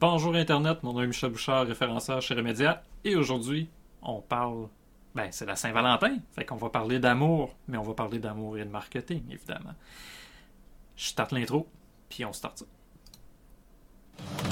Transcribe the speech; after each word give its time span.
Bonjour 0.00 0.36
Internet, 0.36 0.84
mon 0.84 0.92
nom 0.92 1.02
est 1.02 1.08
Michel 1.08 1.32
Bouchard, 1.32 1.66
référenceur 1.66 2.22
chez 2.22 2.32
Remedia, 2.34 2.84
et 3.02 3.16
aujourd'hui, 3.16 3.68
on 4.00 4.20
parle. 4.20 4.68
Ben, 5.16 5.26
c'est 5.32 5.44
la 5.44 5.56
Saint-Valentin, 5.56 6.18
fait 6.36 6.44
qu'on 6.44 6.54
va 6.54 6.70
parler 6.70 7.00
d'amour, 7.00 7.56
mais 7.66 7.78
on 7.78 7.82
va 7.82 7.94
parler 7.94 8.20
d'amour 8.20 8.56
et 8.58 8.64
de 8.64 8.70
marketing, 8.70 9.24
évidemment. 9.28 9.74
Je 10.94 11.06
starte 11.06 11.32
l'intro, 11.32 11.66
puis 12.08 12.24
on 12.24 12.32
start 12.32 12.58
ça. 12.58 14.47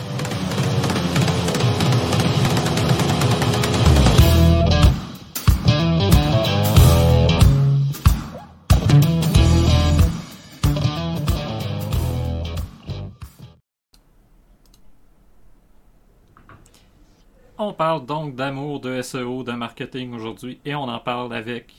On 17.58 17.72
parle 17.72 18.04
donc 18.04 18.34
d'amour, 18.34 18.80
de 18.80 19.00
SEO, 19.02 19.42
de 19.42 19.52
marketing 19.52 20.12
aujourd'hui 20.14 20.60
et 20.64 20.74
on 20.74 20.82
en 20.82 20.98
parle 21.00 21.32
avec 21.34 21.72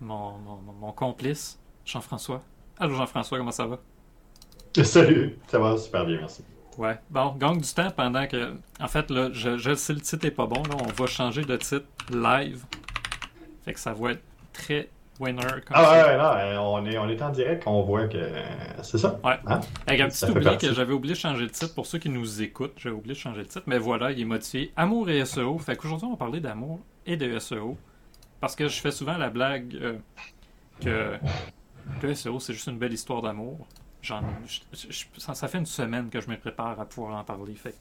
mon, 0.00 0.38
mon- 0.38 0.72
mon 0.80 0.92
complice, 0.92 1.58
Jean-François. 1.84 2.42
Allô 2.78 2.94
Jean-François, 2.94 3.38
comment 3.38 3.50
ça 3.50 3.66
va? 3.66 3.78
Salut, 4.84 5.38
ça 5.48 5.58
va 5.58 5.76
super 5.76 6.06
bien, 6.06 6.18
merci. 6.18 6.42
Ouais, 6.78 6.98
bon, 7.10 7.34
gagne 7.36 7.58
du 7.60 7.72
temps 7.74 7.90
pendant 7.90 8.26
que. 8.28 8.54
En 8.80 8.86
fait, 8.86 9.10
là, 9.10 9.30
je, 9.32 9.58
je 9.58 9.74
sais 9.74 9.92
le 9.92 10.00
titre 10.00 10.24
est 10.26 10.30
pas 10.30 10.46
bon, 10.46 10.62
là, 10.62 10.76
on 10.80 10.86
va 10.86 11.06
changer 11.06 11.42
de 11.44 11.56
titre 11.56 11.84
live. 12.10 12.64
Fait 13.64 13.74
que 13.74 13.80
ça 13.80 13.92
va 13.92 14.12
être 14.12 14.22
très 14.52 14.88
winner 15.20 15.40
comme 15.42 15.60
Ah 15.74 15.90
ouais, 15.92 16.02
ouais, 16.04 16.16
non, 16.16 16.24
euh, 16.24 16.56
on 16.58 16.86
est, 16.86 16.98
on 16.98 17.08
est 17.08 17.20
en 17.22 17.30
direct, 17.30 17.62
on 17.66 17.82
voit 17.82 18.06
que 18.08 18.16
euh, 18.18 18.42
c'est 18.82 18.98
ça. 18.98 19.18
Ouais. 19.24 19.38
Hein? 19.46 19.60
Avec 19.86 20.00
un 20.00 20.08
petit 20.08 20.24
oubli 20.26 20.56
que 20.58 20.72
j'avais 20.72 20.92
oublié 20.92 21.14
de 21.14 21.18
changer 21.18 21.42
le 21.44 21.50
titre. 21.50 21.74
Pour 21.74 21.86
ceux 21.86 21.98
qui 21.98 22.08
nous 22.08 22.42
écoutent, 22.42 22.74
j'avais 22.76 22.94
oublié 22.94 23.14
de 23.14 23.18
changer 23.18 23.40
le 23.40 23.46
titre. 23.46 23.64
Mais 23.66 23.78
voilà, 23.78 24.12
il 24.12 24.20
est 24.20 24.24
modifié. 24.24 24.72
Amour 24.76 25.10
et 25.10 25.24
SEO. 25.24 25.58
Fait 25.58 25.76
qu'aujourd'hui, 25.76 26.06
on 26.06 26.10
va 26.12 26.16
parler 26.16 26.40
d'amour 26.40 26.80
et 27.06 27.16
de 27.16 27.38
SEO. 27.38 27.76
Parce 28.40 28.54
que 28.54 28.68
je 28.68 28.80
fais 28.80 28.92
souvent 28.92 29.16
la 29.18 29.30
blague 29.30 29.74
euh, 29.80 29.94
que 30.80 31.16
le 32.02 32.14
SEO, 32.14 32.38
c'est 32.38 32.52
juste 32.52 32.68
une 32.68 32.78
belle 32.78 32.92
histoire 32.92 33.22
d'amour. 33.22 33.66
J'en, 34.02 34.20
je- 34.46 34.86
je- 34.90 35.04
ça, 35.20 35.34
ça 35.34 35.48
fait 35.48 35.58
une 35.58 35.66
semaine 35.66 36.08
que 36.08 36.20
je 36.20 36.28
me 36.30 36.36
prépare 36.36 36.78
à 36.80 36.84
pouvoir 36.84 37.16
en 37.18 37.24
parler. 37.24 37.54
Fait 37.54 37.74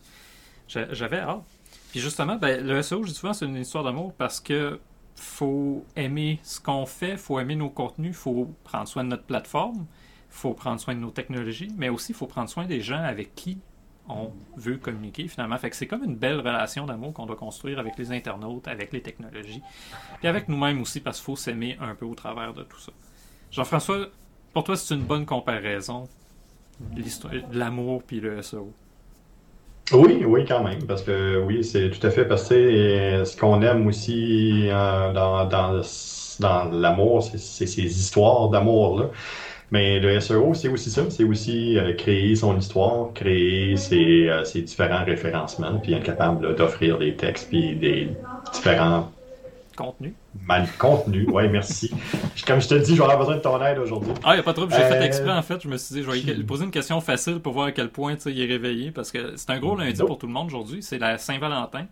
j'avais 0.67 1.19
hâte. 1.19 1.43
Puis 1.91 1.99
justement, 1.99 2.35
ben, 2.35 2.65
le 2.65 2.81
SEO, 2.81 3.03
je 3.03 3.09
dis 3.09 3.13
souvent, 3.15 3.33
c'est 3.33 3.45
une 3.45 3.55
histoire 3.55 3.83
d'amour 3.83 4.13
parce 4.17 4.39
que 4.41 4.79
faut 5.17 5.83
aimer 5.95 6.39
ce 6.43 6.59
qu'on 6.59 6.85
fait, 6.85 7.17
faut 7.17 7.39
aimer 7.39 7.55
nos 7.55 7.69
contenus, 7.69 8.15
faut 8.15 8.53
prendre 8.63 8.87
soin 8.87 9.03
de 9.03 9.09
notre 9.09 9.23
plateforme, 9.23 9.85
faut 10.29 10.53
prendre 10.53 10.79
soin 10.79 10.95
de 10.95 10.99
nos 10.99 11.11
technologies, 11.11 11.71
mais 11.75 11.89
aussi 11.89 12.13
faut 12.13 12.27
prendre 12.27 12.49
soin 12.49 12.65
des 12.65 12.81
gens 12.81 13.01
avec 13.01 13.33
qui 13.35 13.57
on 14.07 14.31
veut 14.55 14.77
communiquer 14.77 15.27
finalement. 15.27 15.57
Fait 15.57 15.69
que 15.69 15.75
c'est 15.75 15.87
comme 15.87 16.03
une 16.03 16.15
belle 16.15 16.39
relation 16.39 16.85
d'amour 16.85 17.13
qu'on 17.13 17.25
doit 17.25 17.35
construire 17.35 17.79
avec 17.79 17.97
les 17.97 18.11
internautes, 18.11 18.67
avec 18.67 18.93
les 18.93 19.01
technologies, 19.01 19.61
puis 20.19 20.27
avec 20.27 20.47
nous-mêmes 20.47 20.81
aussi 20.81 20.99
parce 20.99 21.17
qu'il 21.17 21.25
faut 21.25 21.35
s'aimer 21.35 21.77
un 21.81 21.95
peu 21.95 22.05
au 22.05 22.15
travers 22.15 22.53
de 22.53 22.63
tout 22.63 22.79
ça. 22.79 22.91
Jean-François, 23.51 24.07
pour 24.53 24.63
toi 24.63 24.77
c'est 24.77 24.93
une 24.93 25.03
bonne 25.03 25.25
comparaison 25.25 26.07
l'amour 27.51 28.03
puis 28.03 28.19
le 28.19 28.41
SEO. 28.41 28.71
Oui, 29.93 30.25
oui, 30.25 30.43
quand 30.45 30.63
même, 30.63 30.85
parce 30.85 31.01
que 31.01 31.37
oui, 31.39 31.63
c'est 31.63 31.89
tout 31.89 32.05
à 32.05 32.11
fait 32.11 32.25
parce 32.25 32.49
que 32.49 33.23
ce 33.23 33.37
qu'on 33.37 33.61
aime 33.61 33.87
aussi 33.87 34.67
euh, 34.69 35.13
dans, 35.13 35.45
dans, 35.47 35.81
dans 36.39 36.65
l'amour, 36.65 37.23
c'est 37.23 37.37
ces 37.67 37.83
histoires 37.85 38.49
d'amour-là. 38.49 39.11
Mais 39.71 39.99
le 39.99 40.19
SEO, 40.19 40.53
c'est 40.53 40.69
aussi 40.69 40.91
ça, 40.91 41.09
c'est 41.09 41.23
aussi 41.25 41.77
euh, 41.77 41.93
créer 41.95 42.35
son 42.35 42.57
histoire, 42.57 43.13
créer 43.13 43.77
ses, 43.77 44.27
euh, 44.29 44.43
ses 44.45 44.61
différents 44.63 45.05
référencements, 45.05 45.79
puis 45.79 45.93
être 45.93 46.03
capable 46.03 46.55
d'offrir 46.55 46.97
des 46.99 47.15
textes, 47.17 47.49
puis 47.49 47.75
des 47.77 48.19
différents 48.53 49.16
Contenu. 49.77 50.13
mal 50.45 50.67
contenus. 50.77 51.27
Ouais, 51.29 51.47
merci. 51.47 51.89
Comme 52.45 52.59
je 52.59 52.67
te 52.67 52.73
dis, 52.75 52.91
je 52.95 52.97
vais 52.97 53.03
avoir 53.03 53.19
besoin 53.19 53.35
de 53.37 53.41
ton 53.41 53.63
aide 53.63 53.77
aujourd'hui. 53.77 54.11
Ah, 54.25 54.35
il 54.35 54.39
a 54.39 54.43
pas 54.43 54.53
trop. 54.53 54.69
J'ai 54.69 54.75
fait 54.75 54.97
Euh, 54.99 55.01
exprès 55.03 55.31
en 55.31 55.41
fait. 55.41 55.61
Je 55.61 55.69
me 55.69 55.77
suis 55.77 55.95
dit, 55.95 56.03
je 56.03 56.09
vais 56.11 56.33
lui 56.33 56.43
poser 56.43 56.65
une 56.65 56.71
question 56.71 56.99
facile 56.99 57.39
pour 57.39 57.53
voir 57.53 57.67
à 57.67 57.71
quel 57.71 57.89
point 57.89 58.15
il 58.25 58.41
est 58.41 58.45
réveillé 58.45 58.91
parce 58.91 59.11
que 59.11 59.35
c'est 59.37 59.49
un 59.51 59.59
gros 59.59 59.75
lundi 59.77 60.01
pour 60.03 60.17
tout 60.17 60.27
le 60.27 60.33
monde 60.33 60.47
aujourd'hui. 60.47 60.83
C'est 60.83 60.97
la 60.99 61.17
Saint-Valentin. 61.17 61.85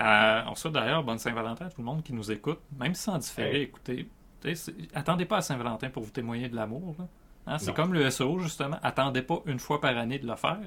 Euh, 0.00 0.40
on 0.50 0.54
souhaite 0.54 0.74
d'ailleurs 0.74 1.02
bonne 1.02 1.18
Saint-Valentin 1.18 1.66
à 1.66 1.68
tout 1.70 1.80
le 1.80 1.84
monde 1.84 2.02
qui 2.02 2.12
nous 2.12 2.30
écoute. 2.30 2.58
Même 2.78 2.92
en 3.08 3.18
différé, 3.18 3.50
Ouais. 3.50 3.62
écoutez, 3.62 4.08
attendez 4.94 5.24
pas 5.24 5.38
à 5.38 5.42
Saint-Valentin 5.42 5.88
pour 5.90 6.02
vous 6.02 6.10
témoigner 6.10 6.48
de 6.48 6.56
l'amour. 6.56 6.94
Hein, 7.46 7.58
c'est 7.58 7.74
comme 7.74 7.92
le 7.92 8.08
SEO 8.10 8.38
justement. 8.38 8.76
Attendez 8.82 9.22
pas 9.22 9.40
une 9.46 9.58
fois 9.58 9.80
par 9.80 9.96
année 9.96 10.18
de 10.18 10.26
le 10.26 10.36
faire. 10.36 10.58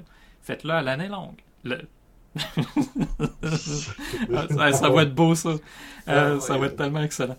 Faites-le 0.42 0.70
à 0.70 0.82
l'année 0.82 1.08
longue. 1.08 1.36
Le- 1.64 1.80
ça, 4.50 4.72
ça 4.72 4.88
va 4.90 5.02
être 5.02 5.14
beau 5.14 5.34
ça. 5.34 5.50
Euh, 6.08 6.34
Ouais, 6.34 6.40
ça 6.40 6.56
va 6.58 6.66
être 6.66 6.76
tellement 6.76 7.02
excellent. 7.02 7.36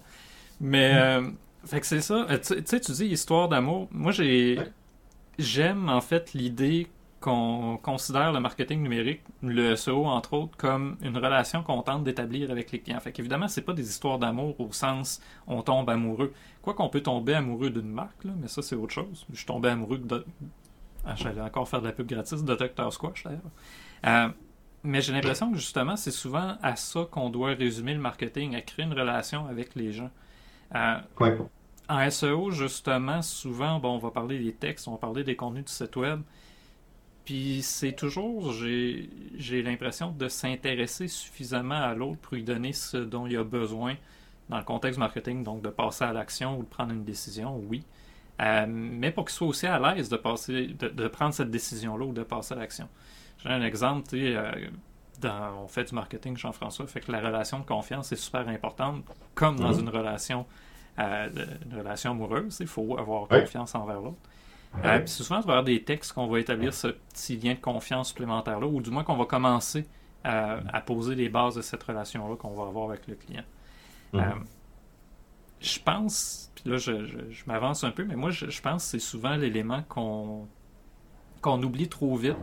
Mais 0.59 0.91
euh, 0.95 1.29
fait 1.65 1.79
que 1.81 1.85
c'est 1.87 2.01
ça. 2.01 2.25
Euh, 2.29 2.37
Tu 2.37 2.61
sais, 2.65 2.79
tu 2.79 2.91
dis 2.91 3.05
histoire 3.05 3.47
d'amour. 3.49 3.87
Moi, 3.91 4.11
j'ai 4.11 4.59
j'aime 5.39 5.89
en 5.89 6.01
fait 6.01 6.33
l'idée 6.33 6.87
qu'on 7.19 7.79
considère 7.81 8.31
le 8.31 8.39
marketing 8.39 8.81
numérique, 8.81 9.21
le 9.41 9.75
SEO 9.75 10.05
entre 10.05 10.33
autres, 10.33 10.55
comme 10.57 10.97
une 11.01 11.17
relation 11.17 11.63
qu'on 11.63 11.81
tente 11.81 12.03
d'établir 12.03 12.51
avec 12.51 12.71
les 12.71 12.79
clients. 12.79 12.99
Fait 12.99 13.11
qu'évidemment, 13.11 13.47
c'est 13.47 13.61
pas 13.63 13.73
des 13.73 13.87
histoires 13.89 14.19
d'amour 14.19 14.59
au 14.59 14.71
sens 14.71 15.19
on 15.47 15.61
tombe 15.63 15.89
amoureux. 15.89 16.33
Quoi 16.61 16.73
qu'on 16.75 16.89
peut 16.89 17.01
tomber 17.01 17.33
amoureux 17.33 17.69
d'une 17.71 17.89
marque, 17.91 18.23
là, 18.23 18.31
mais 18.39 18.47
ça 18.47 18.61
c'est 18.61 18.75
autre 18.75 18.93
chose. 18.93 19.25
Je 19.31 19.37
suis 19.37 19.45
tombé 19.45 19.69
amoureux 19.69 19.97
de. 19.97 20.25
Ah, 21.05 21.15
J'allais 21.15 21.41
encore 21.41 21.67
faire 21.67 21.81
de 21.81 21.87
la 21.87 21.93
pub 21.93 22.07
gratis 22.07 22.43
de 22.43 22.55
Dr. 22.55 22.91
Squash 22.93 23.23
d'ailleurs. 23.23 23.41
Euh, 24.05 24.29
mais 24.83 25.01
j'ai 25.01 25.13
l'impression 25.13 25.51
que 25.51 25.57
justement, 25.57 25.95
c'est 25.97 26.11
souvent 26.11 26.57
à 26.61 26.75
ça 26.75 27.05
qu'on 27.11 27.29
doit 27.29 27.53
résumer 27.53 27.93
le 27.93 27.99
marketing, 27.99 28.55
à 28.55 28.61
créer 28.61 28.85
une 28.85 28.93
relation 28.93 29.47
avec 29.47 29.75
les 29.75 29.91
gens. 29.93 30.11
Euh, 30.75 30.97
Ouais. 31.19 31.37
en 31.89 31.99
SEO, 32.01 32.51
justement, 32.51 33.21
souvent, 33.21 33.79
bon, 33.79 33.95
on 33.95 33.99
va 33.99 34.11
parler 34.11 34.39
des 34.39 34.55
textes, 34.55 34.87
on 34.87 34.93
va 34.93 34.97
parler 34.99 35.23
des 35.23 35.35
contenus 35.37 35.65
du 35.65 35.71
site 35.73 35.95
web. 35.97 36.21
Puis 37.25 37.61
c'est 37.61 37.93
toujours, 37.93 38.53
j'ai 38.53 39.09
j'ai 39.35 39.61
l'impression 39.61 40.11
de 40.11 40.27
s'intéresser 40.29 41.07
suffisamment 41.09 41.75
à 41.75 41.93
l'autre 41.93 42.21
pour 42.21 42.35
lui 42.35 42.43
donner 42.43 42.71
ce 42.73 42.97
dont 42.97 43.27
il 43.27 43.35
a 43.37 43.43
besoin 43.43 43.95
dans 44.49 44.57
le 44.59 44.63
contexte 44.63 44.97
marketing, 44.99 45.43
donc 45.43 45.61
de 45.61 45.69
passer 45.69 46.05
à 46.05 46.13
l'action 46.13 46.57
ou 46.57 46.63
de 46.63 46.67
prendre 46.69 46.93
une 46.93 47.03
décision, 47.03 47.57
oui. 47.57 47.85
Euh, 48.41 48.65
mais 48.69 49.11
pour 49.11 49.25
qu'il 49.25 49.33
soit 49.35 49.47
aussi 49.47 49.67
à 49.67 49.79
l'aise 49.79 50.09
de 50.09 50.17
passer, 50.17 50.67
de, 50.67 50.87
de 50.89 51.07
prendre 51.09 51.33
cette 51.33 51.51
décision-là 51.51 52.05
ou 52.05 52.13
de 52.13 52.23
passer 52.23 52.53
à 52.53 52.57
l'action. 52.57 52.87
Un 53.49 53.61
exemple, 53.61 54.07
tu 54.09 54.17
sais, 54.19 54.35
euh, 54.35 54.51
dans- 55.21 55.63
on 55.63 55.67
fait 55.67 55.85
du 55.85 55.95
marketing, 55.95 56.35
Jean-François, 56.37 56.85
fait 56.87 56.99
que 56.99 57.11
la 57.11 57.19
relation 57.21 57.59
de 57.59 57.65
confiance 57.65 58.11
est 58.11 58.15
super 58.17 58.47
importante, 58.49 59.03
comme 59.35 59.57
dans 59.57 59.73
Mhm. 59.73 59.79
une 59.81 59.89
relation, 59.89 60.45
euh, 60.99 61.29
une 61.65 61.77
relation 61.77 62.11
amoureuse. 62.11 62.57
Il 62.59 62.67
faut 62.67 62.97
avoir 62.99 63.31
Ouais. 63.31 63.41
confiance 63.41 63.73
envers 63.73 64.01
l'autre. 64.01 64.17
Ouais. 64.75 64.81
Euh, 64.85 65.01
c'est 65.05 65.23
souvent 65.23 65.39
à 65.39 65.43
travers 65.43 65.63
des 65.63 65.81
textes 65.83 66.11
qu'on 66.13 66.27
va 66.27 66.39
établir 66.39 66.73
ce 66.73 66.87
petit 66.89 67.37
lien 67.37 67.53
de 67.53 67.59
confiance 67.59 68.09
supplémentaire-là, 68.09 68.67
ou 68.67 68.81
du 68.81 68.89
moins 68.91 69.03
qu'on 69.03 69.15
va 69.15 69.25
commencer 69.25 69.87
à, 70.23 70.57
à 70.73 70.81
poser 70.81 71.15
les 71.15 71.29
bases 71.29 71.55
de 71.55 71.61
cette 71.61 71.81
relation-là 71.83 72.35
qu'on 72.35 72.53
va 72.53 72.63
avoir 72.67 72.89
avec 72.89 73.07
le 73.07 73.15
client. 73.15 73.43
Mhm. 74.13 74.43
Je 75.61 75.79
pense, 75.79 76.51
puis 76.55 76.69
là 76.69 76.77
je, 76.77 77.05
je- 77.05 77.29
je 77.31 77.43
m'avance 77.47 77.83
un 77.83 77.91
peu, 77.91 78.03
mais 78.03 78.15
moi 78.15 78.29
je, 78.29 78.49
je 78.49 78.61
pense 78.61 78.83
que 78.83 78.89
c'est 78.91 78.99
souvent 78.99 79.35
l'élément 79.35 79.81
qu'on 79.89 80.47
qu'on 81.41 81.61
oublie 81.63 81.87
trop 81.87 82.15
vite, 82.15 82.35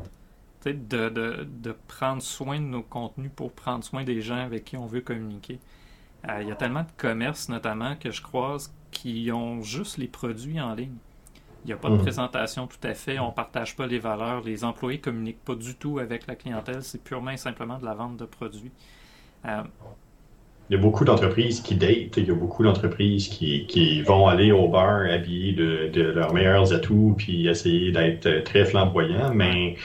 de, 0.73 1.09
de, 1.09 1.45
de 1.45 1.73
prendre 1.73 2.23
soin 2.23 2.59
de 2.61 2.65
nos 2.67 2.83
contenus 2.83 3.31
pour 3.35 3.55
prendre 3.55 3.85
soin 3.85 4.05
des 4.05 4.21
gens 4.23 4.37
avec 4.37 4.65
qui 4.65 4.77
on 4.77 4.87
veut 4.87 5.01
communiquer. 5.03 5.61
Euh, 6.29 6.43
Il 6.43 6.49
y 6.49 6.53
a 6.53 6.57
tellement 6.57 6.83
de 6.85 6.93
commerces 6.97 7.49
notamment 7.49 7.97
que 7.97 8.11
je 8.11 8.23
croise 8.23 8.75
qui 8.93 9.31
ont 9.33 9.63
juste 9.63 9.99
les 9.99 10.09
produits 10.09 10.61
en 10.61 10.75
ligne. 10.75 10.99
Il 11.65 11.69
n'y 11.69 11.73
a 11.75 11.79
pas 11.79 11.91
de 11.91 11.97
Mhm. 11.97 11.97
présentation 11.97 12.67
tout 12.69 12.79
à 12.85 12.95
fait, 12.95 13.19
on 13.21 13.29
ne 13.29 13.33
partage 13.35 13.77
pas 13.77 13.87
les 13.87 13.99
valeurs, 13.99 14.43
les 14.43 14.65
employés 14.65 15.01
communiquent 15.01 15.45
pas 15.45 15.57
du 15.57 15.77
tout 15.77 15.99
avec 15.99 16.27
la 16.27 16.37
clientèle, 16.37 16.83
c'est 16.85 17.03
purement 17.05 17.33
et 17.33 17.37
simplement 17.39 17.79
de 17.79 17.85
la 17.87 17.95
vente 17.95 18.17
de 18.19 18.27
produits. 18.27 18.73
Euh, 19.47 19.65
Il 20.71 20.77
y 20.77 20.79
a 20.79 20.81
beaucoup 20.83 21.05
d'entreprises 21.05 21.61
qui 21.61 21.77
datent, 21.77 22.17
il 22.17 22.27
y 22.27 22.31
a 22.31 22.35
beaucoup 22.35 22.63
d'entreprises 22.65 23.29
qui, 23.29 23.67
qui 23.67 24.01
vont 24.03 24.27
aller 24.29 24.51
au 24.51 24.67
bar 24.69 25.03
habillés 25.11 25.53
de, 25.53 25.89
de 25.93 26.03
leurs 26.03 26.33
meilleurs 26.33 26.73
atouts 26.73 27.15
puis 27.19 27.47
essayer 27.49 27.93
d'être 27.93 28.27
euh, 28.27 28.43
très 28.43 28.65
flamboyants, 28.65 29.35
mais, 29.35 29.77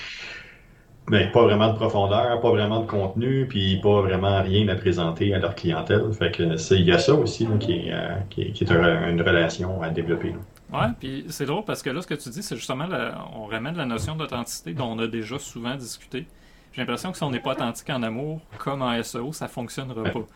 mais 1.10 1.28
pas 1.32 1.44
vraiment 1.44 1.68
de 1.72 1.76
profondeur, 1.76 2.40
pas 2.40 2.50
vraiment 2.52 2.80
de 2.82 2.88
contenu, 2.88 3.46
puis 3.48 3.78
pas 3.82 4.02
vraiment 4.02 4.42
rien 4.42 4.68
à 4.70 4.76
présenter 4.76 5.34
à 5.34 5.40
leur 5.40 5.56
clientèle. 5.56 6.04
Fait 6.14 6.32
que 6.32 6.56
c'est, 6.58 6.76
il 6.80 6.86
y 6.86 6.92
a 6.92 7.00
ça 7.00 7.14
aussi 7.14 7.46
là, 7.46 7.58
qui, 7.60 7.74
est, 7.74 7.94
euh, 7.94 8.16
qui, 8.30 8.42
est- 8.44 8.52
qui 8.52 8.64
est 8.64 8.72
un- 8.72 9.10
une 9.10 9.22
relation 9.22 9.82
à 9.82 9.90
développer. 9.90 10.30
là. 10.32 10.80
Ouais, 10.82 10.88
puis 11.00 11.26
c'est 11.30 11.46
drôle 11.48 11.66
parce 11.66 11.82
que 11.82 11.90
là, 11.90 12.02
ce 12.02 12.08
que 12.08 12.14
tu 12.14 12.30
dis, 12.30 12.44
c'est 12.44 12.56
justement, 12.56 12.86
la- 12.86 13.26
on 13.36 13.46
ramène 13.46 13.76
la 13.76 13.86
notion 13.86 14.16
d'authenticité 14.16 14.74
dont 14.74 14.86
on 14.92 15.00
a 15.00 15.08
déjà 15.08 15.40
souvent 15.40 15.76
discuté. 15.76 16.28
J'ai 16.74 16.82
l'impression 16.84 17.12
que 17.12 17.18
si 17.18 17.24
on 17.24 17.32
n'est 17.32 17.40
pas 17.40 17.52
authentique 17.54 17.90
en 17.90 18.04
amour, 18.04 18.42
comme 18.60 18.84
en 18.84 18.94
SEO, 19.02 19.34
ça 19.34 19.48
fonctionnera 19.48 20.04
pas. 20.04 20.20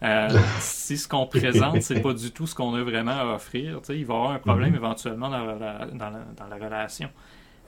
Euh, 0.00 0.28
si 0.60 0.96
ce 0.96 1.08
qu'on 1.08 1.26
présente, 1.26 1.82
c'est 1.82 2.00
pas 2.00 2.12
du 2.12 2.30
tout 2.30 2.46
ce 2.46 2.54
qu'on 2.54 2.72
a 2.76 2.82
vraiment 2.84 3.18
à 3.18 3.34
offrir, 3.34 3.78
tu 3.80 3.86
sais, 3.86 3.98
il 3.98 4.06
va 4.06 4.14
y 4.14 4.16
avoir 4.16 4.30
un 4.30 4.38
problème 4.38 4.68
Mhm. 4.70 4.76
éventuellement 4.76 5.28
dans 5.28 5.44
la, 5.44 5.54
dans 5.92 6.10
la- 6.10 6.24
dans 6.36 6.46
la 6.48 6.64
relation. 6.64 7.08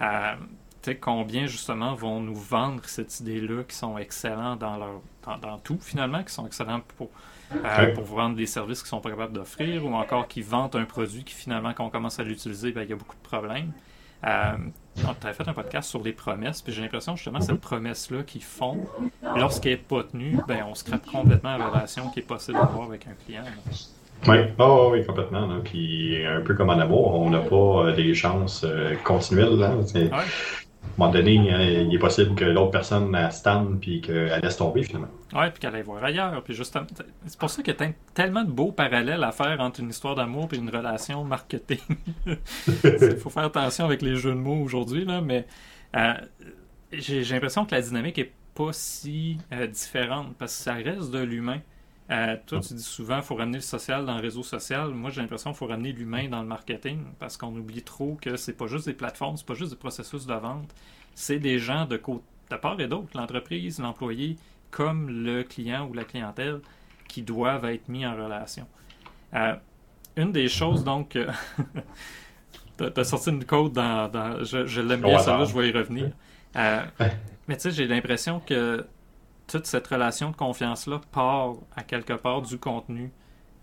Euh, 0.01 0.07
combien 1.01 1.47
justement 1.47 1.95
vont 1.95 2.21
nous 2.21 2.35
vendre 2.35 2.83
cette 2.85 3.21
idée-là 3.21 3.65
qui 3.65 3.77
sont 3.77 3.99
excellents 3.99 4.57
dans 4.57 4.77
leur 4.77 5.01
dans, 5.43 5.59
tout 5.59 5.79
finalement, 5.81 6.23
qui 6.23 6.33
sont 6.33 6.47
excellents 6.47 6.81
pour, 6.97 7.11
euh, 7.53 7.95
pour 7.95 8.05
vendre 8.05 8.37
des 8.37 8.47
services 8.47 8.81
qu'ils 8.81 8.89
sont 8.89 9.01
pas 9.01 9.11
capables 9.11 9.33
d'offrir 9.33 9.85
ou 9.85 9.95
encore 9.95 10.27
qui 10.29 10.43
vendent 10.43 10.75
un 10.77 10.85
produit 10.85 11.25
qui 11.25 11.35
finalement 11.35 11.73
quand 11.75 11.85
on 11.85 11.91
commence 11.91 12.19
à 12.19 12.25
l'utiliser, 12.25 12.73
ben, 12.73 12.83
il 12.83 12.91
y 12.91 12.93
a 12.93 12.97
beaucoup 12.97 13.17
de 13.17 13.29
problèmes. 13.29 13.73
Euh, 14.25 14.57
tu 14.97 15.27
as 15.27 15.33
fait 15.33 15.49
un 15.49 15.53
podcast 15.53 15.89
sur 15.89 16.03
les 16.03 16.13
promesses, 16.13 16.61
puis 16.63 16.73
j'ai 16.73 16.83
l'impression 16.83 17.17
justement 17.17 17.41
cette 17.41 17.61
promesse-là 17.61 18.23
qu'ils 18.23 18.43
font, 18.43 18.87
lorsqu'elle 19.37 19.73
n'est 19.73 19.79
pas 19.79 20.03
tenue, 20.05 20.39
ben, 20.47 20.65
on 20.69 20.75
scrape 20.75 21.07
complètement 21.07 21.57
la 21.57 21.69
relation 21.69 22.11
qui 22.11 22.21
est 22.21 22.27
possible 22.27 22.59
d'avoir 22.59 22.89
avec 22.89 23.07
un 23.07 23.15
client. 23.25 23.45
Oui, 24.29 24.37
oh, 24.59 24.91
oui, 24.93 25.05
complètement. 25.07 25.49
Puis 25.65 26.27
un 26.27 26.43
peu 26.43 26.55
comme 26.55 26.69
en 26.69 26.79
amour, 26.79 27.15
on 27.15 27.31
n'a 27.31 27.41
pas 27.41 27.57
euh, 27.57 27.97
des 27.97 28.15
chances 28.15 28.65
euh, 28.65 28.95
continuelles. 29.03 29.57
Là. 29.57 29.73
Un 30.83 30.99
moment 30.99 31.13
donné, 31.13 31.35
il 31.35 31.95
est 31.95 31.99
possible 31.99 32.35
que 32.35 32.45
l'autre 32.45 32.73
personne 32.73 33.17
stand 33.31 33.81
puis 33.81 34.01
qu'elle 34.01 34.41
laisse 34.43 34.57
tomber 34.57 34.83
finalement. 34.83 35.09
Oui, 35.33 35.49
puis 35.51 35.61
qu'elle 35.61 35.75
aille 35.75 35.83
voir 35.83 36.05
ailleurs. 36.05 36.43
Puis 36.43 36.55
justement, 36.55 36.87
c'est 37.27 37.39
pour 37.39 37.49
ça 37.49 37.63
qu'il 37.63 37.75
y 37.75 37.83
a 37.83 37.93
tellement 38.13 38.45
de 38.45 38.51
beaux 38.51 38.73
parallèles 38.73 39.25
à 39.25 39.33
faire 39.33 39.61
entre 39.61 39.81
une 39.81 39.91
histoire 39.91 40.15
d'amour 40.15 40.49
et 40.53 40.57
une 40.57 40.69
relation 40.69 41.25
marketing. 41.25 41.79
Il 42.27 43.17
faut 43.19 43.31
faire 43.31 43.45
attention 43.45 43.85
avec 43.85 44.03
les 44.03 44.17
jeux 44.17 44.33
de 44.33 44.39
mots 44.39 44.63
aujourd'hui, 44.63 45.05
là, 45.05 45.21
mais 45.21 45.47
euh, 45.97 46.15
j'ai 46.93 47.23
l'impression 47.23 47.65
que 47.65 47.75
la 47.75 47.81
dynamique 47.81 48.19
est 48.19 48.33
pas 48.55 48.73
si 48.73 49.39
différente 49.71 50.35
parce 50.39 50.57
que 50.57 50.65
ça 50.65 50.75
reste 50.75 51.11
de 51.11 51.21
l'humain. 51.21 51.61
Euh, 52.11 52.37
toi, 52.45 52.61
tu 52.61 52.75
dis 52.75 52.83
souvent 52.83 53.17
qu'il 53.17 53.25
faut 53.25 53.37
ramener 53.37 53.59
le 53.59 53.63
social 53.63 54.05
dans 54.05 54.17
le 54.17 54.21
réseau 54.21 54.43
social. 54.43 54.91
Moi, 54.91 55.11
j'ai 55.11 55.21
l'impression 55.21 55.51
qu'il 55.51 55.59
faut 55.59 55.67
ramener 55.67 55.93
l'humain 55.93 56.29
dans 56.29 56.43
le 56.43 56.49
marketing 56.49 57.05
parce 57.19 57.37
qu'on 57.37 57.55
oublie 57.57 57.83
trop 57.83 58.19
que 58.21 58.37
c'est 58.37 58.55
pas 58.55 58.67
juste 58.67 58.87
des 58.87 58.95
plateformes, 58.95 59.37
c'est 59.37 59.47
pas 59.47 59.55
juste 59.55 59.71
des 59.71 59.79
processus 59.79 60.27
de 60.27 60.35
vente. 60.35 60.75
C'est 61.15 61.39
des 61.39 61.59
gens 61.59 61.87
de, 61.87 61.97
de 62.51 62.57
part 62.57 62.81
et 62.81 62.89
d'autre, 62.89 63.11
l'entreprise, 63.15 63.79
l'employé, 63.79 64.37
comme 64.71 65.09
le 65.25 65.45
client 65.45 65.87
ou 65.89 65.95
la 65.95 66.05
clientèle, 66.05 66.61
qui 67.07 67.23
doivent 67.23 67.65
être 67.67 67.89
mis 67.89 68.05
en 68.05 68.17
relation. 68.17 68.67
Euh, 69.35 69.55
une 70.17 70.33
des 70.33 70.49
choses, 70.49 70.83
donc, 70.83 71.15
euh, 71.15 71.31
tu 72.77 72.85
as, 72.85 73.05
sorti 73.05 73.31
une 73.31 73.45
code 73.45 73.73
dans. 73.73 74.43
je, 74.43 74.81
l'aime 74.81 75.03
bien, 75.03 75.19
ça 75.21 75.39
là 75.39 75.45
je 75.45 75.57
vais 75.57 75.69
y 75.69 75.73
revenir. 75.73 76.11
mais 76.55 77.57
tu 77.57 77.61
sais, 77.61 77.71
j'ai 77.71 77.87
l'impression 77.87 78.41
que 78.41 78.85
toute 79.51 79.67
cette 79.67 79.87
relation 79.89 80.31
de 80.31 80.37
confiance-là 80.37 81.01
part 81.11 81.55
à 81.75 81.83
quelque 81.83 82.13
part 82.13 82.43
du 82.43 82.59
contenu 82.59 83.11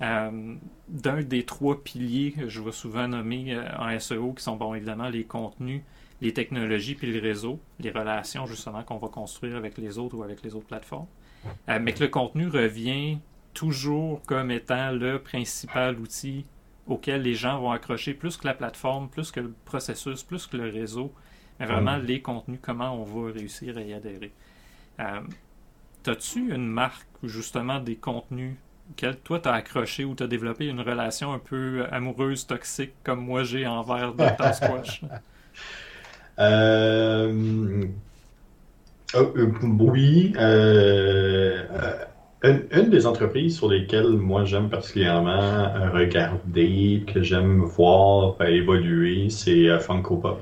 euh, 0.01 0.55
d'un 0.89 1.21
des 1.21 1.43
trois 1.43 1.81
piliers 1.81 2.33
que 2.33 2.49
je 2.49 2.61
vais 2.61 2.73
souvent 2.73 3.07
nommer 3.07 3.55
euh, 3.55 3.63
en 3.79 3.97
SEO, 3.97 4.33
qui 4.33 4.43
sont 4.43 4.57
bon 4.57 4.75
évidemment 4.75 5.09
les 5.09 5.23
contenus, 5.23 5.81
les 6.21 6.33
technologies 6.33 6.93
puis 6.93 7.11
les 7.11 7.19
réseaux, 7.19 7.59
les 7.79 7.89
relations 7.89 8.45
justement 8.45 8.83
qu'on 8.83 8.97
va 8.97 9.07
construire 9.07 9.55
avec 9.55 9.77
les 9.77 9.97
autres 9.97 10.17
ou 10.17 10.23
avec 10.23 10.43
les 10.43 10.55
autres 10.55 10.67
plateformes. 10.67 11.07
Euh, 11.69 11.79
mais 11.81 11.93
que 11.93 12.03
le 12.03 12.09
contenu 12.09 12.47
revient 12.47 13.19
toujours 13.53 14.21
comme 14.27 14.51
étant 14.51 14.91
le 14.91 15.19
principal 15.19 15.97
outil 15.99 16.45
auquel 16.85 17.21
les 17.21 17.33
gens 17.33 17.59
vont 17.59 17.71
accrocher 17.71 18.13
plus 18.13 18.37
que 18.37 18.45
la 18.45 18.53
plateforme, 18.53 19.09
plus 19.09 19.31
que 19.31 19.39
le 19.39 19.53
processus, 19.65 20.21
plus 20.23 20.47
que 20.47 20.57
le 20.57 20.69
réseau, 20.69 21.13
mais 21.59 21.65
vraiment 21.65 21.97
les 21.97 22.21
contenus, 22.21 22.59
comment 22.61 22.93
on 22.93 23.03
va 23.03 23.31
réussir 23.31 23.77
à 23.77 23.81
y 23.81 23.93
adhérer. 23.93 24.31
As-tu 26.07 26.53
une 26.53 26.67
marque 26.67 27.07
ou 27.23 27.27
justement 27.27 27.79
des 27.79 27.95
contenus 27.95 28.55
auxquels 28.91 29.17
toi 29.17 29.39
t'as 29.39 29.53
accroché 29.53 30.05
ou 30.05 30.15
t'as 30.15 30.27
développé 30.27 30.67
une 30.67 30.81
relation 30.81 31.33
un 31.33 31.39
peu 31.39 31.85
amoureuse, 31.91 32.47
toxique, 32.47 32.93
comme 33.03 33.19
moi 33.19 33.43
j'ai 33.43 33.67
envers 33.67 34.13
Dr. 34.13 34.53
Squash? 34.53 35.01
Euh, 36.39 37.83
euh... 39.15 39.51
oui. 39.79 40.33
Euh... 40.37 41.63
Une, 42.43 42.91
des 42.91 43.07
entreprises 43.07 43.57
sur 43.57 43.69
lesquelles 43.69 44.11
moi 44.11 44.45
j'aime 44.45 44.69
particulièrement 44.69 45.73
regarder, 45.91 47.03
que 47.11 47.23
j'aime 47.23 47.61
voir 47.61 48.39
évoluer, 48.39 49.31
c'est 49.31 49.79
Funko 49.79 50.17
Pop, 50.17 50.39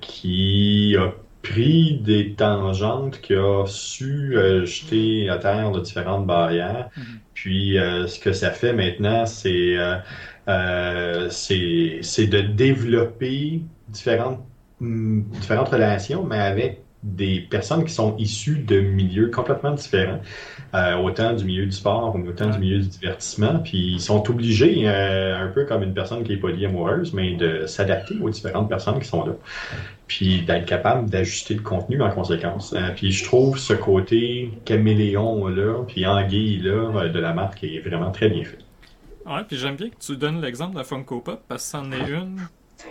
qui 0.00 0.96
a 0.98 1.12
pris 1.42 2.00
des 2.04 2.34
tangentes 2.34 3.20
qui 3.20 3.34
a 3.34 3.64
su 3.66 4.36
euh, 4.36 4.64
jeter 4.66 5.28
à 5.28 5.38
terre 5.38 5.70
de 5.70 5.80
différentes 5.80 6.26
barrières. 6.26 6.90
Mhm. 6.96 7.04
Puis 7.34 7.78
euh, 7.78 8.06
ce 8.06 8.18
que 8.18 8.32
ça 8.32 8.50
fait 8.50 8.72
maintenant, 8.72 9.24
c'est 9.26 9.76
euh, 10.48 11.28
c'est 11.30 12.26
de 12.26 12.40
développer 12.40 13.62
différentes, 13.88 14.40
hmm, 14.80 15.22
différentes 15.32 15.68
relations, 15.68 16.24
mais 16.24 16.38
avec 16.38 16.82
des 17.02 17.40
personnes 17.40 17.84
qui 17.84 17.92
sont 17.92 18.16
issues 18.16 18.58
de 18.58 18.80
milieux 18.80 19.30
complètement 19.30 19.72
différents, 19.72 20.20
euh, 20.74 20.96
autant 20.96 21.32
du 21.32 21.44
milieu 21.44 21.64
du 21.64 21.72
sport, 21.72 22.14
autant 22.14 22.50
du 22.50 22.58
milieu 22.58 22.78
du 22.80 22.88
divertissement, 22.88 23.58
puis 23.58 23.92
ils 23.94 24.00
sont 24.00 24.28
obligés, 24.28 24.82
euh, 24.86 25.44
un 25.44 25.48
peu 25.48 25.64
comme 25.64 25.82
une 25.82 25.94
personne 25.94 26.24
qui 26.24 26.34
est 26.34 26.36
polyamoureuse, 26.36 27.14
mais 27.14 27.36
de 27.36 27.66
s'adapter 27.66 28.16
aux 28.20 28.28
différentes 28.28 28.68
personnes 28.68 28.98
qui 29.00 29.08
sont 29.08 29.24
là, 29.24 29.32
puis 30.06 30.42
d'être 30.42 30.66
capable 30.66 31.08
d'ajuster 31.08 31.54
le 31.54 31.62
contenu 31.62 32.02
en 32.02 32.10
conséquence. 32.10 32.74
Euh, 32.74 32.90
puis 32.94 33.12
je 33.12 33.24
trouve 33.24 33.58
ce 33.58 33.72
côté 33.72 34.50
caméléon-là, 34.66 35.84
puis 35.86 36.04
anguille-là 36.06 37.08
de 37.08 37.18
la 37.18 37.32
marque 37.32 37.64
est 37.64 37.80
vraiment 37.80 38.10
très 38.10 38.28
bien 38.28 38.44
fait. 38.44 38.58
Ouais, 39.26 39.44
puis 39.46 39.56
j'aime 39.56 39.76
bien 39.76 39.88
que 39.88 39.98
tu 39.98 40.16
donnes 40.16 40.40
l'exemple 40.40 40.74
de 40.74 40.78
la 40.78 40.84
Funko 40.84 41.20
Pop, 41.20 41.42
parce 41.48 41.64
que 41.64 41.70
c'en 41.70 41.92
est 41.92 42.10
une 42.10 42.38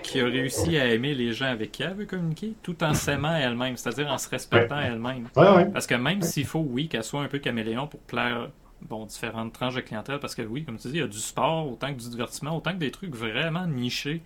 qui 0.04 0.20
a 0.20 0.26
réussi 0.26 0.78
à 0.78 0.88
aimer 0.88 1.14
les 1.14 1.32
gens 1.34 1.46
avec 1.46 1.72
qui 1.72 1.84
elle 1.84 1.94
veut 1.94 2.06
communiquer, 2.06 2.54
tout 2.62 2.84
en 2.84 2.94
s'aimant 2.94 3.36
elle-même, 3.36 3.78
c'est-à-dire 3.78 4.12
en 4.12 4.18
se 4.18 4.30
respectant 4.30 4.80
elle-même. 4.80 5.28
Parce 5.34 5.88
que 5.88 5.96
même 5.96 6.22
s'il 6.22 6.46
faut, 6.46 6.66
oui, 6.68 6.88
qu'elle 6.88 7.04
soit 7.04 7.22
un 7.22 7.28
peu 7.28 7.40
caméléon 7.40 7.88
pour 7.88 8.00
plaire 8.02 8.50
bon, 8.82 9.06
différentes 9.06 9.54
tranches 9.54 9.76
de 9.76 9.82
clientèle, 9.82 10.20
parce 10.20 10.36
que 10.36 10.42
oui, 10.42 10.64
comme 10.64 10.78
tu 10.78 10.90
dis, 10.90 10.96
il 10.96 11.00
y 11.00 11.04
a 11.04 11.08
du 11.08 11.18
sport 11.18 11.72
autant 11.72 11.94
que 11.94 12.00
du 12.00 12.10
divertissement, 12.10 12.56
autant 12.56 12.74
que 12.74 12.78
des 12.78 12.92
trucs 12.92 13.16
vraiment 13.16 13.66
nichés. 13.66 14.22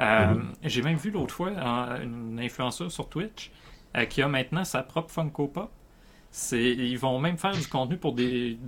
Euh, 0.00 0.04
mm-hmm. 0.04 0.42
J'ai 0.64 0.82
même 0.82 0.96
vu 0.96 1.10
l'autre 1.10 1.34
fois 1.34 1.50
une 2.02 2.38
influenceuse 2.38 2.92
sur 2.92 3.08
Twitch 3.08 3.50
euh, 3.96 4.04
qui 4.04 4.20
a 4.20 4.28
maintenant 4.28 4.64
sa 4.64 4.82
propre 4.82 5.10
Funko 5.10 5.48
Pop. 5.48 5.70
Ils 6.52 6.98
vont 6.98 7.18
même 7.18 7.38
faire 7.38 7.52
du 7.52 7.66
contenu 7.66 7.96
pour 7.96 8.12
des, 8.12 8.58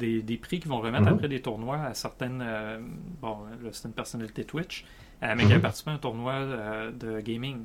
prix 0.41 0.59
qu'ils 0.59 0.71
vont 0.71 0.81
remettre 0.81 1.05
mm-hmm. 1.05 1.13
après 1.13 1.29
des 1.29 1.43
tournois 1.43 1.83
à 1.83 1.95
certaines. 1.95 2.43
Euh, 2.43 2.79
bon, 3.21 3.37
c'est 3.73 3.89
une 3.89 3.95
personnalité 3.95 4.45
Twitch. 4.45 4.87
Euh, 5.23 5.35
mais 5.37 5.47
qui 5.47 5.53
a 5.53 5.57
mhm. 5.57 5.63
participé 5.63 5.91
à 5.91 5.95
un 5.95 5.99
tournoi 5.99 6.33
euh, 6.33 6.91
de 6.93 7.21
gaming. 7.21 7.65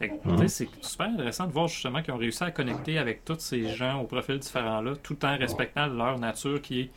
Mhm. 0.00 0.48
C'est 0.48 0.68
super 0.82 1.06
intéressant 1.06 1.46
de 1.46 1.52
voir 1.52 1.68
justement 1.68 2.02
qu'ils 2.02 2.12
ont 2.12 2.18
réussi 2.18 2.44
à 2.44 2.50
connecter 2.50 2.98
avec 2.98 3.24
tous 3.24 3.38
ces 3.38 3.68
gens 3.68 4.00
au 4.00 4.04
profil 4.04 4.38
différents-là, 4.38 4.94
tout 5.02 5.24
en 5.24 5.36
respectant 5.38 5.86
leur 5.86 6.18
nature 6.18 6.60
qui 6.60 6.80
est 6.80 6.90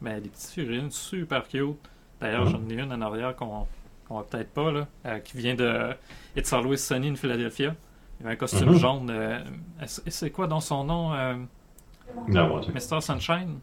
ben, 0.00 0.20
des 0.20 0.30
petites 0.30 0.50
figurines 0.50 0.90
super 0.90 1.46
cute. 1.46 1.76
D'ailleurs, 2.20 2.46
mhm. 2.46 2.50
j'en 2.50 2.68
ai 2.70 2.80
une 2.80 2.92
en 2.92 3.00
arrière 3.02 3.36
qu'on 3.36 3.66
qu 4.08 4.14
va 4.14 4.22
peut-être 4.22 4.50
pas, 4.50 4.70
là, 4.70 4.86
euh, 5.06 5.18
qui 5.18 5.36
vient 5.36 5.54
de 5.54 5.90
It's 6.36 6.52
Always 6.52 6.78
Sunny 6.78 7.08
in 7.08 7.16
Philadelphia. 7.16 7.74
Il 8.20 8.26
a 8.26 8.30
un 8.30 8.36
costume 8.36 8.74
jaune. 8.78 9.12
c'est 9.86 10.30
quoi 10.30 10.46
dans 10.46 10.60
son 10.60 10.84
nom 10.84 11.10
Mr. 12.28 13.00
Sunshine? 13.00 13.58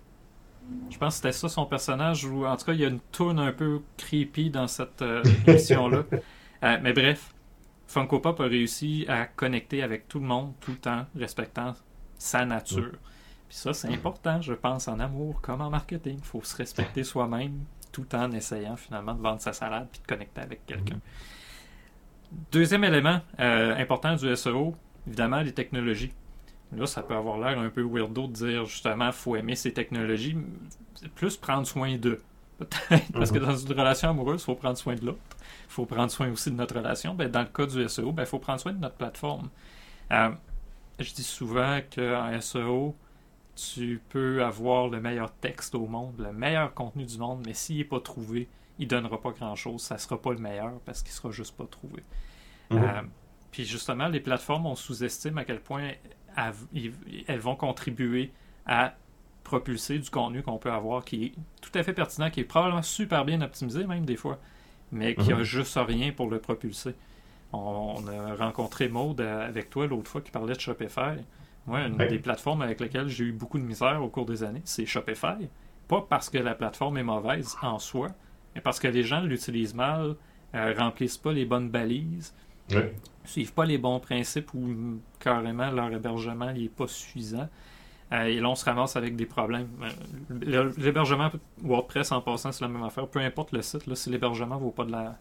Je 0.90 0.98
pense 0.98 1.16
que 1.16 1.16
c'était 1.16 1.32
ça 1.32 1.50
son 1.50 1.66
personnage, 1.66 2.26
ou 2.26 2.46
en 2.46 2.56
tout 2.58 2.66
cas, 2.66 2.74
il 2.74 2.82
y 2.82 2.86
a 2.86 2.90
une 2.90 3.00
tourne 3.12 3.40
un 3.40 3.52
peu 3.52 3.82
creepy 3.98 4.50
dans 4.50 4.68
cette 4.68 5.02
euh, 5.02 5.24
émission-là. 5.48 6.04
Euh, 6.64 6.78
mais 6.82 6.94
bref, 6.94 7.34
Funko 7.88 8.20
Pop 8.20 8.40
a 8.40 8.46
réussi 8.46 9.06
à 9.08 9.26
connecter 9.26 9.84
avec 9.84 10.08
tout 10.08 10.20
le 10.20 10.26
monde 10.26 10.54
tout 10.60 10.88
en 10.88 11.06
respectant 11.16 11.74
sa 12.18 12.46
nature. 12.46 12.94
Puis 13.50 13.58
ça, 13.58 13.74
c'est 13.74 13.90
important, 13.90 14.42
je 14.42 14.54
pense, 14.54 14.88
en 14.88 15.00
amour 15.00 15.42
comme 15.42 15.62
en 15.62 15.70
marketing. 15.70 16.18
Il 16.20 16.24
faut 16.26 16.44
se 16.44 16.56
respecter 16.56 17.04
soi-même 17.04 17.66
tout 17.92 18.16
en 18.16 18.32
essayant 18.32 18.78
finalement 18.78 19.14
de 19.14 19.22
vendre 19.22 19.42
sa 19.42 19.54
salade 19.54 19.88
puis 19.92 20.02
de 20.02 20.08
connecter 20.08 20.42
avec 20.42 20.66
quelqu'un. 20.66 21.00
Deuxième 22.52 22.86
élément 22.86 23.20
euh, 23.40 23.76
important 23.76 24.16
du 24.16 24.34
SEO, 24.36 24.76
évidemment, 25.06 25.42
les 25.42 25.52
technologies. 25.52 26.14
Là, 26.76 26.86
ça 26.86 27.04
peut 27.04 27.16
avoir 27.16 27.38
l'air 27.38 27.60
un 27.60 27.70
peu 27.70 27.84
weirdo 27.84 28.28
de 28.28 28.34
dire 28.34 28.66
justement 28.66 29.12
faut 29.12 29.36
aimer 29.36 29.56
ces 29.56 29.74
technologies, 29.74 30.38
plus 31.16 31.38
prendre 31.38 31.68
soin 31.68 31.98
d'eux. 31.98 32.22
Peut-être, 32.62 33.12
parce 33.12 33.32
que 33.32 33.40
mhm. 33.40 33.46
dans 33.46 33.58
une 33.58 33.72
relation 33.72 34.10
amoureuse, 34.10 34.42
il 34.42 34.46
faut 34.46 34.56
prendre 34.56 34.78
soin 34.78 34.96
de 34.96 35.04
l'autre. 35.04 35.20
Il 35.68 35.74
faut 35.74 35.86
prendre 35.86 36.12
soin 36.12 36.30
aussi 36.30 36.52
de 36.52 36.56
notre 36.56 36.76
relation. 36.76 37.16
Ben, 37.16 37.28
dans 37.28 37.42
le 37.42 37.48
cas 37.48 37.66
du 37.66 37.90
SEO, 37.90 38.12
ben, 38.12 38.24
il 38.24 38.28
faut 38.28 38.38
prendre 38.38 38.60
soin 38.60 38.72
de 38.72 38.78
notre 38.78 38.96
plateforme. 38.96 39.50
Euh, 40.12 40.30
je 41.00 41.12
dis 41.14 41.24
souvent 41.24 41.80
qu'en 41.94 42.40
SEO, 42.40 42.96
tu 43.56 44.00
peux 44.10 44.44
avoir 44.44 44.90
le 44.90 45.02
meilleur 45.02 45.32
texte 45.34 45.74
au 45.74 45.88
monde, 45.88 46.14
le 46.20 46.32
meilleur 46.32 46.74
contenu 46.74 47.04
du 47.04 47.18
monde, 47.18 47.44
mais 47.46 47.54
s'il 47.54 47.78
n'est 47.78 47.84
pas 47.84 48.00
trouvé, 48.00 48.48
il 48.78 48.86
ne 48.86 48.90
donnera 48.90 49.20
pas 49.20 49.32
grand-chose. 49.32 49.82
Ça 49.82 49.96
ne 49.96 50.00
sera 50.00 50.22
pas 50.22 50.32
le 50.32 50.40
meilleur 50.40 50.74
parce 50.86 51.02
qu'il 51.02 51.12
ne 51.12 51.16
sera 51.16 51.32
juste 51.32 51.58
pas 51.58 51.66
trouvé. 51.66 52.04
Mhm. 52.70 52.78
Euh, 52.78 53.02
puis 53.52 53.66
justement, 53.66 54.08
les 54.08 54.20
plateformes, 54.20 54.66
on 54.66 54.76
sous-estime 54.76 55.38
à 55.38 55.46
quel 55.46 55.60
point 55.60 55.92
elles 56.38 57.40
vont 57.40 57.56
contribuer 57.56 58.32
à 58.66 58.94
propulser 59.44 60.00
du 60.00 60.10
contenu 60.10 60.44
qu'on 60.44 60.58
peut 60.58 60.72
avoir 60.72 61.04
qui 61.04 61.26
est 61.26 61.34
tout 61.62 61.72
à 61.78 61.84
fait 61.84 61.94
pertinent, 61.94 62.30
qui 62.30 62.42
est 62.42 62.46
probablement 62.46 62.82
super 62.82 63.26
bien 63.26 63.42
optimisé 63.42 63.86
même 63.86 64.06
des 64.06 64.16
fois, 64.16 64.40
mais 64.92 65.16
qui 65.16 65.30
n'a 65.30 65.38
mhm. 65.38 65.44
juste 65.44 65.78
rien 65.78 66.12
pour 66.12 66.30
le 66.30 66.40
propulser. 66.40 66.94
On, 67.54 68.08
a 68.08 68.36
rencontré 68.36 68.88
Maude 68.88 69.20
avec 69.22 69.70
toi 69.70 69.88
l'autre 69.88 70.10
fois 70.10 70.22
qui 70.22 70.32
parlait 70.32 70.54
de 70.54 70.60
Shopify. 70.60 71.18
Moi, 71.68 71.82
une 71.82 71.98
des 71.98 72.20
plateformes 72.20 72.62
avec 72.62 72.80
lesquelles 72.80 73.10
j'ai 73.10 73.26
eu 73.26 73.32
beaucoup 73.34 73.60
de 73.60 73.64
misère 73.64 74.02
au 74.02 74.08
cours 74.08 74.26
des 74.26 74.44
années, 74.44 74.62
c'est 74.64 74.86
Shopify. 74.86 75.50
Pas 75.88 76.06
parce 76.10 76.30
que 76.30 76.38
la 76.38 76.56
plateforme 76.56 76.98
est 76.98 77.04
mauvaise 77.04 77.56
en 77.62 77.78
soi, 77.78 78.08
mais 78.56 78.62
parce 78.62 78.80
que 78.80 78.88
les 78.88 79.04
gens 79.04 79.22
l'utilisent 79.22 79.76
mal, 79.76 80.16
euh, 80.56 80.74
remplissent 80.78 81.18
pas 81.18 81.34
les 81.34 81.46
bonnes 81.46 81.70
balises, 81.70 82.34
ne 82.70 82.82
suivent 83.26 83.54
pas 83.54 83.66
les 83.66 83.78
bons 83.78 84.00
principes 84.00 84.54
ou 84.54 85.00
carrément 85.24 85.72
leur 85.72 85.92
hébergement 85.92 86.52
n'est 86.52 86.68
pas 86.70 86.88
suffisant. 86.88 87.48
Euh, 88.12 88.26
et 88.26 88.40
là, 88.40 88.50
on 88.50 88.56
se 88.56 88.66
ramasse 88.66 88.96
avec 88.96 89.16
des 89.16 89.26
problèmes. 89.26 89.70
Euh, 90.44 90.72
l'hébergement 90.78 91.30
WordPress, 91.62 92.12
en 92.12 92.22
passant, 92.22 92.52
c'est 92.52 92.64
la 92.64 92.68
même 92.68 92.84
affaire. 92.84 93.08
Peu 93.08 93.20
importe 93.20 93.54
le 93.54 93.62
site, 93.62 93.88
là, 93.88 93.96
si 93.96 94.10
l'hébergement 94.10 94.58
vaut 94.58 94.72
pas 94.72 94.84
de 94.84 94.92
la, 94.92 95.18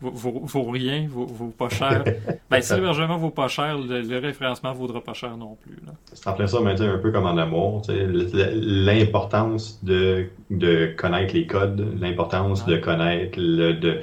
vaut, 0.00 0.40
vaut, 0.44 0.70
rien, 0.70 1.06
vaut, 1.08 1.26
vaut, 1.26 1.48
pas 1.48 1.68
cher. 1.68 2.04
ben, 2.50 2.60
si 2.60 2.74
l'hébergement 2.74 3.16
vaut 3.16 3.30
pas 3.30 3.48
cher, 3.48 3.78
le, 3.78 4.18
référencement 4.18 4.72
vaudra 4.72 5.00
pas 5.00 5.14
cher 5.14 5.36
non 5.36 5.56
plus. 5.62 5.76
C'est 6.12 6.28
en 6.28 6.34
plein 6.34 6.46
ça, 6.46 6.58
mais 6.60 6.80
un 6.80 6.98
peu 6.98 7.10
comme 7.10 7.26
en 7.26 7.36
amour. 7.36 7.82
L'importance 7.88 9.82
de, 9.84 10.26
de 10.50 10.94
connaître 10.96 11.34
les 11.34 11.46
codes, 11.46 11.98
l'importance 12.00 12.66
de 12.66 12.76
connaître 12.76 13.38
le, 13.38 13.74
de, 13.74 14.00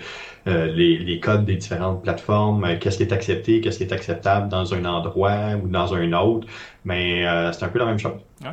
euh, 0.48 0.68
les, 0.68 0.98
les, 0.98 1.20
codes 1.20 1.46
des 1.46 1.56
différentes 1.56 2.04
plateformes, 2.04 2.66
euh, 2.66 2.76
qu'est-ce 2.80 2.98
qui 2.98 3.04
est 3.04 3.14
accepté, 3.14 3.62
qu'est-ce 3.62 3.78
qui 3.78 3.84
est 3.84 3.94
acceptable 3.94 4.50
dans 4.50 4.74
un 4.74 4.84
endroit 4.84 5.56
ou 5.64 5.68
dans 5.70 5.94
un 5.94 6.12
autre. 6.14 6.48
Mais 6.84 7.26
euh, 7.26 7.52
c'est 7.54 7.64
un 7.64 7.70
peu 7.70 7.80
la 7.80 7.86
même 7.86 8.00
chose. 8.00 8.20
Ouais. 8.42 8.52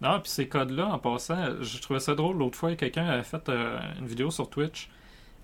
Non, 0.00 0.18
puis 0.20 0.30
ces 0.30 0.48
codes-là, 0.48 0.88
en 0.88 0.98
passant, 0.98 1.60
je 1.60 1.80
trouvais 1.80 2.00
ça 2.00 2.16
drôle. 2.16 2.38
L'autre 2.38 2.58
fois, 2.58 2.74
quelqu'un 2.74 3.06
a 3.06 3.22
fait 3.22 3.48
une 4.00 4.06
vidéo 4.06 4.32
sur 4.32 4.50
Twitch 4.50 4.90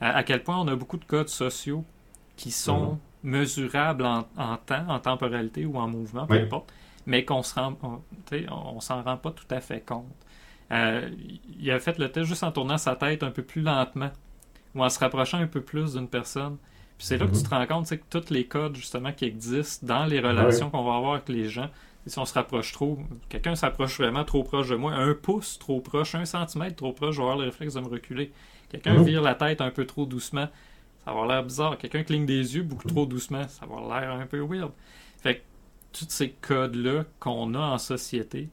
à, 0.00 0.22
quel 0.22 0.42
point 0.42 0.58
on 0.58 0.68
a 0.68 0.76
beaucoup 0.76 0.96
de 0.96 1.04
codes 1.04 1.28
sociaux 1.28 1.84
qui 2.36 2.50
sont 2.50 2.92
mhm. 2.92 2.98
mesurables 3.30 4.04
en, 4.04 4.22
temps, 4.56 4.88
en 4.88 4.98
temporalité 5.00 5.66
ou 5.66 5.76
en 5.76 5.88
mouvement, 5.88 6.26
peu 6.26 6.34
importe, 6.34 6.72
mais 7.06 7.24
qu'on 7.24 7.42
se 7.42 7.54
rend, 7.54 7.76
on, 8.50 8.80
s'en 8.80 9.02
rend 9.02 9.16
pas 9.16 9.30
tout 9.30 9.46
à 9.50 9.60
fait 9.60 9.80
compte. 9.80 10.04
Euh, 10.70 11.08
il 11.58 11.70
a 11.70 11.80
fait 11.80 11.98
le 11.98 12.10
test 12.12 12.26
juste 12.26 12.42
en 12.42 12.52
tournant 12.52 12.78
sa 12.78 12.94
tête 12.94 13.22
un 13.22 13.30
peu 13.30 13.42
plus 13.42 13.62
lentement 13.62 14.10
ou 14.74 14.84
en 14.84 14.88
se 14.90 14.98
rapprochant 14.98 15.38
un 15.38 15.46
peu 15.46 15.62
plus 15.62 15.94
d'une 15.94 16.08
personne. 16.08 16.58
Puis 16.98 17.06
c'est 17.06 17.16
là 17.16 17.26
que 17.26 17.32
tu 17.32 17.38
mhm. 17.38 17.44
te 17.44 17.50
rends 17.50 17.66
compte 17.66 17.88
que 17.88 18.18
tous 18.18 18.30
les 18.30 18.44
codes 18.46 18.76
justement 18.76 19.12
qui 19.12 19.24
existent 19.24 19.86
dans 19.86 20.04
les 20.04 20.20
relations 20.20 20.68
qu'on 20.68 20.84
va 20.84 20.96
avoir 20.96 21.14
avec 21.14 21.28
les 21.28 21.48
gens, 21.48 21.70
si 22.06 22.18
on 22.18 22.24
se 22.24 22.34
rapproche 22.34 22.72
trop, 22.72 22.98
quelqu'un 23.28 23.54
s'approche 23.54 23.98
vraiment 23.98 24.24
trop 24.24 24.42
proche 24.42 24.68
de 24.68 24.76
moi, 24.76 24.92
un 24.92 25.14
pouce 25.14 25.58
trop 25.58 25.80
proche, 25.80 26.14
un 26.14 26.24
centimètre 26.24 26.76
trop 26.76 26.92
proche, 26.92 27.14
je 27.14 27.20
vais 27.20 27.24
avoir 27.24 27.38
le 27.38 27.44
réflexe 27.44 27.74
de 27.74 27.80
me 27.80 27.88
reculer. 27.88 28.32
Quelqu'un 28.68 29.02
vire 29.02 29.22
la 29.22 29.34
tête 29.34 29.60
un 29.60 29.70
peu 29.70 29.86
trop 29.86 30.06
doucement, 30.06 30.46
ça 31.04 31.06
va 31.06 31.12
avoir 31.12 31.26
l'air 31.26 31.42
bizarre. 31.42 31.78
Quelqu'un 31.78 32.02
cligne 32.02 32.26
des 32.26 32.56
yeux 32.56 32.62
beaucoup 32.62 32.88
trop 32.88 33.06
doucement, 33.06 33.46
ça 33.48 33.66
va 33.66 33.76
avoir 33.76 34.00
l'air 34.00 34.12
un 34.12 34.26
peu 34.26 34.40
weird. 34.40 34.72
Fait 35.18 35.36
que 35.36 35.40
tous 35.92 36.06
ces 36.08 36.30
codes-là 36.30 37.04
qu'on 37.18 37.54
a 37.54 37.60
en 37.60 37.78
société, 37.78 38.50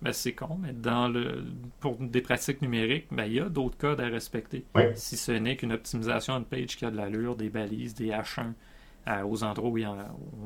ben 0.00 0.12
c'est 0.12 0.32
con, 0.32 0.58
mais 0.60 0.72
dans 0.72 1.08
le 1.08 1.44
pour 1.80 1.96
des 1.96 2.20
pratiques 2.20 2.62
numériques, 2.62 3.06
ben 3.10 3.24
il 3.24 3.34
y 3.34 3.40
a 3.40 3.48
d'autres 3.48 3.76
codes 3.76 4.00
à 4.00 4.06
respecter. 4.06 4.64
Si 4.94 5.16
ce 5.16 5.32
n'est 5.32 5.56
qu'une 5.56 5.72
optimisation 5.72 6.38
de 6.38 6.44
page 6.44 6.76
qui 6.76 6.84
a 6.84 6.90
de 6.90 6.96
l'allure, 6.96 7.36
des 7.36 7.50
balises, 7.50 7.94
des 7.94 8.08
H1 8.08 8.52
euh, 9.08 9.22
aux 9.24 9.42
endroits 9.42 9.70
où, 9.70 9.78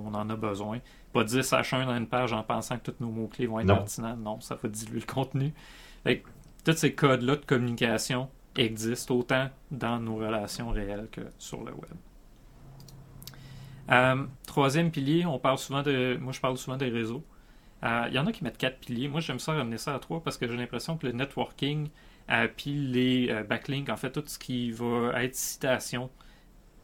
on 0.04 0.14
en 0.14 0.30
a 0.30 0.36
besoin. 0.36 0.78
Pas 1.12 1.24
10 1.24 1.38
H1 1.38 1.86
dans 1.86 1.96
une 1.96 2.06
page 2.06 2.32
en 2.32 2.42
pensant 2.42 2.78
que 2.78 2.90
tous 2.90 3.04
nos 3.04 3.10
mots-clés 3.10 3.46
vont 3.46 3.60
être 3.60 3.66
pertinents. 3.66 4.16
Non, 4.16 4.40
ça 4.40 4.54
va 4.54 4.68
diluer 4.68 5.00
le 5.00 5.12
contenu. 5.12 5.52
Fait 6.04 6.22
tous 6.64 6.76
ces 6.76 6.94
codes-là 6.94 7.36
de 7.36 7.44
communication, 7.44 8.28
existe 8.56 9.10
autant 9.10 9.48
dans 9.70 9.98
nos 9.98 10.16
relations 10.16 10.70
réelles 10.70 11.08
que 11.10 11.22
sur 11.38 11.64
le 11.64 11.72
web. 11.72 11.94
Euh, 13.90 14.24
troisième 14.46 14.90
pilier, 14.90 15.26
on 15.26 15.38
parle 15.38 15.58
souvent 15.58 15.82
de. 15.82 16.16
Moi, 16.20 16.32
je 16.32 16.40
parle 16.40 16.56
souvent 16.56 16.76
des 16.76 16.88
réseaux. 16.88 17.24
Euh, 17.82 18.04
il 18.08 18.14
y 18.14 18.18
en 18.18 18.26
a 18.26 18.32
qui 18.32 18.44
mettent 18.44 18.58
quatre 18.58 18.78
piliers. 18.78 19.08
Moi, 19.08 19.20
j'aime 19.20 19.40
ça 19.40 19.52
ramener 19.52 19.78
ça 19.78 19.94
à 19.94 19.98
trois 19.98 20.22
parce 20.22 20.38
que 20.38 20.46
j'ai 20.46 20.56
l'impression 20.56 20.96
que 20.96 21.06
le 21.06 21.12
networking, 21.12 21.88
euh, 22.30 22.48
puis 22.56 22.72
les 22.74 23.42
backlinks, 23.48 23.88
en 23.88 23.96
fait, 23.96 24.10
tout 24.10 24.22
ce 24.24 24.38
qui 24.38 24.70
va 24.70 25.22
être 25.22 25.34
citation, 25.34 26.10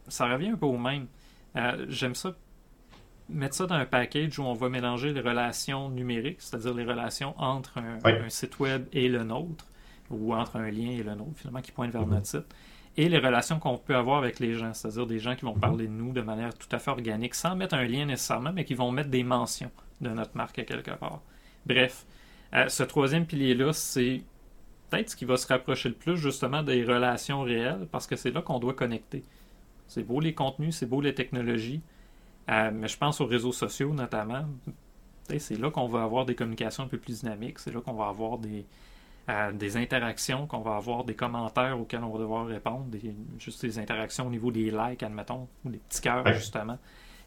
ça 0.07 0.27
revient 0.31 0.49
un 0.49 0.57
peu 0.57 0.65
au 0.65 0.77
même. 0.77 1.07
j'aime 1.87 2.15
ça 2.15 2.35
mettre 3.29 3.55
ça 3.55 3.67
dans 3.67 3.75
un 3.75 3.85
package 3.85 4.39
où 4.39 4.43
on 4.43 4.53
va 4.53 4.69
mélanger 4.69 5.13
les 5.13 5.21
relations 5.21 5.89
numériques, 5.89 6.41
c'est-à-dire 6.41 6.73
les 6.73 6.83
relations 6.83 7.35
entre 7.37 7.77
un 7.77 8.29
site 8.29 8.59
web 8.59 8.87
et 8.91 9.07
le 9.07 9.23
nôtre, 9.23 9.65
ou 10.09 10.33
entre 10.33 10.57
un 10.57 10.69
lien 10.69 10.89
et 10.91 11.03
le 11.03 11.15
nôtre, 11.15 11.35
finalement, 11.35 11.61
qui 11.61 11.71
pointe 11.71 11.91
vers 11.91 12.05
mhm. 12.05 12.13
notre 12.15 12.27
site, 12.27 12.55
et 12.97 13.07
les 13.07 13.19
relations 13.19 13.59
qu'on 13.59 13.77
peut 13.77 13.95
avoir 13.95 14.17
avec 14.17 14.39
les 14.39 14.53
gens, 14.53 14.73
c'est-à-dire 14.73 15.07
des 15.07 15.19
gens 15.19 15.35
qui 15.35 15.45
vont 15.45 15.55
mhm. 15.55 15.61
parler 15.61 15.87
de 15.87 15.93
nous 15.93 16.11
de 16.11 16.21
manière 16.21 16.53
tout 16.57 16.67
à 16.71 16.79
fait 16.79 16.91
organique, 16.91 17.35
sans 17.35 17.55
mettre 17.55 17.75
un 17.75 17.85
lien 17.85 18.05
nécessairement, 18.05 18.51
mais 18.51 18.65
qui 18.65 18.73
vont 18.73 18.91
mettre 18.91 19.09
des 19.09 19.23
mentions 19.23 19.71
de 20.01 20.09
notre 20.09 20.35
marque 20.35 20.59
à 20.59 20.63
quelque 20.63 20.91
part. 20.91 21.21
Bref, 21.65 22.05
euh, 22.53 22.67
ce 22.67 22.83
troisième 22.83 23.25
pilier-là, 23.25 23.73
c'est 23.73 24.23
peut-être 24.89 25.11
ce 25.11 25.15
qui 25.15 25.25
va 25.25 25.37
se 25.37 25.47
rapprocher 25.47 25.89
le 25.89 25.95
plus 25.95 26.17
justement 26.17 26.63
des 26.63 26.83
relations 26.83 27.41
réelles, 27.41 27.87
parce 27.91 28.07
que 28.07 28.15
c'est 28.15 28.31
là 28.31 28.41
qu'on 28.41 28.59
doit 28.59 28.73
connecter. 28.73 29.23
C'est 29.87 30.03
beau 30.03 30.19
les 30.19 30.33
contenus, 30.33 30.75
c'est 30.75 30.85
beau 30.85 31.01
les 31.01 31.13
technologies, 31.13 31.81
euh, 32.49 32.71
mais 32.73 32.87
je 32.87 32.97
pense 32.97 33.21
aux 33.21 33.25
réseaux 33.25 33.51
sociaux 33.51 33.93
notamment. 33.93 34.45
C'est 35.37 35.59
là 35.59 35.69
qu'on 35.69 35.87
va 35.87 36.01
avoir 36.01 36.25
des 36.25 36.33
communications 36.33 36.83
un 36.83 36.87
peu 36.87 36.97
plus 36.97 37.19
dynamiques, 37.19 37.59
c'est 37.59 37.71
là 37.71 37.81
qu'on 37.81 37.93
va 37.93 38.07
avoir 38.07 38.39
des, 38.39 38.65
des 39.53 39.77
interactions 39.77 40.47
qu'on 40.47 40.61
va 40.61 40.75
avoir, 40.75 41.03
des 41.03 41.13
commentaires 41.13 41.79
auxquels 41.79 42.03
on 42.03 42.09
va 42.09 42.19
devoir 42.19 42.47
répondre, 42.47 42.85
des, 42.85 43.13
juste 43.37 43.63
des 43.63 43.77
interactions 43.77 44.25
au 44.25 44.29
niveau 44.31 44.51
des 44.51 44.71
likes, 44.71 45.03
admettons, 45.03 45.47
ou 45.63 45.69
des 45.69 45.77
petits 45.77 46.01
cœurs, 46.01 46.25
justement. 46.33 46.79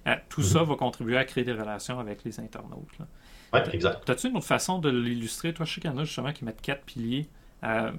Euh, 0.07 0.17
tout 0.29 0.43
ça 0.43 0.65
va 0.65 0.75
contribuer 0.75 1.17
à 1.17 1.25
créer 1.25 1.45
des 1.45 1.53
relations 1.53 2.01
avec 2.01 2.25
les 2.25 2.41
internautes. 2.41 2.89
Oui, 3.53 3.61
exact. 3.73 4.09
As-tu 4.11 4.29
une 4.29 4.37
autre 4.37 4.47
façon 4.47 4.79
de 4.79 4.91
l'illustrer? 4.91 5.55
Toi, 5.55 5.65
je 5.65 5.75
sais 5.75 5.81
qu'il 5.81 5.91
y 5.91 5.95
en 5.95 5.99
a 5.99 6.05
justement 6.05 6.33
qui 6.33 6.45
mettent 6.45 6.61
quatre 6.61 6.85
piliers. 6.85 7.29
Euh, 7.63 7.93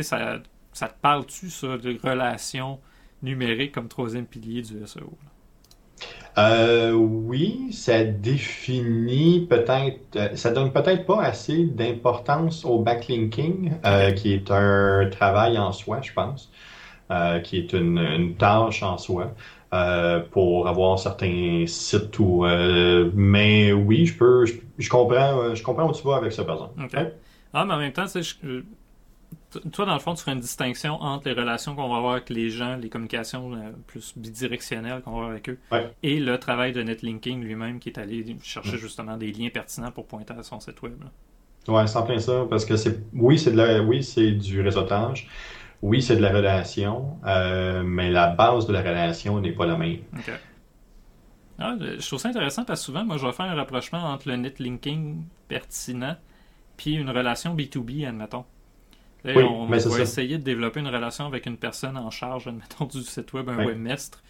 ça, 0.00 0.38
ça 0.72 0.88
te 0.88 1.00
parle-tu, 1.00 1.50
ça, 1.50 1.78
de 1.78 1.98
relations 2.02 2.78
numériques 3.22 3.72
comme 3.72 3.88
troisième 3.88 4.26
pilier 4.26 4.62
du 4.62 4.86
SEO? 4.86 5.18
Euh, 6.38 6.92
oui, 6.92 7.72
ça 7.72 8.04
définit 8.04 9.46
peut-être, 9.48 10.16
euh, 10.16 10.36
ça 10.36 10.50
donne 10.50 10.70
peut-être 10.70 11.06
pas 11.06 11.22
assez 11.22 11.64
d'importance 11.64 12.64
au 12.66 12.80
backlinking, 12.80 13.72
euh, 13.86 14.12
qui 14.12 14.34
est 14.34 14.50
un 14.50 15.08
travail 15.10 15.58
en 15.58 15.72
soi, 15.72 16.00
je 16.02 16.12
pense, 16.12 16.50
qui 17.44 17.58
est 17.58 17.72
une, 17.72 18.34
tâche 18.36 18.82
en 18.82 18.98
soi. 18.98 19.34
pour 20.30 20.68
avoir 20.68 20.98
certains 20.98 21.64
sites 21.66 22.18
mais 23.14 23.72
oui 23.72 24.06
je 24.06 24.16
peux 24.16 24.46
je, 24.46 24.88
comprends 24.88 25.54
je 25.54 25.62
comprends 25.62 25.88
où 25.88 25.92
tu 25.92 26.02
vas 26.06 26.16
avec 26.16 26.32
ça 26.32 26.44
par 26.44 26.56
exemple 26.56 27.12
ah 27.52 27.64
mais 27.64 27.74
en 27.74 27.78
même 27.78 27.92
temps 27.92 28.06
je, 28.06 28.62
toi, 29.72 29.86
dans 29.86 29.94
le 29.94 30.00
fond, 30.00 30.14
tu 30.14 30.22
ferais 30.22 30.32
une 30.32 30.40
distinction 30.40 30.94
entre 30.94 31.28
les 31.28 31.34
relations 31.34 31.74
qu'on 31.74 31.88
va 31.88 31.96
avoir 31.96 32.12
avec 32.12 32.30
les 32.30 32.50
gens, 32.50 32.76
les 32.76 32.88
communications 32.88 33.52
euh, 33.54 33.70
plus 33.86 34.16
bidirectionnelles 34.16 35.02
qu'on 35.02 35.10
va 35.12 35.16
avoir 35.16 35.30
avec 35.30 35.48
eux, 35.48 35.58
et 36.02 36.18
le 36.20 36.38
travail 36.38 36.72
de 36.72 36.82
netlinking 36.82 37.42
lui-même 37.42 37.78
qui 37.78 37.88
est 37.90 37.98
allé 37.98 38.36
chercher 38.42 38.78
justement 38.78 39.16
des 39.16 39.32
liens 39.32 39.50
pertinents 39.50 39.90
pour 39.90 40.06
pointer 40.06 40.34
à 40.34 40.42
son 40.42 40.60
site 40.60 40.80
web. 40.82 40.94
Oui, 41.68 41.82
c'est 41.86 41.96
en 41.96 42.02
plein 42.04 42.18
ça, 42.18 42.46
parce 42.48 42.64
que 42.64 42.76
c'est 42.76 43.00
oui, 43.12 43.38
c'est 43.38 43.52
de 43.52 43.56
la, 43.56 43.82
oui, 43.82 44.02
c'est 44.02 44.32
du 44.32 44.60
réseautage, 44.60 45.28
oui, 45.82 46.00
c'est 46.00 46.16
de 46.16 46.22
la 46.22 46.32
relation, 46.32 47.18
euh, 47.26 47.82
mais 47.84 48.10
la 48.10 48.28
base 48.28 48.66
de 48.66 48.72
la 48.72 48.80
relation 48.80 49.40
n'est 49.40 49.52
pas 49.52 49.66
la 49.66 49.76
même. 49.76 49.98
Ah, 51.58 51.74
je 51.80 52.06
trouve 52.06 52.18
ça 52.18 52.28
intéressant 52.28 52.64
parce 52.64 52.80
que 52.80 52.86
souvent, 52.86 53.04
moi, 53.04 53.16
je 53.16 53.26
vais 53.26 53.32
faire 53.32 53.46
un 53.46 53.54
rapprochement 53.54 53.98
entre 53.98 54.28
le 54.28 54.36
netlinking 54.36 55.24
pertinent 55.48 56.16
puis 56.76 56.94
une 56.94 57.10
relation 57.10 57.54
B2B, 57.54 58.06
admettons 58.06 58.44
on 59.24 59.66
va 59.66 59.76
essayer 59.76 60.38
de 60.38 60.42
développer 60.42 60.80
une 60.80 60.88
relation 60.88 61.26
avec 61.26 61.46
une 61.46 61.56
personne 61.56 61.96
en 61.96 62.10
charge, 62.10 62.46
admettons, 62.46 62.84
du 62.84 63.02
site 63.02 63.32
web, 63.32 63.48
un 63.48 63.64
webmestre. 63.64 64.22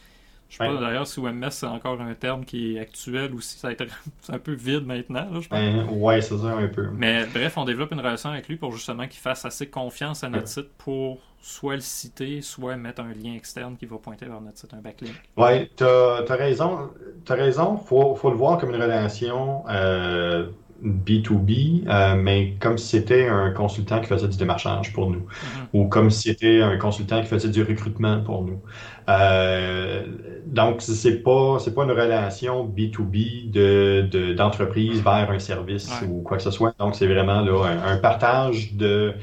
Je 0.48 0.62
ne 0.62 0.68
sais 0.68 0.74
pas 0.76 0.80
d'ailleurs 0.80 1.08
si 1.08 1.18
webmestre 1.18 1.60
c'est 1.60 1.66
encore 1.66 2.00
un 2.00 2.14
terme 2.14 2.44
qui 2.44 2.76
est 2.76 2.80
actuel 2.80 3.34
ou 3.34 3.40
si 3.40 3.58
ça 3.58 3.68
a 3.68 3.72
été 3.72 3.86
un 4.28 4.38
peu 4.38 4.52
vide 4.52 4.86
maintenant. 4.86 5.26
je 5.40 5.48
pense. 5.48 5.58
Ben, 5.58 5.88
ouais, 5.90 6.20
c'est 6.20 6.38
ça 6.38 6.54
un 6.54 6.68
peu. 6.68 6.88
Mais 6.92 7.26
bref, 7.26 7.58
on 7.58 7.64
développe 7.64 7.90
une 7.90 7.98
relation 7.98 8.30
avec 8.30 8.48
lui 8.48 8.56
pour 8.56 8.70
justement 8.72 9.08
qu'il 9.08 9.20
fasse 9.20 9.44
assez 9.44 9.68
confiance 9.68 10.22
à 10.22 10.28
notre 10.28 10.46
site 10.46 10.68
pour 10.78 11.18
soit 11.40 11.74
le 11.74 11.80
citer, 11.80 12.42
soit 12.42 12.76
mettre 12.76 13.02
un 13.02 13.12
lien 13.12 13.34
externe 13.34 13.76
qui 13.76 13.86
va 13.86 13.98
pointer 13.98 14.26
vers 14.26 14.40
notre 14.40 14.58
site, 14.58 14.72
un 14.72 14.80
backlink. 14.80 15.14
Oui, 15.36 15.68
tu 15.76 15.84
as, 15.84 16.24
raison. 16.30 16.90
Tu 17.24 17.32
as 17.32 17.34
raison. 17.34 17.80
Il 17.82 17.86
faut, 17.86 18.14
faut, 18.14 18.30
le 18.30 18.36
voir 18.36 18.58
comme 18.58 18.70
une 18.70 18.80
relation. 18.80 19.64
Euh 19.68 20.46
B2B, 20.84 21.84
euh, 21.88 22.14
mais 22.16 22.54
comme 22.60 22.76
si 22.76 22.88
c'était 22.88 23.28
un 23.28 23.50
consultant 23.50 24.00
qui 24.00 24.06
faisait 24.06 24.28
du 24.28 24.36
démarchage 24.36 24.92
pour 24.92 25.10
nous, 25.10 25.20
mm-hmm. 25.20 25.66
ou 25.72 25.88
comme 25.88 26.10
si 26.10 26.28
c'était 26.28 26.60
un 26.62 26.76
consultant 26.76 27.20
qui 27.22 27.28
faisait 27.28 27.48
du 27.48 27.62
recrutement 27.62 28.20
pour 28.22 28.44
nous. 28.44 28.60
Euh, 29.08 30.04
donc, 30.46 30.82
c'est 30.82 31.22
pas 31.22 31.58
c'est 31.60 31.74
pas 31.74 31.84
une 31.84 31.92
relation 31.92 32.66
B2B 32.66 33.50
de 33.50 34.34
d'entreprise 34.34 35.02
vers 35.02 35.30
un 35.30 35.38
service 35.38 35.90
ou 36.08 36.22
quoi 36.22 36.36
que 36.36 36.42
ce 36.42 36.50
soit. 36.50 36.74
Donc, 36.78 36.94
c'est 36.94 37.06
vraiment 37.06 37.40
là 37.40 37.64
un, 37.84 37.96
partage 37.96 38.74
de 38.74 39.14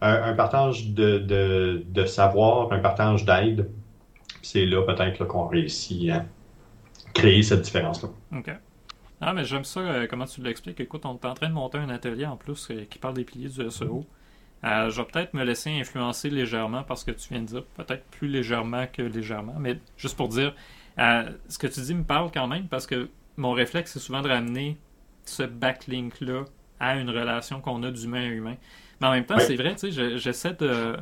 un, 0.00 0.32
partage 0.34 0.88
de, 0.90 1.18
de, 1.18 1.84
de, 1.88 2.04
savoir, 2.06 2.72
un 2.72 2.78
partage 2.78 3.24
d'aide. 3.24 3.68
C'est 4.42 4.66
là 4.66 4.82
peut-être 4.82 5.24
qu'on 5.24 5.46
réussit 5.46 6.10
créer 7.14 7.42
cette 7.42 7.62
différence-là. 7.62 8.08
Ah, 9.24 9.32
mais 9.32 9.44
j'aime 9.44 9.62
ça, 9.62 9.78
euh, 9.78 10.06
comment 10.10 10.24
tu 10.24 10.42
l'expliques? 10.42 10.80
Écoute, 10.80 11.06
on 11.06 11.14
est 11.14 11.24
en 11.24 11.34
train 11.34 11.48
de 11.48 11.54
monter 11.54 11.78
un 11.78 11.88
atelier 11.90 12.26
en 12.26 12.36
plus 12.36 12.68
euh, 12.72 12.86
qui 12.90 12.98
parle 12.98 13.14
des 13.14 13.22
piliers 13.22 13.48
du 13.48 13.70
SEO. 13.70 14.04
Euh, 14.64 14.90
je 14.90 15.00
vais 15.00 15.06
peut-être 15.06 15.32
me 15.32 15.44
laisser 15.44 15.70
influencer 15.70 16.28
légèrement 16.28 16.82
parce 16.82 17.04
que 17.04 17.12
tu 17.12 17.28
viens 17.28 17.40
de 17.40 17.46
dire, 17.46 17.64
peut-être 17.76 18.04
plus 18.10 18.26
légèrement 18.26 18.88
que 18.88 19.02
légèrement, 19.02 19.54
mais 19.60 19.78
juste 19.96 20.16
pour 20.16 20.26
dire, 20.26 20.52
ce 20.98 21.56
que 21.56 21.68
tu 21.68 21.80
dis 21.82 21.94
me 21.94 22.02
parle 22.02 22.32
quand 22.34 22.48
même 22.48 22.66
parce 22.66 22.84
que 22.84 23.08
mon 23.36 23.52
réflexe, 23.52 23.92
c'est 23.92 24.00
souvent 24.00 24.22
de 24.22 24.28
ramener 24.28 24.76
ce 25.24 25.44
backlink-là 25.44 26.44
à 26.80 26.96
une 26.96 27.08
relation 27.08 27.60
qu'on 27.60 27.84
a 27.84 27.92
d'humain 27.92 28.22
à 28.22 28.26
humain. 28.26 28.56
Mais 29.00 29.06
en 29.06 29.12
même 29.12 29.24
temps, 29.24 29.38
c'est 29.38 29.56
vrai, 29.56 29.76
tu 29.76 29.92
sais, 29.92 30.18
j'essaie 30.18 30.54
de. 30.54 30.96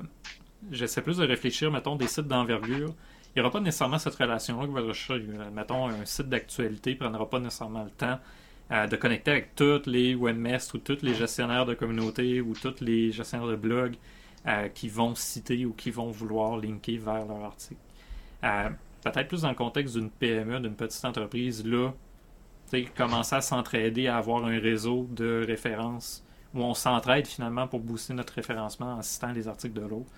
J'essaie 0.70 1.00
plus 1.00 1.16
de 1.16 1.26
réfléchir, 1.26 1.70
mettons, 1.70 1.96
des 1.96 2.06
sites 2.06 2.28
d'envergure. 2.28 2.94
Il 3.34 3.38
n'y 3.38 3.42
aura 3.42 3.52
pas 3.52 3.60
nécessairement 3.60 3.98
cette 3.98 4.16
relation-là 4.16 4.66
que 4.66 4.72
va 4.72 4.80
rechercher. 4.80 5.24
Mettons, 5.52 5.86
un 5.88 6.04
site 6.04 6.28
d'actualité 6.28 6.94
ne 6.94 6.96
prendra 6.98 7.28
pas 7.30 7.38
nécessairement 7.38 7.84
le 7.84 7.90
temps 7.90 8.18
euh, 8.72 8.86
de 8.86 8.96
connecter 8.96 9.30
avec 9.30 9.54
tous 9.54 9.86
les 9.86 10.14
webmestres 10.14 10.74
ou 10.74 10.78
tous 10.78 11.02
les 11.02 11.14
gestionnaires 11.14 11.66
de 11.66 11.74
communauté 11.74 12.40
ou 12.40 12.54
tous 12.54 12.80
les 12.80 13.12
gestionnaires 13.12 13.48
de 13.48 13.56
blogs 13.56 13.96
euh, 14.46 14.68
qui 14.68 14.88
vont 14.88 15.14
citer 15.14 15.64
ou 15.64 15.72
qui 15.72 15.90
vont 15.90 16.10
vouloir 16.10 16.56
linker 16.56 16.98
vers 16.98 17.24
leur 17.24 17.44
article. 17.44 17.80
Euh, 18.42 18.70
peut-être 19.02 19.28
plus 19.28 19.42
dans 19.42 19.50
le 19.50 19.54
contexte 19.54 19.96
d'une 19.96 20.10
PME, 20.10 20.60
d'une 20.60 20.74
petite 20.74 21.04
entreprise, 21.04 21.64
là, 21.64 21.92
commencer 22.96 23.36
à 23.36 23.40
s'entraider, 23.40 24.06
à 24.06 24.16
avoir 24.16 24.44
un 24.44 24.58
réseau 24.58 25.08
de 25.10 25.44
références 25.46 26.24
où 26.54 26.62
on 26.62 26.74
s'entraide 26.74 27.26
finalement 27.26 27.66
pour 27.68 27.80
booster 27.80 28.14
notre 28.14 28.34
référencement 28.34 28.94
en 28.94 29.02
citant 29.02 29.32
les 29.32 29.46
articles 29.48 29.74
de 29.74 29.86
l'autre. 29.86 30.10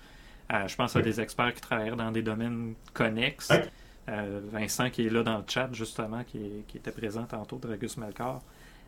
Euh, 0.51 0.67
je 0.67 0.75
pense 0.75 0.95
à 0.95 1.01
des 1.01 1.21
experts 1.21 1.53
qui 1.53 1.61
travaillent 1.61 1.95
dans 1.95 2.11
des 2.11 2.21
domaines 2.21 2.73
connexes. 2.93 3.51
Euh, 4.09 4.41
Vincent 4.51 4.89
qui 4.89 5.07
est 5.07 5.09
là 5.09 5.23
dans 5.23 5.37
le 5.37 5.43
chat 5.47 5.69
justement, 5.71 6.23
qui, 6.23 6.63
était 6.75 6.91
présent 6.91 7.23
tantôt, 7.23 7.57
Dragus 7.57 7.97
Melkor. 7.97 8.41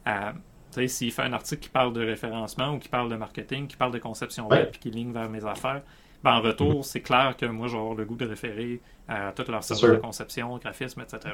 Euh, 0.07 0.87
s'il 0.87 1.11
fait 1.11 1.21
un 1.21 1.33
article 1.33 1.63
qui 1.63 1.69
parle 1.69 1.93
de 1.93 2.05
référencement 2.05 2.73
ou 2.73 2.79
qui 2.79 2.89
parle 2.89 3.09
de 3.09 3.15
marketing, 3.15 3.67
qui 3.67 3.77
parle 3.77 3.93
de 3.93 3.99
conception 3.99 4.49
web, 4.49 4.71
puis 4.71 4.79
qui 4.79 4.91
ligne 4.91 5.13
vers 5.13 5.29
mes 5.29 5.45
affaires, 5.45 5.81
ben, 6.21 6.33
en 6.33 6.41
retour, 6.41 6.83
c'est 6.83 7.01
clair 7.01 7.35
que 7.37 7.45
moi, 7.45 7.67
je 7.67 7.73
vais 7.73 7.79
avoir 7.79 7.95
le 7.95 8.03
goût 8.03 8.15
de 8.15 8.25
référer 8.25 8.81
à 9.07 9.31
toutes 9.31 9.47
leurs 9.47 9.63
services 9.63 9.85
de 9.85 9.95
conception, 9.95 10.57
graphisme, 10.57 11.01
etc. 11.01 11.33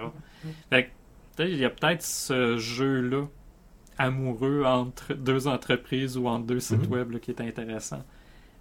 Fait 0.70 0.92
il 1.40 1.58
y 1.58 1.66
a 1.66 1.70
peut-être 1.70 2.04
ce 2.04 2.58
jeu-là 2.58 3.26
amoureux 3.98 4.64
entre 4.66 5.14
deux 5.14 5.48
entreprises 5.48 6.18
ou 6.18 6.28
entre 6.28 6.46
deux 6.46 6.60
sites 6.60 6.88
mhm. 6.88 6.92
web 6.92 7.20
qui 7.20 7.32
est 7.32 7.42
intéressant. 7.42 8.04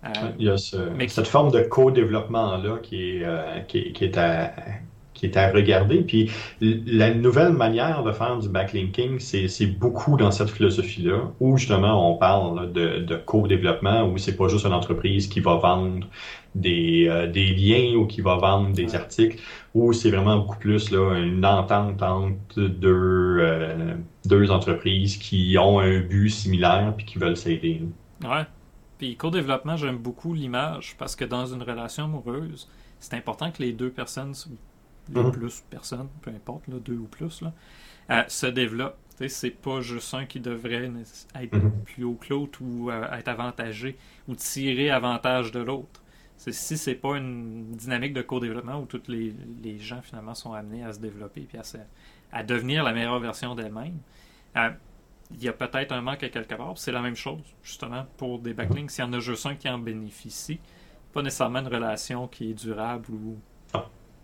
Euh, 0.04 0.08
il 0.38 0.46
y 0.46 0.50
a 0.50 0.56
cette 0.56 1.26
forme 1.26 1.50
de 1.50 1.60
co-développement-là 1.60 2.78
qui, 2.82 3.16
est, 3.16 3.24
euh, 3.24 3.60
qui, 3.68 3.92
est 4.00 4.16
à, 4.16 4.52
qui 5.20 5.26
est 5.26 5.36
à 5.36 5.50
regarder. 5.50 6.00
Puis 6.00 6.30
la 6.60 7.12
nouvelle 7.12 7.52
manière 7.52 8.02
de 8.02 8.12
faire 8.12 8.38
du 8.38 8.48
backlinking, 8.48 9.18
c'est 9.18 9.66
beaucoup 9.66 10.16
dans 10.16 10.30
cette 10.30 10.48
philosophie-là, 10.48 11.30
où 11.40 11.58
justement 11.58 12.10
on 12.10 12.16
parle 12.16 12.72
de, 12.72 13.00
de 13.00 13.16
co-développement, 13.16 14.04
où 14.04 14.16
c'est 14.16 14.36
pas 14.36 14.48
juste 14.48 14.64
une 14.64 14.72
entreprise 14.72 15.26
qui 15.26 15.40
va 15.40 15.56
vendre 15.56 16.06
des, 16.54 17.06
euh, 17.08 17.30
des 17.30 17.52
liens 17.54 17.96
ou 17.96 18.06
qui 18.06 18.22
va 18.22 18.36
vendre 18.36 18.72
des 18.72 18.94
articles, 18.94 19.38
où 19.74 19.92
c'est 19.92 20.10
vraiment 20.10 20.38
beaucoup 20.38 20.58
plus 20.58 20.90
là, 20.90 21.14
une 21.18 21.44
entente 21.44 22.02
entre 22.02 22.60
deux, 22.60 23.36
euh, 23.40 23.94
deux 24.24 24.50
entreprises 24.50 25.18
qui 25.18 25.56
ont 25.58 25.80
un 25.80 26.00
but 26.00 26.30
similaire 26.30 26.94
puis 26.96 27.04
qui 27.04 27.18
veulent 27.18 27.36
s'aider. 27.36 27.82
Ouais. 28.24 28.46
Puis 29.00 29.16
co-développement, 29.16 29.78
j'aime 29.78 29.96
beaucoup 29.96 30.34
l'image 30.34 30.94
parce 30.98 31.16
que 31.16 31.24
dans 31.24 31.46
une 31.46 31.62
relation 31.62 32.04
amoureuse, 32.04 32.68
c'est 32.98 33.14
important 33.14 33.50
que 33.50 33.62
les 33.62 33.72
deux 33.72 33.88
personnes 33.88 34.34
les 35.08 35.22
mhm. 35.22 35.32
plus 35.32 35.64
personnes, 35.70 36.08
peu 36.20 36.30
importe, 36.30 36.68
là, 36.68 36.76
deux 36.78 36.98
ou 36.98 37.06
plus, 37.06 37.40
là, 37.40 37.54
euh, 38.10 38.22
se 38.28 38.46
développent. 38.46 38.98
C'est 39.26 39.58
pas 39.58 39.80
juste 39.80 40.12
un 40.12 40.26
qui 40.26 40.38
devrait 40.38 40.90
être 41.34 41.56
mhm. 41.56 41.82
plus 41.86 42.04
haut 42.04 42.18
que 42.20 42.28
l'autre 42.28 42.60
ou 42.60 42.90
euh, 42.90 43.10
être 43.12 43.28
avantagé 43.28 43.96
ou 44.28 44.34
tirer 44.34 44.90
avantage 44.90 45.50
de 45.50 45.60
l'autre. 45.60 46.02
Si 46.36 46.76
c'est 46.76 46.94
pas 46.94 47.16
une 47.16 47.72
dynamique 47.72 48.12
de 48.12 48.20
co-développement 48.20 48.82
où 48.82 48.84
tous 48.84 49.08
les, 49.08 49.34
les, 49.62 49.78
gens 49.78 50.02
finalement 50.02 50.34
sont 50.34 50.52
amenés 50.52 50.84
à 50.84 50.92
se 50.92 50.98
développer 50.98 51.48
et 51.54 51.56
à, 51.56 51.62
à 52.32 52.42
devenir 52.42 52.84
la 52.84 52.92
meilleure 52.92 53.18
version 53.18 53.54
d'elles-mêmes, 53.54 53.98
euh, 54.56 54.68
il 55.32 55.42
y 55.42 55.48
a 55.48 55.52
peut-être 55.52 55.92
un 55.92 56.00
manque 56.00 56.22
à 56.22 56.28
quelque 56.28 56.54
part. 56.54 56.76
C'est 56.76 56.92
la 56.92 57.00
même 57.00 57.16
chose, 57.16 57.40
justement, 57.62 58.06
pour 58.16 58.38
des 58.38 58.54
backlinks. 58.54 58.90
S'il 58.90 59.04
y 59.04 59.06
en 59.06 59.12
a 59.12 59.20
juste 59.20 59.46
un 59.46 59.54
qui 59.54 59.68
en 59.68 59.78
bénéficie, 59.78 60.60
pas 61.12 61.22
nécessairement 61.22 61.60
une 61.60 61.68
relation 61.68 62.28
qui 62.28 62.50
est 62.50 62.54
durable 62.54 63.06
ou 63.10 63.38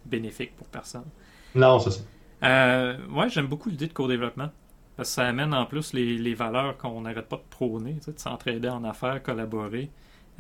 bénéfique 0.05 0.55
pour 0.57 0.67
personne. 0.69 1.07
Non, 1.55 1.79
c'est 1.79 1.91
ça. 1.91 2.03
Euh, 2.45 2.97
ouais, 3.09 3.29
j'aime 3.29 3.47
beaucoup 3.47 3.69
l'idée 3.69 3.89
de 3.89 3.93
co-développement. 3.93 4.51
Parce 4.97 5.11
que 5.11 5.15
ça 5.17 5.27
amène 5.27 5.53
en 5.53 5.67
plus 5.67 5.93
les, 5.93 6.35
valeurs 6.35 6.79
qu'on 6.79 7.03
n'arrête 7.03 7.29
pas 7.29 7.37
de 7.37 7.43
prôner, 7.51 7.95
de 7.95 8.19
s'entraider 8.19 8.69
en 8.69 8.83
affaires, 8.85 9.23
collaborer. 9.23 9.91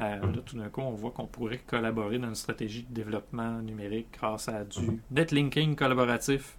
Euh, 0.00 0.18
mm. 0.18 0.34
Là, 0.34 0.42
tout 0.44 0.56
d'un 0.56 0.68
coup, 0.68 0.80
on 0.80 0.92
voit 0.92 1.10
qu'on 1.10 1.26
pourrait 1.26 1.58
collaborer 1.58 2.18
dans 2.18 2.28
une 2.28 2.34
stratégie 2.34 2.84
de 2.84 2.94
développement 2.94 3.60
numérique 3.60 4.08
grâce 4.18 4.48
à 4.48 4.64
du 4.64 4.80
mm. 4.80 4.98
netlinking 5.10 5.76
collaboratif. 5.76 6.56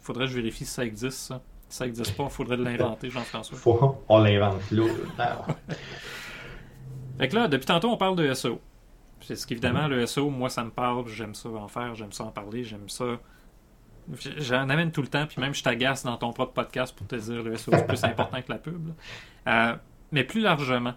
Faudrait 0.00 0.26
que 0.26 0.32
je 0.32 0.36
vérifie 0.36 0.64
si 0.64 0.72
ça 0.72 0.84
existe, 0.84 1.18
ça. 1.18 1.42
Ça 1.68 1.84
n'existe 1.84 2.16
pas, 2.16 2.24
il 2.24 2.30
faudrait 2.30 2.56
l'inventer, 2.56 3.10
Jean-François. 3.10 3.58
Faut, 3.58 4.02
on 4.08 4.18
l'invente 4.18 4.70
là. 4.70 4.84
fait 7.18 7.28
que 7.28 7.34
là, 7.34 7.48
depuis 7.48 7.66
tantôt, 7.66 7.90
on 7.90 7.96
parle 7.96 8.16
de 8.16 8.32
SEO. 8.32 8.60
Parce 9.26 9.44
qu'évidemment, 9.44 9.86
le 9.86 10.06
SEO, 10.06 10.30
moi, 10.30 10.48
ça 10.48 10.64
me 10.64 10.70
parle, 10.70 11.06
j'aime 11.08 11.34
ça 11.34 11.50
en 11.50 11.68
faire, 11.68 11.94
j'aime 11.94 12.12
ça 12.12 12.24
en 12.24 12.30
parler, 12.30 12.64
j'aime 12.64 12.88
ça. 12.88 13.18
J'en 14.38 14.70
amène 14.70 14.90
tout 14.90 15.02
le 15.02 15.08
temps, 15.08 15.26
puis 15.26 15.38
même 15.38 15.52
je 15.52 15.62
t'agace 15.62 16.02
dans 16.02 16.16
ton 16.16 16.32
propre 16.32 16.54
podcast 16.54 16.96
pour 16.96 17.06
te 17.06 17.16
dire 17.16 17.42
le 17.42 17.56
SEO 17.56 17.72
c'est 17.72 17.86
plus 17.86 18.04
important 18.04 18.40
que 18.40 18.50
la 18.50 18.58
pub. 18.58 18.94
Euh, 19.46 19.76
mais 20.12 20.24
plus 20.24 20.40
largement, 20.40 20.94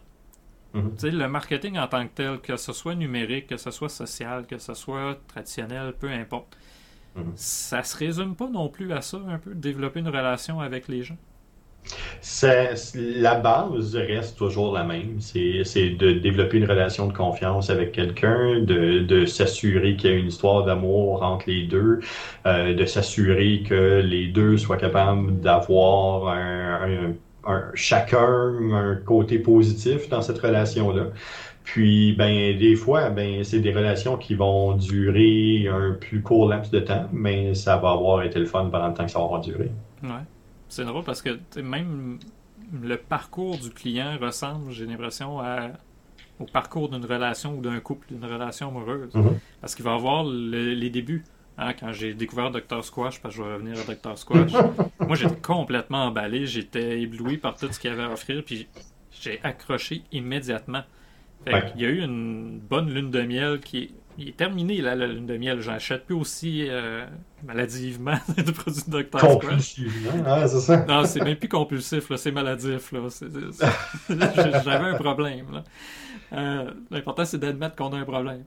mhm. 0.73 0.95
le 1.03 1.27
marketing 1.27 1.77
en 1.77 1.88
tant 1.89 2.07
que 2.07 2.13
tel, 2.13 2.39
que 2.39 2.55
ce 2.55 2.71
soit 2.71 2.95
numérique, 2.95 3.47
que 3.47 3.57
ce 3.57 3.69
soit 3.69 3.89
social, 3.89 4.45
que 4.47 4.57
ce 4.57 4.73
soit 4.73 5.19
traditionnel, 5.27 5.93
peu 5.99 6.10
importe, 6.10 6.57
mhm. 7.15 7.32
ça 7.36 7.84
se 7.84 7.97
résume 7.97 8.36
pas 8.36 8.50
non 8.50 8.69
plus 8.69 8.91
à 8.93 9.02
ça, 9.02 9.19
un 9.28 9.38
peu, 9.39 9.54
développer 9.56 10.00
une 10.00 10.10
relation 10.10 10.60
avec 10.60 10.88
les 10.88 11.04
gens? 11.04 11.17
La 12.95 13.36
base 13.36 13.95
reste 13.95 14.38
toujours 14.38 14.74
la 14.74 14.84
même. 14.84 15.19
C'est 15.19 15.89
de 15.89 16.12
développer 16.12 16.58
une 16.58 16.69
relation 16.69 17.08
de 17.08 17.13
confiance 17.13 17.69
avec 17.69 17.91
quelqu'un, 17.91 18.60
de, 18.60 19.00
de 19.00 19.26
s'assurer 19.26 19.95
qu'il 19.95 20.12
y 20.12 20.13
a 20.13 20.17
une 20.17 20.28
histoire 20.28 20.65
d'amour 20.65 21.24
entre 21.24 21.50
les 21.50 21.63
deux, 21.63 22.00
euh, 22.45 22.74
de 22.76 22.86
s'assurer 22.86 23.63
que 23.63 24.02
les 24.02 24.28
deux 24.28 24.58
soient 24.58 24.78
capables 24.78 25.39
d'avoir 25.39 26.30
un, 26.30 27.13
un, 27.45 27.71
chacun 27.74 28.19
un 28.74 28.95
côté 28.95 29.39
positif 29.39 30.10
dans 30.10 30.21
cette 30.21 30.39
relation-là. 30.39 31.08
Puis, 31.71 32.12
ben, 32.12 32.57
des 32.57 32.75
fois, 32.75 33.10
ben, 33.12 33.45
c'est 33.45 33.62
des 33.62 33.71
relations 33.71 34.17
qui 34.17 34.36
vont 34.36 34.75
durer 34.75 35.69
un 35.69 35.93
plus 35.93 36.21
court 36.21 36.49
laps 36.49 36.69
de 36.69 36.81
temps, 36.81 37.07
mais 37.13 37.53
ça 37.53 37.77
va 37.77 37.91
avoir 37.91 38.23
été 38.23 38.39
le 38.39 38.45
fun 38.45 38.65
pendant 38.65 38.89
le 38.89 38.93
temps 38.93 39.05
que 39.05 39.12
ça 39.12 39.19
va 39.25 39.39
durer. 39.39 39.71
Ouais. 40.03 40.10
C'est 40.67 40.84
drôle 40.84 41.05
parce 41.05 41.21
que 41.21 41.39
même 41.62 42.19
le 42.73 42.97
parcours 42.97 43.57
du 43.57 43.69
client 43.69 44.17
ressemble, 44.19 44.71
j'ai 44.71 44.86
l'impression, 44.86 45.38
au 46.41 46.43
parcours 46.51 46.89
d'une 46.89 47.05
relation 47.05 47.55
ou 47.55 47.62
d'un 47.62 47.79
couple, 47.79 48.07
d'une 48.10 48.25
relation 48.25 48.67
amoureuse. 48.67 49.13
Mm-hmm. 49.13 49.34
Parce 49.62 49.73
qu'il 49.73 49.86
va 49.86 49.93
avoir 49.93 50.25
les 50.25 50.89
débuts. 50.89 51.23
Hein, 51.57 51.71
quand 51.79 51.93
j'ai 51.93 52.13
découvert 52.13 52.51
Dr. 52.51 52.84
Squash, 52.84 53.21
parce 53.21 53.34
que 53.34 53.41
je 53.41 53.47
vais 53.47 53.53
revenir 53.53 53.77
à 53.79 53.93
Dr. 53.93 54.17
Squash, 54.17 54.51
moi 54.99 55.15
j'étais 55.15 55.38
complètement 55.38 56.03
emballé, 56.03 56.45
j'étais 56.45 57.01
ébloui 57.01 57.38
par 57.38 57.55
tout 57.55 57.71
ce 57.71 57.79
qu'il 57.79 57.91
avait 57.91 58.03
à 58.03 58.12
offrir, 58.12 58.43
puis 58.43 58.67
j'ai 59.21 59.39
accroché 59.41 60.01
immédiatement. 60.12 60.81
Il 61.47 61.82
y 61.82 61.86
a 61.86 61.89
eu 61.89 62.01
une 62.01 62.60
bonne 62.60 62.93
lune 62.93 63.12
de 63.12 63.21
miel 63.21 63.60
qui 63.60 63.91
il 64.17 64.30
est 64.30 64.38
terminé 64.38 64.82
la 64.82 64.95
lune 64.95 65.25
de 65.25 65.38
miel. 65.38 65.62
J'achète 65.62 66.06
plus 66.06 66.15
aussi 66.15 66.67
euh, 66.69 67.06
maladivement 67.43 68.17
de 68.38 68.51
produits 68.51 68.84
de 68.88 69.01
Dr. 69.01 69.19
Compulsivement, 69.19 70.23
ah, 70.25 70.47
c'est 70.47 70.60
ça. 70.60 70.86
Non, 70.86 71.06
c'est 71.06 71.23
même 71.23 71.38
plus 71.38 71.49
compulsif, 71.49 72.15
c'est 72.15 72.32
maladif. 72.32 72.93
J'avais 74.10 74.89
un 74.89 74.95
problème. 74.95 75.63
Euh, 76.34 76.71
l'important, 76.89 77.25
c'est 77.25 77.38
d'admettre 77.38 77.75
qu'on 77.75 77.91
a 77.91 77.97
un 77.97 78.06
problème. 78.06 78.45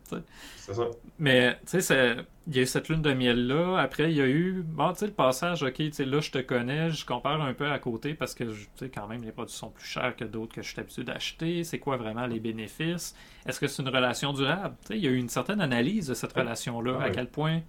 C'est 0.57 0.73
ça. 0.73 0.85
Mais, 1.19 1.59
tu 1.71 1.81
sais, 1.83 2.17
il 2.47 2.57
y 2.57 2.59
a 2.59 2.63
eu 2.63 2.67
cette 2.67 2.89
lune 2.89 3.03
de 3.03 3.13
miel-là. 3.13 3.79
Après, 3.79 4.11
il 4.11 4.17
y 4.17 4.23
a 4.23 4.27
eu, 4.27 4.65
bon, 4.67 4.93
le 5.01 5.11
passage, 5.11 5.63
OK, 5.63 5.79
là, 5.79 6.21
je 6.21 6.31
te 6.31 6.39
connais, 6.39 6.91
je 6.91 7.05
compare 7.05 7.43
un 7.43 7.53
peu 7.53 7.71
à 7.71 7.79
côté 7.79 8.15
parce 8.15 8.35
que, 8.35 8.45
tu 8.45 8.69
sais, 8.77 8.89
quand 8.89 9.07
même, 9.07 9.23
les 9.23 9.33
produits 9.33 9.55
sont 9.55 9.69
plus 9.69 9.87
chers 9.87 10.17
que 10.17 10.25
d'autres 10.25 10.55
que 10.55 10.63
je 10.63 10.69
suis 10.69 10.81
habitué 10.81 11.05
d'acheter. 11.05 11.63
C'est 11.65 11.79
quoi 11.79 11.97
vraiment 11.97 12.27
les 12.27 12.41
bénéfices? 12.41 13.15
Est-ce 13.47 13.61
que 13.61 13.67
c'est 13.67 13.83
une 13.83 13.91
relation 13.91 14.33
durable? 14.33 14.77
Il 14.89 14.99
y 14.99 15.07
a 15.07 15.11
eu 15.11 15.19
une 15.19 15.29
certaine 15.29 15.61
analyse 15.61 16.09
de 16.09 16.15
cette 16.15 16.33
relation-là, 16.33 17.01
à 17.03 17.11
quel 17.11 17.29
point 17.29 17.61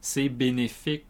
c'est 0.00 0.28
bénéfique 0.28 1.04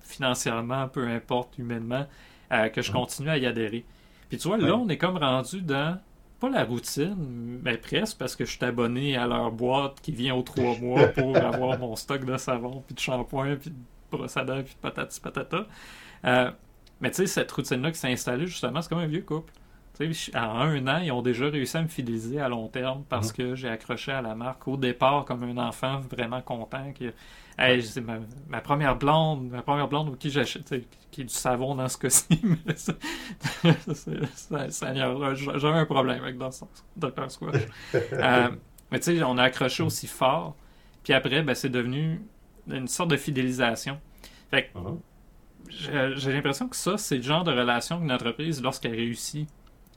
financièrement, 0.00 0.88
peu 0.88 1.06
importe, 1.06 1.58
humainement, 1.58 2.06
euh, 2.52 2.68
que 2.68 2.82
je 2.82 2.92
continue 2.92 3.28
à 3.28 3.38
y 3.38 3.46
adhérer. 3.46 3.84
Puis 4.28 4.38
tu 4.38 4.48
vois, 4.48 4.56
là, 4.56 4.76
on 4.76 4.88
est 4.88 4.98
comme 4.98 5.16
rendu 5.16 5.60
dans 5.62 5.98
pas 6.40 6.48
la 6.48 6.64
routine, 6.64 7.60
mais 7.62 7.76
presque, 7.76 8.18
parce 8.18 8.34
que 8.34 8.44
je 8.44 8.50
suis 8.56 8.64
abonné 8.64 9.16
à 9.16 9.26
leur 9.28 9.52
boîte 9.52 10.00
qui 10.00 10.10
vient 10.10 10.34
aux 10.34 10.42
trois 10.42 10.76
mois 10.78 11.06
pour 11.14 11.36
avoir 11.36 11.78
mon 11.78 11.94
stock 11.94 12.24
de 12.24 12.36
savon, 12.36 12.82
puis 12.84 12.94
de 12.94 13.00
shampoing, 13.00 13.56
puis 13.56 13.72
brosse 14.10 14.36
à 14.36 14.44
dents, 14.44 14.62
puis 14.62 14.76
patati 14.80 15.20
patata. 15.20 15.66
Euh, 16.24 16.50
mais 17.00 17.10
tu 17.10 17.16
sais, 17.16 17.26
cette 17.26 17.52
routine-là 17.52 17.92
qui 17.92 17.98
s'est 17.98 18.10
installée, 18.10 18.46
justement, 18.46 18.82
c'est 18.82 18.88
comme 18.88 18.98
un 18.98 19.06
vieux 19.06 19.22
couple. 19.22 19.52
Sais, 20.12 20.34
à 20.34 20.50
un 20.50 20.86
an, 20.88 20.98
ils 20.98 21.12
ont 21.12 21.22
déjà 21.22 21.48
réussi 21.48 21.76
à 21.76 21.82
me 21.82 21.88
fidéliser 21.88 22.40
à 22.40 22.48
long 22.48 22.68
terme 22.68 23.04
parce 23.08 23.28
Mhm. 23.28 23.36
que 23.36 23.54
j'ai 23.54 23.68
accroché 23.68 24.12
à 24.12 24.22
la 24.22 24.34
marque 24.34 24.66
au 24.68 24.76
départ 24.76 25.24
comme 25.24 25.42
un 25.44 25.56
enfant 25.58 26.00
vraiment 26.10 26.40
content. 26.42 26.92
Qui, 26.94 27.10
hey, 27.58 27.82
c'est 27.82 28.00
ma, 28.00 28.18
ma 28.48 28.60
première 28.60 28.96
blonde, 28.96 29.48
ma 29.50 29.62
première 29.62 29.88
blonde 29.88 30.08
au 30.10 30.12
qui 30.16 30.30
j'achète, 30.30 30.74
qui 31.10 31.20
est 31.20 31.24
du 31.24 31.34
savon 31.34 31.74
dans 31.74 31.88
ce 31.88 31.98
cas-ci. 31.98 32.40
j'avais 34.50 35.78
un 35.78 35.84
problème 35.86 36.22
avec 36.22 36.36
Dr. 36.38 37.30
Squash. 37.30 37.62
Euh, 37.94 38.48
mais 38.90 39.00
tu 39.00 39.16
sais, 39.16 39.22
on 39.22 39.38
a 39.38 39.44
accroché 39.44 39.82
aussi 39.82 40.06
fort. 40.06 40.56
Puis 41.02 41.12
après, 41.12 41.42
ben, 41.42 41.54
c'est 41.54 41.68
devenu 41.70 42.20
une 42.68 42.88
sorte 42.88 43.10
de 43.10 43.16
fidélisation. 43.16 43.98
Fait 44.50 44.70
que 44.72 44.78
Mhm. 44.78 44.98
j'ai 46.16 46.32
l'impression 46.32 46.68
que 46.68 46.76
ça, 46.76 46.96
c'est 46.98 47.16
le 47.16 47.22
genre 47.22 47.44
de 47.44 47.50
relation 47.52 47.98
qu'une 47.98 48.12
entreprise, 48.12 48.62
lorsqu'elle 48.62 48.94
réussit 48.94 49.48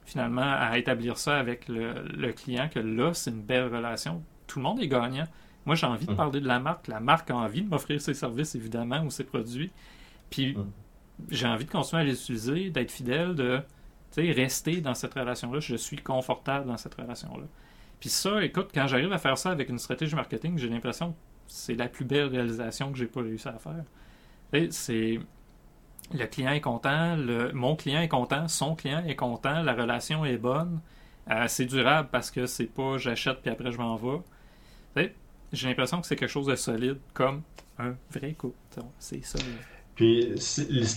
finalement 0.05 0.41
à 0.43 0.77
établir 0.77 1.17
ça 1.17 1.37
avec 1.37 1.67
le, 1.67 1.93
le 2.15 2.31
client, 2.31 2.69
que 2.73 2.79
là, 2.79 3.13
c'est 3.13 3.31
une 3.31 3.41
belle 3.41 3.73
relation. 3.73 4.21
Tout 4.47 4.59
le 4.59 4.63
monde 4.63 4.79
est 4.81 4.87
gagnant. 4.87 5.25
Moi, 5.65 5.75
j'ai 5.75 5.87
envie 5.87 6.05
de 6.05 6.11
Mhm. 6.11 6.17
parler 6.17 6.39
de 6.41 6.47
la 6.47 6.59
marque. 6.59 6.87
La 6.87 6.99
marque 6.99 7.31
a 7.31 7.35
envie 7.35 7.63
de 7.63 7.69
m'offrir 7.69 7.99
ses 7.99 8.13
services, 8.13 8.53
évidemment, 8.55 9.01
ou 9.03 9.09
ses 9.09 9.23
produits. 9.23 9.71
Puis, 10.29 10.53
Mhm. 10.55 10.65
j'ai 11.29 11.47
envie 11.47 11.65
de 11.65 11.71
continuer 11.71 12.03
à 12.03 12.05
les 12.05 12.13
utiliser, 12.13 12.69
d'être 12.69 12.91
fidèle, 12.91 13.33
de 13.35 13.61
rester 14.17 14.79
dans 14.79 14.93
cette 14.93 15.13
relation-là. 15.15 15.59
Je 15.59 15.75
suis 15.75 15.97
confortable 15.97 16.67
dans 16.67 16.77
cette 16.77 16.95
relation-là. 16.95 17.45
Puis 17.99 18.09
ça, 18.09 18.43
écoute, 18.45 18.69
quand 18.73 18.87
j'arrive 18.87 19.11
à 19.11 19.17
faire 19.17 19.37
ça 19.37 19.49
avec 19.51 19.67
une 19.69 19.79
stratégie 19.79 20.15
marketing, 20.15 20.57
j'ai 20.57 20.69
l'impression 20.69 21.11
que 21.11 21.17
c'est 21.47 21.73
la 21.75 21.87
plus 21.89 22.05
belle 22.05 22.27
réalisation 22.27 22.91
que 22.91 22.97
j'ai 22.97 23.07
pas 23.07 23.21
réussi 23.21 23.47
à 23.47 23.57
faire. 23.57 23.83
C'est 24.69 25.19
le 26.13 26.25
client 26.25 26.51
est 26.51 26.61
content, 26.61 27.17
mon 27.53 27.75
client 27.75 28.01
est 28.01 28.07
content, 28.07 28.47
son 28.47 28.75
client 28.75 29.03
est 29.05 29.15
content, 29.15 29.63
la 29.63 29.73
relation 29.73 30.25
est 30.25 30.37
bonne, 30.37 30.79
euh, 31.29 31.45
c'est 31.47 31.65
durable 31.65 32.09
parce 32.11 32.29
que 32.31 32.45
c'est 32.45 32.65
pas 32.65 32.97
j'achète 32.97 33.41
puis 33.41 33.49
après 33.49 33.71
je 33.71 33.77
m'en 33.77 33.95
vais. 33.95 35.13
J'ai 35.51 35.67
l'impression 35.67 36.01
que 36.01 36.07
c'est 36.07 36.15
quelque 36.15 36.29
chose 36.29 36.47
de 36.47 36.55
solide 36.55 36.97
comme 37.13 37.41
un 37.79 37.95
vrai 38.11 38.33
couple. 38.33 38.57
C'est 38.99 39.23
solide. 39.23 39.57
Puis 39.95 40.27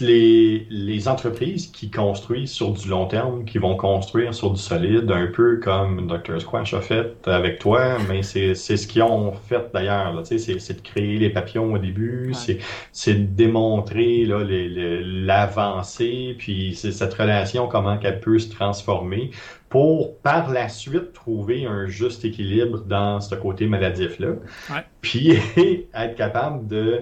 les, 0.01 0.67
les 0.71 1.07
entreprises 1.09 1.69
qui 1.69 1.89
construisent 1.91 2.51
sur 2.51 2.73
du 2.73 2.89
long 2.89 3.07
terme, 3.07 3.45
qui 3.45 3.59
vont 3.59 3.77
construire 3.77 4.35
sur 4.35 4.51
du 4.51 4.61
solide, 4.61 5.11
un 5.13 5.29
peu 5.29 5.59
comme 5.59 6.09
Dr. 6.09 6.41
Squash 6.41 6.75
a 6.75 6.81
fait 6.81 7.15
avec 7.27 7.61
toi, 7.61 7.99
mais 8.09 8.23
c'est 8.25 8.55
c'est 8.57 8.77
ce 8.77 8.87
qu'ils 8.89 9.03
ont 9.03 9.33
fait 9.33 9.71
d'ailleurs. 9.73 10.13
là, 10.15 10.23
tu 10.23 10.39
sais, 10.39 10.59
C'est 10.59 10.75
de 10.75 10.81
créer 10.81 11.19
les 11.19 11.31
papillons 11.31 11.75
au 11.75 11.79
début, 11.79 12.29
Ouais. 12.29 12.35
c'est 12.35 12.59
c'est 12.93 13.15
de 13.15 13.25
démontrer 13.27 14.25
l'avancée, 14.27 16.35
puis 16.39 16.75
c'est 16.75 16.93
cette 16.93 17.15
relation, 17.15 17.69
comment 17.69 17.99
qu'elle 17.99 18.21
peut 18.21 18.39
se 18.39 18.51
transformer 18.51 19.31
pour 19.69 20.19
par 20.23 20.51
la 20.51 20.69
suite 20.69 21.13
trouver 21.13 21.67
un 21.67 21.87
juste 21.87 22.25
équilibre 22.25 22.81
dans 22.87 23.21
ce 23.21 23.35
côté 23.35 23.67
maladif-là. 23.67 24.29
Ouais. 24.71 24.85
Puis 25.03 25.33
être 25.95 26.15
capable 26.17 26.67
de 26.67 27.01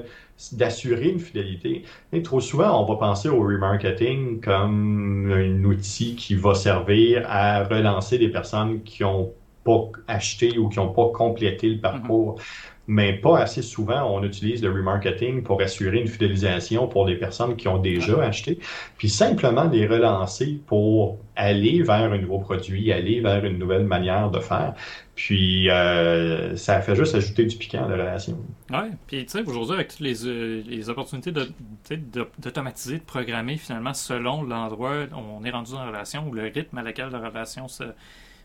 d'assurer 0.53 1.09
une 1.11 1.21
fidélité. 1.21 1.85
Et 2.13 2.23
trop 2.23 2.41
souvent, 2.41 2.83
on 2.83 2.87
va 2.87 2.99
penser 2.99 3.29
au 3.29 3.41
remarketing 3.41 4.41
comme 4.41 5.31
un 5.33 5.65
outil 5.65 6.17
qui 6.17 6.35
va 6.35 6.55
servir 6.55 7.25
à 7.29 7.65
relancer 7.65 8.19
des 8.19 8.29
personnes 8.31 8.83
qui 8.83 9.03
n'ont 9.03 9.33
pas 9.65 9.91
acheté 10.07 10.59
ou 10.59 10.69
qui 10.69 10.79
n'ont 10.79 10.93
pas 10.93 11.09
complété 11.13 11.69
le 11.69 11.81
parcours. 11.81 12.41
Mais 12.89 13.15
pas 13.15 13.39
assez 13.41 13.63
souvent, 13.63 14.05
on 14.15 14.23
utilise 14.23 14.63
le 14.63 14.71
remarketing 14.71 15.43
pour 15.43 15.61
assurer 15.61 15.99
une 16.01 16.07
fidélisation 16.09 16.87
pour 16.87 17.07
les 17.07 17.17
personnes 17.17 17.57
qui 17.57 17.67
ont 17.69 17.79
déjà 17.79 18.23
acheté, 18.23 18.61
puis 18.97 19.09
simplement 19.09 19.65
les 19.65 19.87
relancer 19.87 20.61
pour 20.67 21.19
aller 21.35 21.83
vers 21.83 22.13
un 22.13 22.19
nouveau 22.19 22.39
produit, 22.39 22.93
aller 22.93 23.21
vers 23.21 23.45
une 23.45 23.59
nouvelle 23.59 23.85
manière 23.85 24.31
de 24.31 24.39
faire. 24.41 24.75
Puis 25.17 25.69
euh, 25.71 26.57
ça 26.57 26.81
fait 26.81 26.95
juste 26.95 27.15
ajouter 27.15 27.45
du 27.47 27.57
piquant 27.57 27.85
à 27.87 27.89
la 27.89 27.97
relation. 27.97 28.39
Ouais, 28.71 28.91
puis 29.07 29.25
tu 29.25 29.33
sais, 29.33 29.43
aujourd'hui, 29.47 29.75
avec 29.75 29.89
toutes 29.89 30.01
les, 30.01 30.27
euh, 30.27 30.63
les 30.67 30.89
opportunités 30.91 31.33
de- 31.33 31.49
sais, 31.85 31.97
de- 31.97 32.29
d'automatiser, 32.39 32.99
de, 32.99 33.05
programmer 33.05 33.57
finalement 33.57 33.95
selon 33.95 34.43
l'endroit 34.43 35.05
où 35.13 35.17
on 35.17 35.45
est 35.45 35.51
rendu 35.51 35.73
dans 35.73 35.81
la 35.85 35.87
relation 35.89 36.29
ou 36.29 36.35
le 36.35 36.43
rythme 36.43 36.77
à 36.79 36.83
lequel 36.83 37.09
la 37.11 37.19
relation 37.19 37.67
se, 37.69 37.83
euh, 37.85 37.93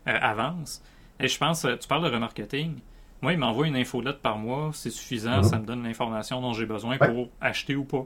avance. 0.06 0.82
Et 1.20 1.28
je 1.28 1.38
pense, 1.38 1.68
tu 1.80 1.88
parles 1.88 2.04
de 2.10 2.14
remarketing. 2.14 2.76
Moi, 3.22 3.34
il 3.34 3.38
m'envoie 3.40 3.68
une 3.68 3.76
infolette 3.76 4.20
par 4.22 4.38
mois, 4.38 4.72
c'est 4.74 4.90
suffisant, 4.90 5.38
Mhm. 5.38 5.44
ça 5.44 5.60
me 5.60 5.66
donne 5.66 5.84
l'information 5.84 6.42
dont 6.42 6.54
j'ai 6.54 6.66
besoin 6.66 6.98
Ouais. 6.98 7.08
pour 7.14 7.30
acheter 7.40 7.76
ou 7.76 7.84
pas. 7.86 8.06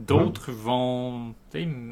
D'autres 0.00 0.50
vont 0.50 1.34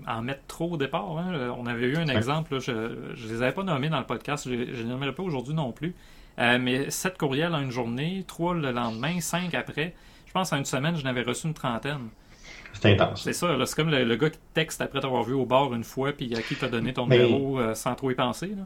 en 0.08 0.22
mettre 0.22 0.42
trop 0.48 0.72
au 0.72 0.76
départ. 0.76 1.18
hein. 1.18 1.54
On 1.56 1.66
avait 1.66 1.86
eu 1.86 1.96
un 1.96 2.06
Ouais. 2.08 2.16
exemple, 2.16 2.54
là, 2.54 2.58
je 2.58 2.72
ne 2.72 3.14
les 3.28 3.42
avais 3.42 3.52
pas 3.52 3.62
nommés 3.62 3.88
dans 3.90 4.00
le 4.00 4.06
podcast, 4.06 4.48
je 4.48 4.54
ne 4.54 4.64
les 4.64 4.84
nommerai 4.84 5.14
pas 5.14 5.22
aujourd'hui 5.22 5.54
non 5.54 5.70
plus. 5.70 5.94
Euh, 6.40 6.58
mais 6.60 6.90
7 6.90 7.16
courriels 7.16 7.54
en 7.54 7.60
une 7.60 7.70
journée, 7.70 8.24
3 8.26 8.54
le 8.54 8.72
lendemain, 8.72 9.20
5 9.20 9.54
après. 9.54 9.94
Je 10.26 10.32
pense 10.32 10.52
en 10.52 10.56
une 10.56 10.64
semaine, 10.64 10.96
je 10.96 11.04
n'avais 11.04 11.22
reçu 11.22 11.46
une 11.46 11.54
trentaine. 11.54 12.08
C'est 12.72 12.86
intense. 12.94 13.22
C'est 13.22 13.34
ça, 13.34 13.54
c'est 13.66 13.76
comme 13.76 13.90
le, 13.90 14.02
le 14.02 14.16
gars 14.16 14.30
qui 14.30 14.38
te 14.38 14.54
texte 14.54 14.80
après 14.80 14.98
t'avoir 15.00 15.22
vu 15.24 15.34
au 15.34 15.44
bar 15.44 15.72
une 15.74 15.84
fois, 15.84 16.12
puis 16.12 16.34
à 16.34 16.40
qui 16.42 16.56
t'a 16.56 16.68
donné 16.68 16.92
ton 16.94 17.06
Mais- 17.06 17.18
numéro 17.18 17.60
euh, 17.60 17.74
sans 17.74 17.94
trop 17.94 18.10
y 18.10 18.14
penser. 18.14 18.48
là. 18.48 18.64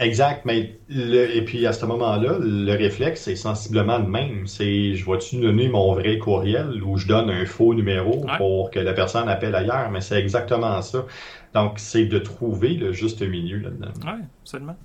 Exact, 0.00 0.44
mais 0.44 0.78
le, 0.88 1.34
et 1.36 1.44
puis 1.44 1.66
à 1.66 1.72
ce 1.72 1.84
moment-là, 1.86 2.38
le 2.40 2.72
réflexe 2.72 3.26
est 3.26 3.34
sensiblement 3.36 3.98
le 3.98 4.06
même. 4.06 4.46
C'est 4.46 4.94
je 4.94 5.04
vais-tu 5.10 5.40
donner 5.40 5.68
mon 5.68 5.92
vrai 5.94 6.18
courriel 6.18 6.82
ou 6.84 6.96
je 6.98 7.08
donne 7.08 7.30
un 7.30 7.44
faux 7.46 7.74
numéro 7.74 8.24
Ouais. 8.24 8.36
pour 8.36 8.70
que 8.70 8.78
la 8.78 8.92
personne 8.92 9.28
appelle 9.28 9.56
ailleurs, 9.56 9.90
mais 9.90 10.00
c'est 10.00 10.18
exactement 10.20 10.80
ça. 10.82 11.04
Donc 11.52 11.78
c'est 11.80 12.04
de 12.06 12.18
trouver 12.20 12.74
le 12.74 12.92
juste 12.92 13.22
milieu 13.22 13.58
là-dedans. 13.58 13.90
Oui, 14.04 14.20
absolument. 14.42 14.76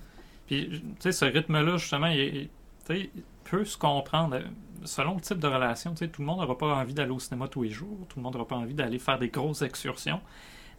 Puis, 0.47 0.67
tu 0.69 0.81
sais, 0.99 1.11
ce 1.11 1.25
rythme-là, 1.25 1.77
justement, 1.77 2.07
il 2.07 2.49
peut 3.43 3.65
se 3.65 3.77
comprendre 3.77 4.35
euh, 4.37 4.41
selon 4.83 5.15
le 5.15 5.21
type 5.21 5.39
de 5.39 5.47
relation. 5.47 5.91
Tu 5.91 5.97
sais, 6.05 6.07
tout 6.07 6.21
le 6.21 6.27
monde 6.27 6.39
n'aura 6.39 6.57
pas 6.57 6.73
envie 6.73 6.93
d'aller 6.95 7.11
au 7.11 7.19
cinéma 7.19 7.47
tous 7.47 7.63
les 7.63 7.69
jours. 7.69 7.97
Tout 8.09 8.17
le 8.17 8.23
monde 8.23 8.33
n'aura 8.33 8.47
pas 8.47 8.55
envie 8.55 8.73
d'aller 8.73 8.99
faire 8.99 9.19
des 9.19 9.29
grosses 9.29 9.61
excursions. 9.61 10.19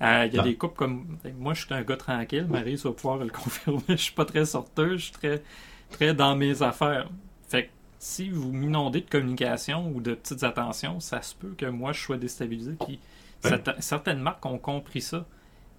Euh, 0.02 0.26
Il 0.26 0.34
y 0.34 0.38
a 0.38 0.42
Non. 0.42 0.48
des 0.48 0.56
couples 0.56 0.76
comme. 0.76 1.18
Moi, 1.38 1.54
je 1.54 1.64
suis 1.64 1.74
un 1.74 1.82
gars 1.82 1.96
tranquille. 1.96 2.46
Marie 2.48 2.76
va 2.76 2.92
pouvoir 2.92 3.18
le 3.18 3.28
confirmer. 3.30 3.80
Je 3.88 3.94
suis 3.96 4.12
pas 4.14 4.24
très 4.24 4.44
sorteux. 4.44 4.96
Je 4.96 5.04
suis 5.04 5.12
très, 5.12 5.42
très 5.90 6.14
dans 6.14 6.34
mes 6.36 6.62
affaires. 6.62 7.08
Fait 7.48 7.66
que 7.66 7.70
si 7.98 8.28
vous 8.30 8.52
m'inondez 8.52 9.00
de 9.02 9.08
communication 9.10 9.90
ou 9.94 10.00
de 10.00 10.14
petites 10.14 10.42
attentions, 10.42 11.00
ça 11.00 11.22
se 11.22 11.34
peut 11.34 11.54
que 11.56 11.66
moi, 11.66 11.92
je 11.92 12.00
sois 12.00 12.16
déstabilisé. 12.18 12.72
Puis, 12.84 12.98
Ouais. 13.44 13.50
certaines- 13.80 14.20
marques 14.20 14.44
ont 14.46 14.58
compris 14.58 15.00
ça. 15.02 15.26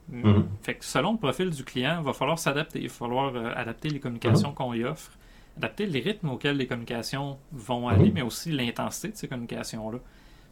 Mhm. 0.10 0.48
Fait 0.62 0.76
que 0.76 0.86
selon 0.86 1.14
le 1.14 1.18
profil 1.18 1.50
du 1.50 1.64
client, 1.64 1.98
il 2.00 2.06
va 2.06 2.14
falloir 2.14 2.38
s'adapter. 2.38 2.80
Il 2.80 2.88
va 2.90 2.94
falloir 2.94 3.36
euh, 3.36 3.52
adapter 3.56 3.90
les 3.90 4.00
communications 4.00 4.50
Mhm. 4.50 4.56
qu'on 4.56 4.74
y 4.76 4.84
offre, 4.84 5.12
adapter 5.58 5.88
les 5.88 6.00
rythmes 6.00 6.30
auxquels 6.30 6.58
les 6.58 6.68
communications 6.68 7.38
vont 7.52 7.88
aller, 7.88 8.10
Mhm. 8.10 8.14
mais 8.14 8.22
aussi 8.22 8.52
l'intensité 8.52 9.10
de 9.10 9.16
ces 9.18 9.28
communications-là. 9.28 9.98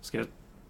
Parce 0.02 0.10
que, 0.12 0.28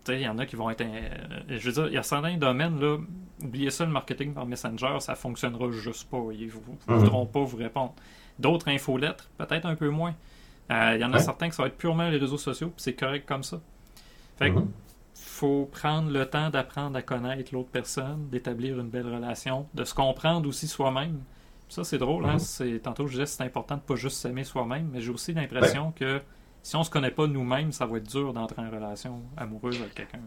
il 0.09 0.21
y 0.21 0.27
en 0.27 0.37
a 0.39 0.45
qui 0.45 0.55
vont 0.55 0.69
être. 0.69 0.81
euh, 0.81 1.09
je 1.49 1.65
veux 1.69 1.71
dire, 1.73 1.87
il 1.87 1.93
y 1.93 1.97
a 1.97 2.03
certains 2.03 2.37
domaines, 2.37 2.79
là, 2.79 2.97
oubliez 3.43 3.69
ça, 3.69 3.85
le 3.85 3.91
marketing 3.91 4.33
par 4.33 4.45
Messenger, 4.45 4.97
ça 4.99 5.15
fonctionnera 5.15 5.69
juste 5.71 6.09
pas. 6.09 6.21
Ils 6.33 6.47
ne 6.47 6.51
Mhm. 6.53 6.99
voudront 6.99 7.25
pas 7.25 7.41
vous 7.43 7.57
répondre. 7.57 7.93
D'autres 8.39 8.67
infolettres, 8.69 9.29
peut-être 9.37 9.65
un 9.65 9.75
peu 9.75 9.89
moins. 9.89 10.15
Euh, 10.71 10.93
il 10.95 11.01
y 11.01 11.05
en 11.05 11.11
a 11.13 11.17
Ouais. 11.17 11.23
certains 11.23 11.49
qui 11.49 11.55
ça 11.55 11.63
va 11.63 11.67
être 11.67 11.77
purement 11.77 12.09
les 12.09 12.17
réseaux 12.17 12.37
sociaux, 12.37 12.67
puis 12.67 12.81
c'est 12.81 12.93
correct 12.95 13.25
comme 13.27 13.43
ça. 13.43 13.59
Fait 14.37 14.49
que, 14.49 14.59
Mhm. 14.59 14.71
faut 15.15 15.65
prendre 15.71 16.09
le 16.11 16.25
temps 16.25 16.49
d'apprendre 16.49 16.97
à 16.97 17.01
connaître 17.01 17.53
l'autre 17.53 17.69
personne, 17.71 18.27
d'établir 18.29 18.79
une 18.79 18.89
belle 18.89 19.07
relation, 19.07 19.67
de 19.73 19.83
se 19.83 19.93
comprendre 19.93 20.47
aussi 20.47 20.67
soi-même. 20.67 21.19
Ça, 21.69 21.83
c'est 21.83 21.97
drôle. 21.97 22.25
Hein? 22.25 22.37
Mhm. 22.59 22.79
Tantôt, 22.79 23.07
je 23.07 23.13
disais 23.13 23.25
c'est 23.25 23.43
important 23.43 23.75
de 23.75 23.81
pas 23.81 23.95
juste 23.95 24.17
s'aimer 24.17 24.43
soi-même, 24.43 24.89
mais 24.91 25.01
j'ai 25.01 25.11
aussi 25.11 25.33
l'impression 25.33 25.91
que 25.95 26.21
si 26.63 26.76
on 26.76 26.84
se 26.84 26.89
connaît 26.89 27.12
pas 27.12 27.28
nous-mêmes, 27.28 27.71
ça 27.71 27.86
va 27.86 27.97
être 27.97 28.10
dur 28.10 28.34
d'entrer 28.34 28.62
en 28.62 28.71
relation 28.71 29.21
amoureuse 29.38 29.80
avec 29.80 29.93
quelqu'un. 29.93 30.19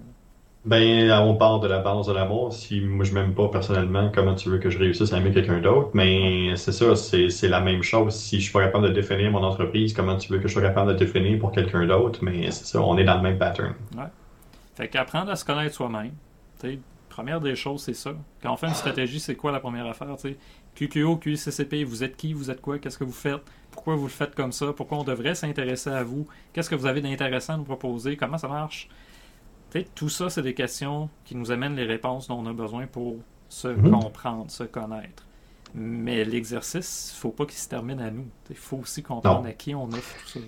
Ben, 0.67 1.11
on 1.21 1.37
part 1.37 1.61
de 1.61 1.69
la 1.69 1.79
base 1.79 2.09
de 2.09 2.13
l'amour. 2.13 2.53
Si 2.53 2.81
moi 2.81 3.05
je 3.05 3.15
m'aime 3.15 3.35
pas 3.35 3.49
personnellement, 3.49 4.11
comment 4.13 4.35
tu 4.35 4.51
veux 4.51 4.59
que 4.59 4.69
je 4.69 4.79
réussisse 4.79 5.13
à 5.13 5.19
aimer 5.19 5.33
quelqu'un 5.33 5.61
d'autre? 5.61 5.91
Mais 5.95 6.57
c'est 6.57 6.73
ça, 6.73 6.97
c'est 6.97 7.49
la 7.49 7.61
même 7.61 7.83
chose. 7.83 8.15
Si 8.15 8.39
je 8.39 8.45
suis 8.45 8.53
pas 8.53 8.65
capable 8.65 8.89
de 8.89 8.93
définir 8.93 9.31
mon 9.31 9.45
entreprise, 9.45 9.93
comment 9.95 10.17
tu 10.17 10.33
veux 10.33 10.39
que 10.41 10.49
je 10.49 10.53
sois 10.53 10.63
capable 10.63 10.93
de 10.93 10.99
définir 10.99 11.39
pour 11.39 11.53
quelqu'un 11.53 11.87
d'autre? 11.87 12.19
Mais 12.23 12.51
c'est 12.51 12.67
ça, 12.67 12.81
on 12.81 12.99
est 12.99 13.05
dans 13.05 13.17
le 13.17 13.23
même 13.23 13.39
pattern. 13.39 13.75
Fait 14.75 14.89
qu'apprendre 14.89 15.31
à 15.31 15.37
se 15.37 15.45
connaître 15.45 15.75
soi-même. 15.75 16.13
Première 17.09 17.41
des 17.41 17.55
choses, 17.55 17.83
c'est 17.83 17.95
ça. 17.95 18.13
Quand 18.43 18.53
on 18.53 18.57
fait 18.57 18.67
une 18.67 18.75
stratégie, 18.75 19.21
c'est 19.21 19.37
quoi 19.37 19.53
la 19.53 19.61
première 19.61 19.87
affaire? 19.87 20.17
tu 20.17 20.31
sais? 20.31 20.37
QQO, 20.77 21.17
QCCP, 21.17 21.85
vous 21.85 22.05
êtes 22.05 22.17
qui, 22.17 22.33
vous 22.33 22.51
êtes 22.51 22.61
quoi, 22.61 22.79
qu'est-ce 22.79 22.99
que 22.99 23.05
vous 23.05 23.13
faites, 23.13 23.41
pourquoi 23.71 23.97
vous 23.97 24.05
le 24.05 24.11
faites 24.11 24.35
comme 24.35 24.53
ça, 24.53 24.73
pourquoi 24.73 24.99
on 24.99 25.05
devrait 25.05 25.35
s'intéresser 25.35 25.91
à 25.91 26.03
vous, 26.05 26.27
qu'est-ce 26.53 26.71
que 26.71 26.75
vous 26.75 26.87
avez 26.87 27.01
d'intéressant 27.01 27.55
à 27.55 27.57
nous 27.57 27.65
proposer, 27.65 28.17
comment 28.17 28.39
ça 28.39 28.49
marche. 28.49 28.89
Tu 29.71 29.81
sais, 29.81 29.87
tout 29.95 30.09
ça, 30.09 30.31
c'est 30.31 30.43
des 30.43 30.55
questions 30.55 31.09
qui 31.25 31.35
nous 31.35 31.51
amènent 31.51 31.75
les 31.77 31.85
réponses 31.85 32.29
dont 32.29 32.39
on 32.39 32.47
a 32.47 32.53
besoin 32.53 32.87
pour 32.87 33.17
se 33.49 33.69
Mhm. 33.69 33.91
comprendre, 33.91 34.51
se 34.51 34.63
connaître. 34.65 35.25
Mais 35.75 36.25
l'exercice, 36.25 37.13
il 37.15 37.19
faut 37.19 37.31
pas 37.31 37.45
qu'il 37.45 37.59
se 37.59 37.69
termine 37.69 38.01
à 38.01 38.11
nous. 38.11 38.27
Il 38.51 38.57
faut 38.57 38.79
aussi 38.79 39.03
comprendre 39.03 39.43
Non. 39.43 39.49
à 39.49 39.53
qui 39.53 39.75
on 39.75 39.89
offre 39.89 40.17
tout 40.33 40.39
ça. 40.39 40.41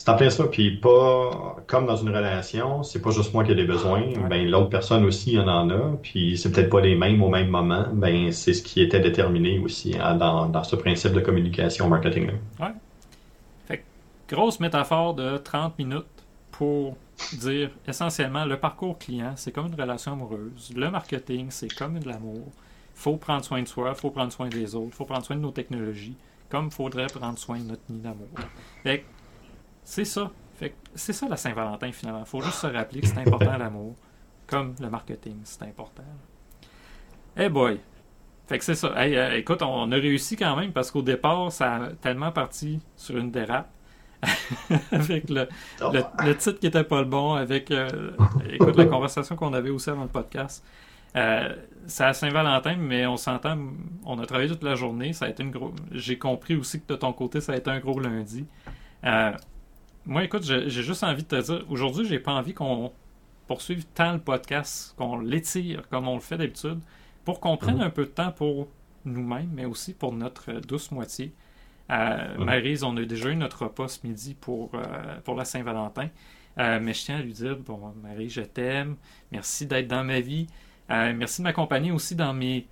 C'est 0.00 0.08
en 0.08 0.16
plein 0.16 0.30
ça, 0.30 0.44
puis 0.44 0.78
pas 0.78 1.56
comme 1.66 1.84
dans 1.84 1.96
une 1.96 2.08
relation, 2.08 2.82
c'est 2.82 3.02
pas 3.02 3.10
juste 3.10 3.34
moi 3.34 3.44
qui 3.44 3.52
ai 3.52 3.54
des 3.54 3.66
besoins, 3.66 4.02
ben 4.30 4.48
l'autre 4.48 4.70
personne 4.70 5.04
aussi 5.04 5.38
en 5.38 5.46
en 5.46 5.68
a, 5.68 5.96
puis 6.00 6.38
c'est 6.38 6.50
peut-être 6.50 6.70
pas 6.70 6.80
les 6.80 6.94
mêmes 6.94 7.22
au 7.22 7.28
même 7.28 7.48
moment, 7.48 7.84
ben 7.92 8.32
c'est 8.32 8.54
ce 8.54 8.62
qui 8.62 8.80
était 8.80 9.00
déterminé 9.00 9.58
aussi 9.58 9.94
hein, 10.00 10.14
dans, 10.14 10.46
dans, 10.46 10.64
ce 10.64 10.74
principe 10.74 11.12
de 11.12 11.20
communication 11.20 11.86
marketing. 11.86 12.30
Ouais. 12.58 12.72
Fait 13.66 13.84
grosse 14.26 14.58
métaphore 14.58 15.12
de 15.12 15.36
30 15.36 15.78
minutes 15.78 16.06
pour 16.50 16.96
dire 17.34 17.68
essentiellement 17.86 18.46
le 18.46 18.56
parcours 18.56 18.96
client, 18.96 19.34
c'est 19.36 19.52
comme 19.52 19.66
une 19.66 19.78
relation 19.78 20.14
amoureuse. 20.14 20.72
Le 20.74 20.90
marketing, 20.90 21.48
c'est 21.50 21.74
comme 21.74 21.98
de 21.98 22.08
l'amour. 22.08 22.46
faut 22.94 23.18
prendre 23.18 23.44
soin 23.44 23.60
de 23.60 23.68
soi, 23.68 23.94
faut 23.94 24.08
prendre 24.08 24.32
soin 24.32 24.48
des 24.48 24.74
autres, 24.74 24.94
faut 24.94 25.04
prendre 25.04 25.26
soin 25.26 25.36
de 25.36 25.42
nos 25.42 25.50
technologies, 25.50 26.16
comme 26.48 26.68
il 26.68 26.72
faudrait 26.72 27.08
prendre 27.08 27.38
soin 27.38 27.58
de 27.58 27.64
notre 27.64 27.82
nid 27.90 28.00
d'amour. 28.00 28.28
Fait 28.82 29.04
c'est 29.90 30.04
ça. 30.04 30.30
c'est 30.94 31.12
ça 31.12 31.28
la 31.28 31.36
Saint-Valentin 31.36 31.90
finalement. 31.90 32.24
faut 32.24 32.40
juste 32.40 32.58
se 32.58 32.68
rappeler 32.68 33.00
que 33.00 33.08
c'est 33.08 33.18
important 33.18 33.58
l'amour, 33.58 33.96
comme 34.46 34.76
le 34.80 34.88
marketing, 34.88 35.40
c'est 35.42 35.64
important. 35.64 36.04
Hey 37.36 37.48
boy! 37.48 37.80
Fait 38.46 38.58
que 38.58 38.64
c'est 38.64 38.76
ça. 38.76 38.94
Euh, 38.96 39.32
écoute, 39.32 39.62
on 39.62 39.90
a 39.90 39.96
réussi 39.96 40.36
quand 40.36 40.54
même 40.56 40.72
parce 40.72 40.92
qu'au 40.92 41.02
départ, 41.02 41.50
ça 41.50 41.74
a 41.74 41.88
tellement 41.90 42.30
parti 42.30 42.78
sur 42.94 43.16
une 43.16 43.32
dérape. 43.32 43.68
avec 44.92 45.30
le, 45.30 45.48
le, 45.80 46.34
titre 46.34 46.60
qui 46.60 46.66
était 46.66 46.84
pas 46.84 47.00
le 47.00 47.06
bon, 47.06 47.32
avec 47.32 47.70
euh, 47.70 48.10
écoute, 48.50 48.76
la 48.76 48.84
conversation 48.84 49.34
qu'on 49.34 49.54
avait 49.54 49.70
aussi 49.70 49.88
avant 49.88 50.02
le 50.02 50.08
podcast. 50.08 50.64
Euh, 51.16 51.56
c'est 51.86 52.04
à 52.04 52.12
Saint-Valentin, 52.12 52.76
mais 52.76 53.06
on 53.06 53.16
s'entend, 53.16 53.58
on 54.04 54.18
a 54.20 54.26
travaillé 54.26 54.50
toute 54.50 54.62
la 54.62 54.74
journée. 54.74 55.14
Ça 55.14 55.24
a 55.24 55.28
été 55.30 55.42
une 55.42 55.50
gros. 55.50 55.72
J'ai 55.90 56.18
compris 56.18 56.54
aussi 56.54 56.80
que 56.80 56.92
de 56.92 56.96
ton 56.96 57.12
côté, 57.12 57.40
ça 57.40 57.54
a 57.54 57.56
été 57.56 57.70
un 57.70 57.80
gros 57.80 57.98
lundi. 57.98 58.46
Moi, 60.06 60.24
écoute, 60.24 60.42
j'ai 60.42 60.68
juste 60.70 61.04
envie 61.04 61.22
de 61.22 61.28
te 61.28 61.40
dire, 61.40 61.64
aujourd'hui, 61.68 62.06
j'ai 62.06 62.18
pas 62.18 62.32
envie 62.32 62.54
qu'on 62.54 62.92
poursuive 63.46 63.84
tant 63.94 64.12
le 64.12 64.18
podcast, 64.18 64.94
qu'on 64.96 65.18
l'étire 65.18 65.88
comme 65.88 66.08
on 66.08 66.14
le 66.14 66.20
fait 66.20 66.36
d'habitude, 66.38 66.80
pour 67.24 67.40
qu'on 67.40 67.56
prenne 67.56 67.76
mhm. 67.76 67.82
un 67.82 67.90
peu 67.90 68.04
de 68.04 68.10
temps 68.10 68.32
pour 68.32 68.68
nous-mêmes, 69.04 69.50
mais 69.52 69.64
aussi 69.64 69.92
pour 69.92 70.12
notre 70.12 70.52
douce 70.60 70.90
moitié. 70.90 71.32
Euh, 71.90 72.38
mhm. 72.38 72.44
Maryse, 72.44 72.82
on 72.84 72.96
a 72.96 73.04
déjà 73.04 73.30
eu 73.30 73.36
notre 73.36 73.64
repas 73.64 73.88
ce 73.88 74.06
midi 74.06 74.34
pour, 74.40 74.70
euh, 74.74 75.20
pour 75.24 75.34
la 75.34 75.44
Saint-Valentin. 75.44 76.08
Euh, 76.58 76.78
mais 76.80 76.94
je 76.94 77.04
tiens 77.04 77.16
à 77.18 77.22
lui 77.22 77.32
dire, 77.32 77.56
bon, 77.58 77.92
Marie, 78.02 78.30
je 78.30 78.42
t'aime. 78.42 78.96
Merci 79.32 79.66
d'être 79.66 79.88
dans 79.88 80.04
ma 80.04 80.20
vie. 80.20 80.46
Euh, 80.90 81.12
merci 81.16 81.40
de 81.40 81.44
m'accompagner 81.44 81.92
aussi 81.92 82.14
dans 82.16 82.32
mes 82.32 82.66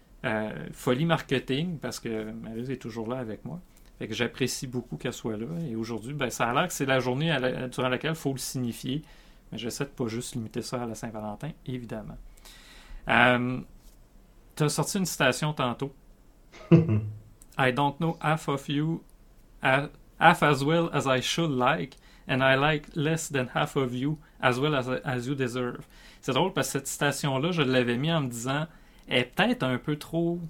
folies 0.72 1.06
marketing, 1.06 1.78
parce 1.78 2.00
que 2.00 2.32
Maryse 2.32 2.70
est 2.70 2.76
toujours 2.76 3.08
là 3.08 3.18
avec 3.18 3.44
moi. 3.44 3.60
Fait 3.98 4.06
que 4.06 4.14
j'apprécie 4.14 4.66
beaucoup 4.66 4.96
qu'elle 4.96 5.12
soit 5.12 5.36
là. 5.36 5.46
Et 5.68 5.74
aujourd'hui, 5.74 6.14
ben, 6.14 6.30
ça 6.30 6.48
a 6.48 6.54
l'air 6.54 6.68
que 6.68 6.72
c'est 6.72 6.86
la 6.86 7.00
journée 7.00 7.36
durant 7.70 7.88
laquelle 7.88 8.12
il 8.12 8.16
faut 8.16 8.32
le 8.32 8.38
signifier. 8.38 9.02
Mais 9.50 9.58
j'essaie 9.58 9.84
de 9.84 9.90
pas 9.90 10.06
juste 10.06 10.34
limiter 10.34 10.62
ça 10.62 10.82
à 10.82 10.86
la 10.86 10.94
Saint-Valentin, 10.94 11.50
évidemment. 11.66 12.16
Euh, 13.08 13.60
tu 14.54 14.62
as 14.62 14.68
sorti 14.68 14.98
une 14.98 15.06
citation 15.06 15.52
tantôt. 15.52 15.92
I 17.58 17.72
don't 17.72 17.96
know 17.98 18.16
half 18.20 18.48
of 18.48 18.68
you 18.68 19.02
half 19.62 20.42
as 20.42 20.62
well 20.62 20.90
as 20.92 21.06
I 21.06 21.20
should 21.20 21.50
like, 21.50 21.96
and 22.28 22.42
I 22.42 22.54
like 22.54 22.88
less 22.94 23.28
than 23.28 23.48
half 23.54 23.76
of 23.76 23.94
you 23.94 24.18
as 24.40 24.60
well 24.60 24.74
as, 24.74 24.88
as 25.04 25.26
you 25.26 25.34
deserve. 25.34 25.86
C'est 26.20 26.32
drôle 26.32 26.52
parce 26.52 26.68
que 26.68 26.78
cette 26.78 26.86
citation-là, 26.86 27.50
je 27.50 27.62
l'avais 27.62 27.96
mis 27.96 28.12
en 28.12 28.20
me 28.20 28.28
disant, 28.28 28.66
elle 29.08 29.20
est 29.20 29.24
peut-être 29.24 29.62
un 29.62 29.78
peu 29.78 29.96
trop 29.96 30.40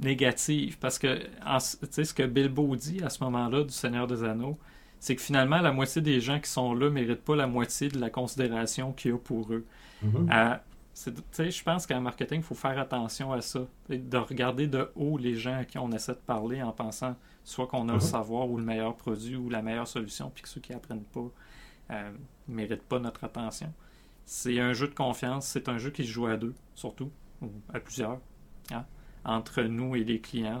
négative 0.00 0.78
parce 0.78 0.98
que 0.98 1.20
sais 1.90 2.04
ce 2.04 2.14
que 2.14 2.24
Bilbo 2.24 2.74
dit 2.76 3.02
à 3.02 3.10
ce 3.10 3.22
moment-là 3.24 3.62
du 3.62 3.72
Seigneur 3.72 4.06
des 4.06 4.24
Anneaux, 4.24 4.58
c'est 4.98 5.16
que 5.16 5.22
finalement 5.22 5.60
la 5.60 5.72
moitié 5.72 6.02
des 6.02 6.20
gens 6.20 6.40
qui 6.40 6.50
sont 6.50 6.74
là 6.74 6.90
méritent 6.90 7.24
pas 7.24 7.36
la 7.36 7.46
moitié 7.46 7.88
de 7.88 7.98
la 7.98 8.10
considération 8.10 8.92
qu'il 8.92 9.12
y 9.12 9.14
a 9.14 9.18
pour 9.18 9.52
eux. 9.52 9.66
Mm-hmm. 10.04 10.32
Euh, 10.32 11.50
je 11.50 11.62
pense 11.62 11.86
qu'en 11.86 12.00
marketing, 12.00 12.38
il 12.38 12.44
faut 12.44 12.54
faire 12.54 12.78
attention 12.78 13.32
à 13.32 13.40
ça, 13.40 13.66
de 13.88 14.16
regarder 14.16 14.66
de 14.68 14.90
haut 14.94 15.18
les 15.18 15.34
gens 15.34 15.58
à 15.58 15.64
qui 15.64 15.76
on 15.78 15.90
essaie 15.90 16.12
de 16.12 16.18
parler 16.18 16.62
en 16.62 16.72
pensant 16.72 17.16
soit 17.42 17.66
qu'on 17.66 17.88
a 17.88 17.92
le 17.92 17.98
mm-hmm. 17.98 18.02
savoir 18.02 18.48
ou 18.48 18.56
le 18.56 18.64
meilleur 18.64 18.96
produit 18.96 19.36
ou 19.36 19.50
la 19.50 19.60
meilleure 19.60 19.88
solution, 19.88 20.30
puis 20.32 20.42
que 20.42 20.48
ceux 20.48 20.60
qui 20.60 20.72
apprennent 20.72 21.04
pas 21.04 21.20
ne 21.90 21.94
euh, 21.94 22.10
méritent 22.48 22.84
pas 22.84 22.98
notre 22.98 23.24
attention. 23.24 23.72
C'est 24.24 24.58
un 24.58 24.72
jeu 24.72 24.88
de 24.88 24.94
confiance, 24.94 25.46
c'est 25.46 25.68
un 25.68 25.78
jeu 25.78 25.90
qui 25.90 26.04
se 26.04 26.10
joue 26.10 26.26
à 26.26 26.36
deux, 26.36 26.54
surtout, 26.74 27.10
ou 27.42 27.48
à 27.72 27.80
plusieurs. 27.80 28.20
Hein 28.70 28.86
entre 29.24 29.62
nous 29.62 29.96
et 29.96 30.04
les 30.04 30.20
clients. 30.20 30.60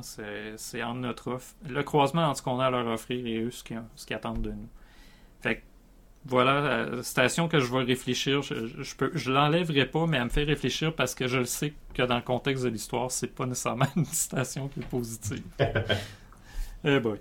C'est 0.56 0.82
entre 0.82 1.00
notre 1.00 1.32
offre. 1.32 1.54
Le 1.68 1.82
croisement 1.82 2.22
entre 2.22 2.38
ce 2.38 2.42
qu'on 2.42 2.60
a 2.60 2.66
à 2.66 2.70
leur 2.70 2.86
offrir 2.86 3.26
et 3.26 3.38
eux, 3.38 3.50
ce 3.50 3.62
qu'ils 3.62 4.16
attendent 4.16 4.42
de 4.42 4.50
nous. 4.50 4.68
Fait 5.40 5.56
que, 5.56 5.62
voilà, 6.26 6.86
la 6.86 7.02
station 7.02 7.48
que 7.48 7.60
je 7.60 7.70
vais 7.70 7.82
réfléchir, 7.82 8.40
je, 8.42 8.66
je, 8.82 8.96
peux, 8.96 9.10
je 9.14 9.30
l'enlèverai 9.30 9.86
pas, 9.86 10.06
mais 10.06 10.16
elle 10.16 10.24
me 10.24 10.28
fait 10.30 10.44
réfléchir 10.44 10.94
parce 10.94 11.14
que 11.14 11.28
je 11.28 11.38
le 11.38 11.44
sais 11.44 11.74
que 11.92 12.02
dans 12.02 12.16
le 12.16 12.22
contexte 12.22 12.64
de 12.64 12.70
l'histoire, 12.70 13.10
c'est 13.10 13.34
pas 13.34 13.46
nécessairement 13.46 13.86
une 13.96 14.06
station 14.06 14.68
qui 14.68 14.80
est 14.80 14.88
positive. 14.88 15.42
eh 16.84 17.00
boy. 17.00 17.20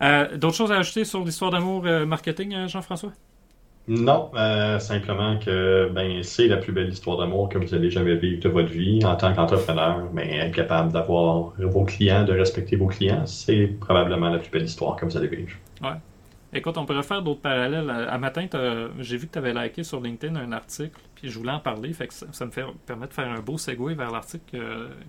Euh, 0.00 0.36
d'autres 0.36 0.56
choses 0.56 0.70
à 0.70 0.76
ajouter 0.76 1.04
sur 1.04 1.24
l'histoire 1.24 1.50
d'amour 1.50 1.84
euh, 1.86 2.06
marketing, 2.06 2.54
euh, 2.54 2.68
Jean-François? 2.68 3.12
Non, 3.88 4.30
euh, 4.34 4.78
simplement 4.78 5.38
que 5.38 5.88
ben, 5.88 6.22
c'est 6.22 6.46
la 6.46 6.58
plus 6.58 6.72
belle 6.72 6.90
histoire 6.90 7.16
d'amour 7.16 7.48
que 7.48 7.56
vous 7.56 7.74
allez 7.74 7.90
jamais 7.90 8.16
vivre 8.16 8.42
de 8.42 8.48
votre 8.50 8.68
vie 8.68 9.02
en 9.02 9.16
tant 9.16 9.34
qu'entrepreneur, 9.34 10.10
mais 10.12 10.36
être 10.36 10.54
capable 10.54 10.92
d'avoir 10.92 11.54
vos 11.58 11.84
clients, 11.84 12.24
de 12.24 12.34
respecter 12.34 12.76
vos 12.76 12.88
clients, 12.88 13.24
c'est 13.24 13.66
probablement 13.80 14.28
la 14.28 14.38
plus 14.38 14.50
belle 14.50 14.64
histoire 14.64 14.96
que 14.96 15.06
vous 15.06 15.16
allez 15.16 15.28
vivre. 15.28 15.56
Ouais. 15.82 15.96
Écoute, 16.52 16.76
on 16.76 16.84
pourrait 16.84 17.02
faire 17.02 17.22
d'autres 17.22 17.40
parallèles. 17.40 17.88
À 17.88 18.18
matin, 18.18 18.46
j'ai 18.98 19.16
vu 19.16 19.26
que 19.26 19.32
tu 19.32 19.38
avais 19.38 19.54
liké 19.54 19.82
sur 19.82 20.00
LinkedIn 20.00 20.36
un 20.36 20.52
article, 20.52 21.00
puis 21.14 21.30
je 21.30 21.38
voulais 21.38 21.52
en 21.52 21.60
parler, 21.60 21.92
fait 21.94 22.08
que 22.08 22.14
ça, 22.14 22.46
me 22.46 22.50
fait, 22.50 22.64
permet 22.86 23.06
de 23.06 23.12
faire 23.14 23.28
un 23.28 23.40
beau 23.40 23.56
segue 23.56 23.96
vers 23.96 24.10
l'article 24.10 24.58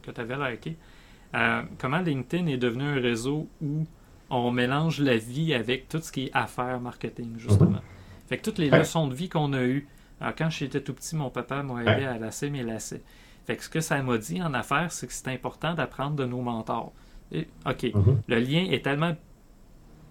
que, 0.01 0.11
tu 0.11 0.21
avais 0.21 0.51
liké. 0.51 0.77
Euh, 1.35 1.61
comment 1.77 1.99
LinkedIn 1.99 2.47
est 2.47 2.57
devenu 2.57 2.83
un 2.83 3.01
réseau 3.01 3.49
où 3.61 3.85
on 4.29 4.51
mélange 4.51 5.01
la 5.01 5.17
vie 5.17 5.53
avec 5.53 5.89
tout 5.89 5.99
ce 5.99 6.11
qui 6.11 6.25
est 6.25 6.31
affaires 6.33 6.79
marketing, 6.79 7.37
justement? 7.37 7.71
Mm-hmm. 7.71 7.98
Fait 8.29 8.37
que 8.37 8.43
toutes 8.43 8.59
les 8.59 8.69
leçons 8.69 9.07
de 9.07 9.15
vie 9.15 9.27
qu'on 9.27 9.53
a 9.53 9.63
eues. 9.63 9.87
Alors, 10.21 10.35
quand 10.35 10.51
j'étais 10.51 10.81
tout 10.81 10.93
petit, 10.93 11.15
mon 11.15 11.31
papa 11.31 11.63
m'a 11.63 11.81
aidé 11.81 12.05
à 12.05 12.19
lasser 12.19 12.51
mes 12.51 12.61
lacets. 12.61 13.01
Fait 13.47 13.57
que 13.57 13.63
ce 13.63 13.69
que 13.69 13.79
ça 13.79 13.99
m'a 14.03 14.19
dit 14.19 14.39
en 14.43 14.53
affaires, 14.53 14.91
c'est 14.91 15.07
que 15.07 15.13
c'est 15.13 15.29
important 15.29 15.73
d'apprendre 15.73 16.15
de 16.15 16.25
nos 16.25 16.41
mentors. 16.41 16.93
OK, 17.33 17.83
mm-hmm. 17.83 18.17
le 18.27 18.39
lien 18.39 18.67
est 18.69 18.83
tellement 18.83 19.15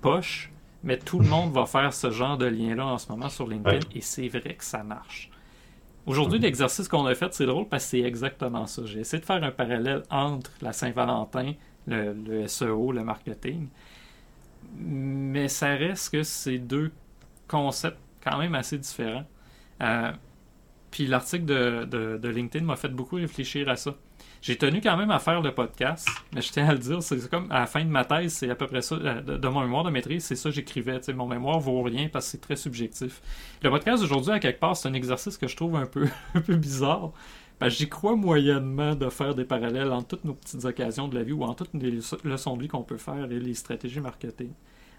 poche, 0.00 0.50
mais 0.82 0.98
tout 0.98 1.20
le 1.20 1.28
monde 1.28 1.52
va 1.52 1.66
faire 1.66 1.94
ce 1.94 2.10
genre 2.10 2.36
de 2.36 2.46
lien-là 2.46 2.86
en 2.86 2.98
ce 2.98 3.08
moment 3.08 3.28
sur 3.28 3.46
LinkedIn 3.46 3.86
et 3.94 4.00
c'est 4.00 4.26
vrai 4.26 4.54
que 4.54 4.64
ça 4.64 4.82
marche. 4.82 5.30
Aujourd'hui, 6.06 6.40
mm-hmm. 6.40 6.42
l'exercice 6.42 6.88
qu'on 6.88 7.06
a 7.06 7.14
fait, 7.14 7.32
c'est 7.34 7.46
drôle 7.46 7.68
parce 7.68 7.84
que 7.84 7.90
c'est 7.90 8.00
exactement 8.00 8.66
ça. 8.66 8.82
J'ai 8.84 9.00
essayé 9.00 9.20
de 9.20 9.26
faire 9.26 9.44
un 9.44 9.52
parallèle 9.52 10.02
entre 10.10 10.50
la 10.60 10.72
Saint-Valentin, 10.72 11.52
le, 11.86 12.12
le, 12.14 12.48
SEO, 12.48 12.90
le 12.90 13.04
marketing, 13.04 13.68
mais 14.76 15.46
ça 15.46 15.68
reste 15.76 16.10
que 16.10 16.24
c'est 16.24 16.58
deux 16.58 16.90
concepts 17.46 17.98
quand 18.22 18.38
même 18.38 18.54
assez 18.54 18.78
différent. 18.78 19.24
Euh, 19.82 20.12
puis 20.90 21.06
l'article 21.06 21.44
de, 21.44 22.16
de, 22.16 22.28
LinkedIn 22.28 22.64
m'a 22.64 22.76
fait 22.76 22.88
beaucoup 22.88 23.16
réfléchir 23.16 23.68
à 23.68 23.76
ça. 23.76 23.94
J'ai 24.40 24.56
tenu 24.56 24.80
quand 24.80 24.96
même 24.96 25.10
à 25.10 25.18
faire 25.18 25.40
le 25.40 25.52
podcast, 25.52 26.08
mais 26.32 26.40
je 26.40 26.50
tiens 26.52 26.68
à 26.68 26.72
le 26.72 26.78
dire, 26.78 27.02
c'est 27.02 27.28
comme 27.28 27.50
à 27.50 27.60
la 27.60 27.66
fin 27.66 27.84
de 27.84 27.90
ma 27.90 28.04
thèse, 28.04 28.32
c'est 28.32 28.48
à 28.48 28.54
peu 28.54 28.66
près 28.66 28.82
ça, 28.82 28.94
euh, 28.94 29.20
de, 29.20 29.48
mon 29.48 29.62
mémoire 29.62 29.84
de 29.84 29.90
maîtrise, 29.90 30.24
c'est 30.24 30.36
ça 30.36 30.48
que 30.50 30.54
j'écrivais. 30.54 31.00
Mon 31.14 31.26
mémoire 31.26 31.58
vaut 31.58 31.82
rien 31.82 32.08
parce 32.08 32.26
que 32.26 32.30
c'est 32.32 32.40
très 32.40 32.56
subjectif. 32.56 33.20
Le 33.62 33.70
podcast 33.70 34.02
d'aujourd'hui, 34.02 34.32
à 34.32 34.38
quelque 34.38 34.60
part, 34.60 34.76
c'est 34.76 34.88
un 34.88 34.94
exercice 34.94 35.36
que 35.36 35.48
je 35.48 35.56
trouve 35.56 35.76
un 35.76 35.86
peu, 35.86 36.06
un 36.34 36.40
peu 36.40 36.56
bizarre. 36.56 37.12
J'y 37.66 37.88
crois 37.88 38.14
moyennement 38.14 38.94
de 38.94 39.08
faire 39.08 39.34
des 39.34 39.44
parallèles 39.44 39.90
entre 39.90 40.08
toutes 40.08 40.24
nos 40.24 40.34
petites 40.34 40.64
occasions 40.64 41.08
de 41.08 41.16
la 41.16 41.24
vie 41.24 41.32
ou 41.32 41.42
entre 41.42 41.64
toutes 41.64 41.82
les 41.82 41.98
leçons 42.22 42.56
de 42.56 42.62
vie 42.62 42.68
qu'on 42.68 42.84
peut 42.84 42.98
faire 42.98 43.30
et 43.30 43.40
les 43.40 43.54
stratégies 43.54 44.00
marketing. 44.00 44.52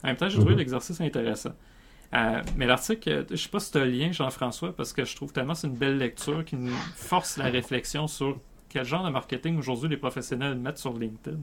En 0.04 0.08
même 0.08 0.18
temps, 0.18 0.28
j'ai 0.28 0.38
trouvé 0.38 0.52
mhm. 0.52 0.60
l'exercice 0.60 1.00
intéressant. 1.00 1.54
Euh, 2.16 2.42
mais 2.56 2.66
l'article, 2.66 3.26
je 3.30 3.36
sais 3.36 3.50
pas 3.50 3.60
si 3.60 3.72
tu 3.72 3.78
as 3.78 3.86
le 3.86 3.92
lien, 3.92 4.12
Jean-François, 4.12 4.76
parce 4.76 4.94
que 4.94 5.06
je 5.06 5.16
trouve 5.16 5.32
tellement 5.32 5.54
c'est 5.54 5.68
une 5.68 5.76
belle 5.76 5.98
lecture 5.98 6.44
qui 6.44 6.56
nous 6.56 6.74
force 6.96 7.38
la 7.38 7.46
réflexion 7.46 8.08
sur 8.08 8.38
quel 8.68 8.84
genre 8.84 9.04
de 9.04 9.12
marketing 9.12 9.58
aujourd'hui 9.58 9.90
les 9.90 9.98
professionnels 9.98 10.56
mettent 10.56 10.80
sur 10.80 10.94
LinkedIn. 10.94 11.38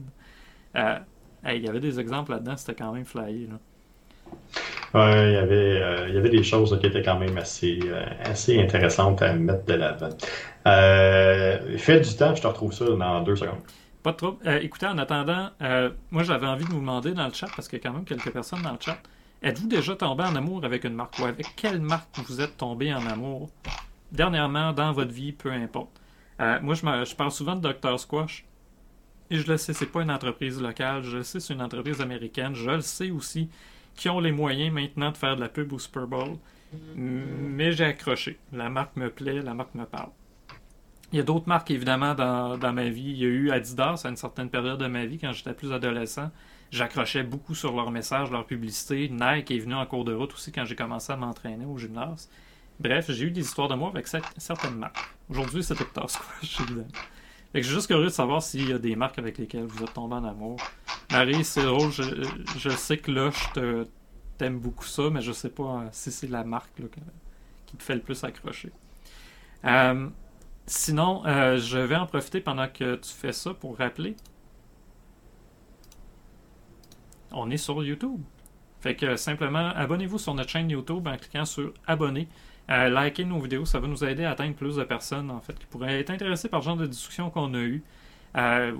Euh, 0.75 0.99
il 1.45 1.63
y 1.63 1.69
avait 1.69 1.79
des 1.79 1.99
exemples 1.99 2.31
là-dedans, 2.31 2.57
c'était 2.57 2.75
quand 2.75 2.91
même 2.91 3.05
flyé. 3.05 3.47
Là. 3.47 3.59
il, 4.93 5.31
y 5.31 5.37
avait, 5.37 5.81
euh, 5.81 6.09
il 6.09 6.15
y 6.15 6.17
avait 6.17 6.29
des 6.29 6.43
choses 6.43 6.77
qui 6.81 6.87
étaient 6.87 7.01
quand 7.03 7.17
même 7.17 7.37
assez, 7.37 7.79
assez 8.25 8.61
intéressantes 8.61 9.21
à 9.21 9.33
mettre 9.33 9.65
de 9.65 9.73
l'avant. 9.73 10.09
fais 10.65 11.99
du 12.01 12.13
temps, 12.13 12.35
je 12.35 12.41
te 12.41 12.47
retrouve 12.47 12.73
ça 12.73 12.85
dans 12.85 13.21
deux 13.21 13.37
secondes. 13.37 13.61
Pas 14.03 14.11
de 14.11 14.17
trouble. 14.17 14.37
écoutez, 14.61 14.87
en 14.87 14.97
attendant, 14.97 15.51
moi 16.11 16.23
j'avais 16.23 16.47
envie 16.47 16.65
de 16.65 16.69
vous 16.71 16.81
demander 16.81 17.13
dans 17.13 17.27
le 17.27 17.33
chat, 17.33 17.47
parce 17.55 17.69
qu'il 17.69 17.79
y 17.79 17.81
a 17.81 17.87
quand 17.87 17.93
même 17.93 18.05
quelques 18.05 18.31
personnes 18.31 18.61
dans 18.61 18.73
le 18.73 18.79
chat, 18.81 18.97
Êtes-vous 19.43 19.67
déjà 19.67 19.95
tombé 19.95 20.23
en 20.23 20.35
amour 20.35 20.65
avec 20.65 20.83
une 20.83 20.93
marque? 20.93 21.19
Ou 21.19 21.25
avec 21.25 21.55
quelle 21.55 21.79
marque 21.79 22.17
vous 22.19 22.41
êtes 22.41 22.57
tombé 22.57 22.93
en 22.93 23.05
amour? 23.05 23.49
Dernièrement 24.11 24.73
dans 24.73 24.91
votre 24.91 25.11
vie, 25.11 25.31
peu 25.31 25.51
importe. 25.51 26.01
Euh, 26.39 26.59
moi, 26.61 26.75
je, 26.75 27.15
parle 27.15 27.31
souvent 27.31 27.55
de 27.55 27.71
Dr. 27.71 27.99
Squash. 27.99 28.45
Et 29.29 29.37
je 29.37 29.47
le 29.47 29.57
sais, 29.57 29.73
c'est 29.73 29.87
pas 29.87 30.01
une 30.01 30.11
entreprise 30.11 30.61
locale. 30.61 31.03
Je 31.03 31.17
le 31.17 31.23
sais, 31.23 31.39
c'est 31.39 31.53
une 31.53 31.61
entreprise 31.61 32.01
américaine. 32.01 32.55
Je 32.55 32.69
le 32.69 32.81
sais 32.81 33.11
aussi 33.11 33.49
qui 33.95 34.09
ont 34.09 34.19
les 34.19 34.31
moyens 34.31 34.73
maintenant 34.73 35.11
de 35.11 35.17
faire 35.17 35.35
de 35.35 35.41
la 35.41 35.49
pub 35.49 35.73
au 35.73 35.79
Super 35.79 36.07
Bowl. 36.07 36.37
Mais 36.95 37.71
j'ai 37.71 37.85
accroché. 37.85 38.39
La 38.53 38.69
marque 38.69 38.95
me 38.95 39.09
plaît, 39.09 39.41
la 39.41 39.53
marque 39.53 39.75
me 39.75 39.85
parle. 39.85 40.09
Il 41.11 41.17
y 41.17 41.21
a 41.21 41.23
d'autres 41.23 41.47
marques, 41.47 41.71
évidemment, 41.71 42.13
dans, 42.13 42.57
dans, 42.57 42.73
ma 42.73 42.89
vie. 42.89 43.11
Il 43.11 43.17
y 43.17 43.25
a 43.25 43.29
eu 43.29 43.51
Adidas 43.51 44.01
à 44.03 44.09
une 44.09 44.17
certaine 44.17 44.49
période 44.49 44.79
de 44.79 44.87
ma 44.87 45.05
vie, 45.05 45.17
quand 45.17 45.31
j'étais 45.31 45.53
plus 45.53 45.71
adolescent. 45.71 46.31
J'accrochais 46.71 47.23
beaucoup 47.23 47.55
sur 47.55 47.75
leur 47.75 47.91
message, 47.91 48.29
leur 48.29 48.45
publicité. 48.45 49.09
Nike 49.09 49.51
est 49.51 49.59
venu 49.59 49.75
en 49.75 49.85
cours 49.85 50.03
de 50.05 50.13
route 50.13 50.33
aussi 50.33 50.51
quand 50.51 50.65
j'ai 50.65 50.75
commencé 50.75 51.13
à 51.13 51.15
m'entraîner 51.15 51.65
au 51.65 51.77
gymnase. 51.77 52.29
Bref, 52.79 53.09
j'ai 53.09 53.25
eu 53.25 53.31
des 53.31 53.41
histoires 53.41 53.67
de 53.67 53.75
moi 53.75 53.89
avec 53.89 54.07
certaines 54.37 54.75
marques. 54.75 54.97
Aujourd'hui, 55.29 55.63
c'est 55.63 55.79
Hector 55.79 56.09
Squash, 56.09 56.59
évidemment. 56.61 56.87
Que 57.53 57.61
je 57.61 57.67
suis 57.67 57.75
juste 57.75 57.87
curieux 57.87 58.05
de 58.05 58.09
savoir 58.09 58.43
s'il 58.43 58.69
y 58.69 58.73
a 58.73 58.77
des 58.77 58.95
marques 58.95 59.17
avec 59.17 59.37
lesquelles 59.37 59.65
vous 59.65 59.83
êtes 59.83 59.93
tombé 59.93 60.15
en 60.15 60.25
amour. 60.25 60.57
Marie, 61.11 61.43
c'est 61.43 61.63
drôle, 61.63 61.91
je, 61.91 62.69
sais 62.69 62.97
que 62.97 63.11
là, 63.11 63.31
je 63.31 63.85
t'aime 64.37 64.59
beaucoup 64.59 64.85
ça, 64.85 65.09
mais 65.09 65.21
je 65.21 65.31
sais 65.31 65.49
pas 65.49 65.63
euh, 65.63 65.87
si 65.91 66.11
c'est 66.11 66.27
la 66.27 66.43
marque 66.43 66.69
qui 67.65 67.77
te 67.77 67.83
fait 67.83 67.95
le 67.95 68.01
plus 68.01 68.23
accrocher. 68.23 68.71
Euh, 69.65 70.07
sinon, 70.65 71.25
euh, 71.25 71.57
je 71.57 71.79
vais 71.79 71.95
en 71.95 72.05
profiter 72.05 72.41
pendant 72.41 72.67
que 72.67 72.95
tu 72.95 73.11
fais 73.11 73.31
ça 73.31 73.53
pour 73.53 73.77
rappeler. 73.77 74.15
On 77.31 77.49
est 77.49 77.57
sur 77.57 77.83
YouTube. 77.83 78.21
Fait 78.79 78.95
que 78.95 79.15
simplement, 79.15 79.69
abonnez-vous 79.75 80.17
sur 80.17 80.33
notre 80.33 80.49
chaîne 80.49 80.69
YouTube 80.69 81.07
en 81.07 81.17
cliquant 81.17 81.45
sur 81.45 81.73
abonner. 81.87 82.27
Euh, 82.69 82.89
likez 82.89 83.25
nos 83.25 83.39
vidéos, 83.39 83.65
ça 83.65 83.79
va 83.79 83.87
nous 83.87 84.03
aider 84.03 84.25
à 84.25 84.31
atteindre 84.31 84.55
plus 84.55 84.75
de 84.75 84.83
personnes 84.83 85.31
en 85.31 85.39
fait 85.39 85.57
qui 85.57 85.65
pourraient 85.65 85.99
être 85.99 86.09
intéressées 86.09 86.49
par 86.49 86.59
le 86.59 86.65
genre 86.65 86.77
de 86.77 86.85
discussion 86.85 87.29
qu'on 87.29 87.53
a 87.53 87.59
eu. 87.59 87.83
Euh, 88.35 88.75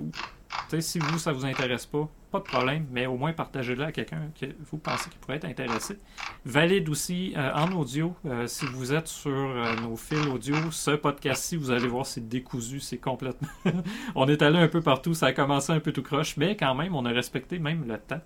si 0.78 0.98
vous, 0.98 1.18
ça 1.18 1.32
vous 1.32 1.46
intéresse 1.46 1.86
pas, 1.86 2.08
pas 2.30 2.38
de 2.38 2.44
problème, 2.44 2.86
mais 2.90 3.06
au 3.06 3.16
moins 3.16 3.32
partagez-le 3.32 3.84
à 3.84 3.92
quelqu'un 3.92 4.30
que 4.38 4.46
vous 4.70 4.78
pensez 4.78 5.10
qui 5.10 5.18
pourrait 5.18 5.36
être 5.36 5.46
intéressé. 5.46 5.98
Valide 6.44 6.88
aussi 6.88 7.32
euh, 7.36 7.52
en 7.54 7.72
audio. 7.72 8.14
Euh, 8.26 8.46
si 8.46 8.66
vous 8.66 8.92
êtes 8.92 9.08
sur 9.08 9.54
nos 9.82 9.96
fils 9.96 10.26
audio, 10.26 10.56
ce 10.70 10.92
podcast-ci, 10.92 11.56
vous 11.56 11.70
allez 11.70 11.88
voir, 11.88 12.06
c'est 12.06 12.28
décousu, 12.28 12.80
c'est 12.80 12.98
complètement. 12.98 13.48
on 14.14 14.26
est 14.28 14.42
allé 14.42 14.58
un 14.58 14.68
peu 14.68 14.80
partout, 14.80 15.14
ça 15.14 15.26
a 15.26 15.32
commencé 15.32 15.72
un 15.72 15.80
peu 15.80 15.92
tout 15.92 16.02
croche, 16.02 16.36
mais 16.36 16.56
quand 16.56 16.74
même, 16.74 16.94
on 16.94 17.04
a 17.04 17.10
respecté 17.10 17.58
même 17.58 17.86
le 17.88 17.98
temps. 17.98 18.20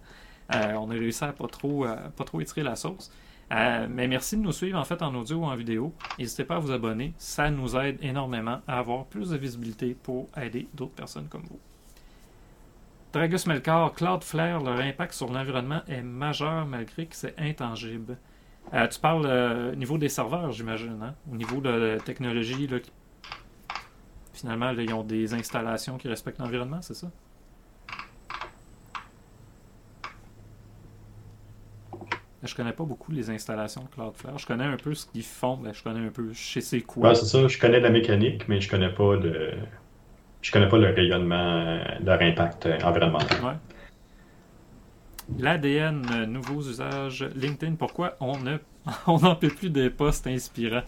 on 0.51 0.91
a 0.91 0.95
réussi 0.95 1.25
à 1.25 1.33
pas 1.33 1.47
trop, 1.47 1.87
pas 2.17 2.25
trop 2.25 2.41
étirer 2.41 2.63
la 2.63 2.77
sauce. 2.77 3.11
Euh, 3.53 3.87
mais 3.91 4.09
merci 4.09 4.37
de 4.37 4.43
nous 4.43 4.53
suivre 4.53 4.79
en 4.79 4.85
fait 4.85 5.03
en 5.03 5.15
audio 5.15 5.39
ou 5.39 5.45
en 5.45 5.55
vidéo. 5.55 5.93
N'hésitez 6.19 6.45
pas 6.45 6.57
à 6.57 6.59
vous 6.59 6.71
abonner, 6.71 7.13
ça 7.19 7.51
nous 7.51 7.77
aide 7.77 7.99
énormément 8.03 8.61
à 8.67 8.79
avoir 8.79 9.05
plus 9.07 9.31
de 9.31 9.37
visibilité 9.37 9.95
pour 9.95 10.29
aider 10.37 10.69
d'autres 10.75 10.95
personnes 10.95 11.29
comme 11.29 11.43
vous. 11.43 11.61
Dragus 13.13 13.47
Melkor, 13.47 13.93
Cloudflare, 13.93 14.63
leur 14.63 14.81
impact 14.81 15.13
sur 15.13 15.31
l'environnement 15.31 15.83
est 15.87 16.01
majeur 16.01 16.65
malgré 16.65 17.05
que 17.07 17.15
c'est 17.15 17.35
intangible. 17.39 18.17
Euh, 18.73 18.87
tu 18.89 18.99
parles 18.99 19.27
euh, 19.27 19.73
au 19.73 19.75
niveau 19.75 19.99
des 19.99 20.09
serveurs, 20.09 20.51
j'imagine, 20.53 20.99
hein? 21.03 21.15
au 21.31 21.37
niveau 21.37 21.61
de 21.61 21.69
la 21.69 21.99
technologie. 21.99 22.67
Là, 22.67 22.79
finalement, 24.33 24.71
ils 24.71 24.95
ont 24.95 25.03
des 25.03 25.35
installations 25.35 25.99
qui 25.99 26.09
respectent 26.09 26.39
l'environnement, 26.39 26.81
c'est 26.81 26.95
ça? 26.95 27.11
Je 32.43 32.55
connais 32.57 32.73
pas 32.73 32.85
beaucoup 32.85 33.13
les 33.13 33.31
installations 33.31 33.85
de 33.85 33.89
Cloudflare. 33.89 34.39
Je 34.39 34.47
connais 34.47 34.65
un 34.65 34.77
peu 34.77 34.95
ce 34.95 35.07
qu'ils 35.07 35.23
font, 35.23 35.59
mais 35.59 35.73
je 35.75 35.83
connais 35.83 36.05
un 36.05 36.11
peu, 36.11 36.33
sais 36.33 36.61
c'est 36.61 36.81
quoi. 36.81 37.15
C'est 37.15 37.27
ça. 37.27 37.47
Je 37.47 37.59
connais 37.59 37.79
la 37.79 37.91
mécanique, 37.91 38.49
mais 38.49 38.61
je 38.61 38.69
connais 38.69 38.93
pas 38.93 39.15
le, 39.15 39.53
je 40.43 40.51
connais 40.53 40.69
pas 40.69 40.79
le 40.79 40.91
rayonnement, 40.91 41.81
leur 42.05 42.21
impact 42.21 42.69
environnemental. 42.85 43.43
Ouais. 43.43 43.55
L'ADN, 45.39 46.27
nouveaux 46.27 46.63
usages, 46.63 47.25
LinkedIn, 47.35 47.77
pourquoi 47.77 48.17
on 48.21 48.39
ne, 48.39 48.59
on 49.07 49.19
n'en 49.21 49.37
peut 49.37 49.49
plus 49.49 49.71
des 49.71 49.89
posts 49.89 50.27
inspirants? 50.27 50.83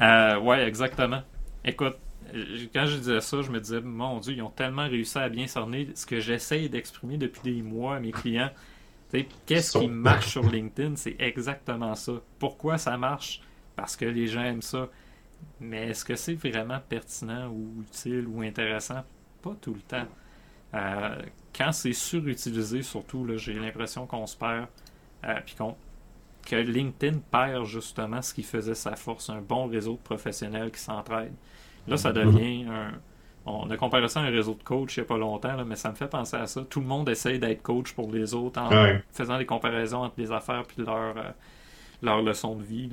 Euh, 0.00 0.38
ouais, 0.38 0.66
exactement. 0.66 1.22
Écoute, 1.64 1.96
quand 2.72 2.86
je 2.86 2.96
disais 2.96 3.20
ça, 3.20 3.42
je 3.42 3.50
me 3.50 3.60
disais, 3.60 3.80
mon 3.80 4.18
Dieu, 4.20 4.34
ils 4.34 4.42
ont 4.42 4.50
tellement 4.50 4.86
réussi 4.88 5.18
à 5.18 5.28
bien 5.28 5.46
cerner 5.46 5.88
ce 5.94 6.06
que 6.06 6.20
j'essaye 6.20 6.68
d'exprimer 6.68 7.16
depuis 7.16 7.54
des 7.54 7.62
mois 7.62 7.96
à 7.96 8.00
mes 8.00 8.12
clients. 8.12 8.50
Qu'est-ce 9.46 9.78
qui 9.78 9.88
marche 9.88 10.28
sur 10.28 10.48
LinkedIn? 10.48 10.94
C'est 10.96 11.16
exactement 11.18 11.94
ça. 11.96 12.12
Pourquoi 12.38 12.78
ça 12.78 12.96
marche? 12.96 13.40
Parce 13.74 13.96
que 13.96 14.04
les 14.04 14.28
gens 14.28 14.42
aiment 14.42 14.62
ça. 14.62 14.88
Mais 15.60 15.88
est-ce 15.88 16.04
que 16.04 16.16
c'est 16.16 16.34
vraiment 16.34 16.78
pertinent 16.88 17.48
ou 17.48 17.82
utile 17.82 18.26
ou 18.26 18.42
intéressant? 18.42 19.02
Pas 19.42 19.54
tout 19.60 19.74
le 19.74 19.80
temps. 19.80 20.06
Euh, 20.74 21.22
quand 21.54 21.72
c'est 21.72 21.92
surutilisé, 21.92 22.82
surtout, 22.82 23.26
j'ai 23.36 23.54
l'impression 23.54 24.06
qu'on 24.06 24.26
se 24.26 24.36
perd. 24.36 24.66
Euh, 25.24 25.34
puis 25.44 25.56
que 26.46 26.56
LinkedIn 26.56 27.18
perd 27.30 27.64
justement 27.66 28.22
ce 28.22 28.32
qui 28.32 28.42
faisait 28.42 28.74
sa 28.74 28.96
force, 28.96 29.28
un 29.28 29.42
bon 29.42 29.66
réseau 29.66 29.94
de 29.94 29.98
professionnels 29.98 30.70
qui 30.70 30.80
s'entraident. 30.80 31.36
Là, 31.86 31.96
ça 31.96 32.12
mm-hmm. 32.12 32.14
devient 32.14 32.64
un, 32.70 32.92
on 33.46 33.70
a 33.70 33.76
comparé 33.76 34.06
ça 34.08 34.20
à 34.20 34.24
un 34.24 34.30
réseau 34.30 34.54
de 34.54 34.62
coach 34.62 34.96
il 34.96 35.00
n'y 35.00 35.04
a 35.04 35.08
pas 35.08 35.16
longtemps, 35.16 35.64
mais 35.64 35.76
ça 35.76 35.90
me 35.90 35.94
fait 35.94 36.08
penser 36.08 36.36
à 36.36 36.46
ça. 36.46 36.62
Tout 36.62 36.80
le 36.80 36.86
monde 36.86 37.08
essaye 37.08 37.38
d'être 37.38 37.62
coach 37.62 37.92
pour 37.94 38.10
les 38.10 38.34
autres 38.34 38.60
en 38.60 38.70
faisant 39.12 39.38
des 39.38 39.46
comparaisons 39.46 40.02
entre 40.02 40.14
les 40.18 40.30
affaires 40.30 40.64
et 40.78 40.82
leur, 40.82 41.16
euh, 41.16 41.30
leur 42.02 42.22
leçon 42.22 42.54
de 42.54 42.62
vie. 42.62 42.90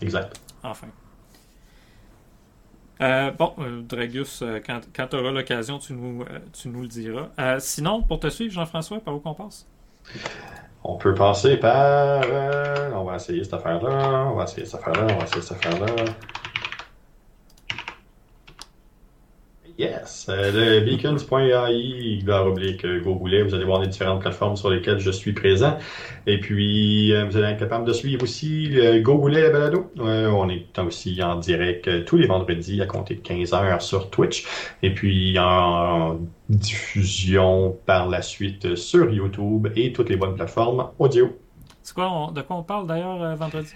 Exact. 0.00 0.40
Enfin. 0.62 0.88
Euh, 3.02 3.30
bon, 3.32 3.52
euh, 3.58 3.82
Dragus, 3.82 4.42
quand, 4.66 4.80
quand 4.94 5.08
tu 5.08 5.16
auras 5.16 5.30
l'occasion, 5.30 5.78
tu 5.78 5.92
nous, 5.92 6.24
tu 6.52 6.68
nous 6.68 6.82
le 6.82 6.88
diras. 6.88 7.28
sinon, 7.58 8.02
pour 8.02 8.20
te 8.20 8.28
suivre, 8.28 8.52
Jean-François, 8.52 9.00
par 9.00 9.14
où 9.14 9.20
qu'on 9.20 9.34
passe? 9.34 9.66
On 10.84 10.96
peut 10.96 11.14
passer 11.14 11.56
par. 11.56 12.22
on 12.94 13.04
va 13.04 13.16
essayer 13.16 13.44
cette 13.44 13.54
affaire-là, 13.54 14.28
on 14.30 14.34
va 14.34 14.44
essayer 14.44 14.66
cette 14.66 14.80
affaire-là, 14.80 15.14
on 15.14 15.18
va 15.18 15.24
essayer 15.24 15.42
cette 15.42 15.64
affaire-là. 15.64 16.04
Yes. 19.78 20.26
Euh, 20.28 20.80
le 20.80 20.84
beacons.ai, 20.84 22.22
oblique 22.28 22.84
euh, 22.84 23.00
GoBoulet, 23.00 23.42
vous 23.42 23.54
allez 23.54 23.64
voir 23.64 23.80
les 23.80 23.88
différentes 23.88 24.20
plateformes 24.20 24.56
sur 24.56 24.70
lesquelles 24.70 24.98
je 24.98 25.10
suis 25.10 25.32
présent. 25.32 25.78
Et 26.26 26.40
puis, 26.40 27.12
euh, 27.12 27.24
vous 27.24 27.36
allez 27.36 27.52
être 27.52 27.58
capable 27.58 27.86
de 27.86 27.92
suivre 27.92 28.22
aussi 28.22 28.68
le 28.68 29.00
GoBoulet 29.00 29.50
Balado. 29.50 29.90
on 29.96 30.48
est 30.50 30.78
aussi 30.78 31.22
en 31.22 31.36
direct 31.36 32.04
tous 32.04 32.16
les 32.16 32.26
vendredis 32.26 32.80
à 32.82 32.86
compter 32.86 33.14
de 33.14 33.20
15 33.20 33.54
heures 33.54 33.82
sur 33.82 34.10
Twitch. 34.10 34.46
Et 34.82 34.92
puis, 34.92 35.38
en 35.38 36.18
diffusion 36.48 37.76
par 37.86 38.08
la 38.08 38.20
suite 38.20 38.76
sur 38.76 39.10
YouTube 39.10 39.68
et 39.74 39.92
toutes 39.92 40.10
les 40.10 40.16
bonnes 40.16 40.34
plateformes 40.34 40.90
audio. 40.98 41.38
C'est 41.82 41.94
quoi, 41.94 42.30
de 42.34 42.42
quoi 42.42 42.56
on 42.56 42.62
parle 42.62 42.86
d'ailleurs 42.86 43.34
vendredi? 43.36 43.74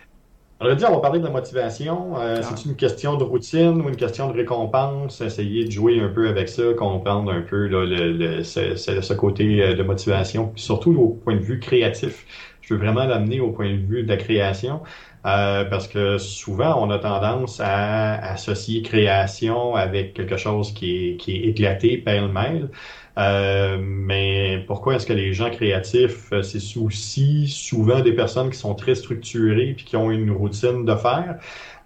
On 0.58 0.64
va 0.64 0.74
dire, 0.74 0.88
on 0.90 0.94
va 0.94 1.00
parler 1.00 1.18
de 1.18 1.24
la 1.24 1.30
motivation. 1.30 2.18
Euh, 2.18 2.40
c'est 2.42 2.64
une 2.64 2.76
question 2.76 3.18
de 3.18 3.24
routine 3.24 3.82
ou 3.82 3.90
une 3.90 3.96
question 3.96 4.28
de 4.28 4.32
récompense? 4.32 5.20
Essayer 5.20 5.66
de 5.66 5.70
jouer 5.70 6.00
un 6.00 6.08
peu 6.08 6.28
avec 6.28 6.48
ça, 6.48 6.62
comprendre 6.74 7.30
un 7.30 7.42
peu 7.42 7.66
le, 7.66 8.42
ce, 8.42 9.12
côté 9.12 9.62
euh, 9.62 9.74
de 9.74 9.82
motivation, 9.82 10.52
surtout 10.56 10.96
au 10.98 11.08
point 11.08 11.36
de 11.36 11.42
vue 11.42 11.60
créatif. 11.60 12.24
Je 12.62 12.72
veux 12.72 12.80
vraiment 12.80 13.04
l'amener 13.04 13.38
au 13.38 13.50
point 13.50 13.70
de 13.70 13.76
vue 13.76 14.02
de 14.02 14.08
la 14.08 14.16
création. 14.16 14.80
Euh, 15.26 15.64
parce 15.64 15.88
que 15.88 16.16
souvent, 16.18 16.82
on 16.82 16.90
a 16.90 16.98
tendance 17.00 17.60
à 17.60 18.14
associer 18.32 18.80
création 18.80 19.74
avec 19.74 20.14
quelque 20.14 20.36
chose 20.36 20.72
qui 20.72 21.10
est, 21.10 21.16
qui 21.16 21.36
est 21.36 21.48
éclaté 21.48 21.98
pêle-mêle. 21.98 22.70
Euh, 23.18 23.78
mais 23.80 24.62
pourquoi 24.66 24.96
est-ce 24.96 25.06
que 25.06 25.12
les 25.14 25.32
gens 25.32 25.50
créatifs, 25.50 26.32
euh, 26.32 26.42
c'est 26.42 26.78
aussi 26.78 27.48
souvent 27.48 28.00
des 28.00 28.12
personnes 28.12 28.50
qui 28.50 28.58
sont 28.58 28.74
très 28.74 28.94
structurées 28.94 29.72
puis 29.74 29.86
qui 29.86 29.96
ont 29.96 30.10
une 30.10 30.30
routine 30.30 30.84
de 30.84 30.94
faire? 30.94 31.38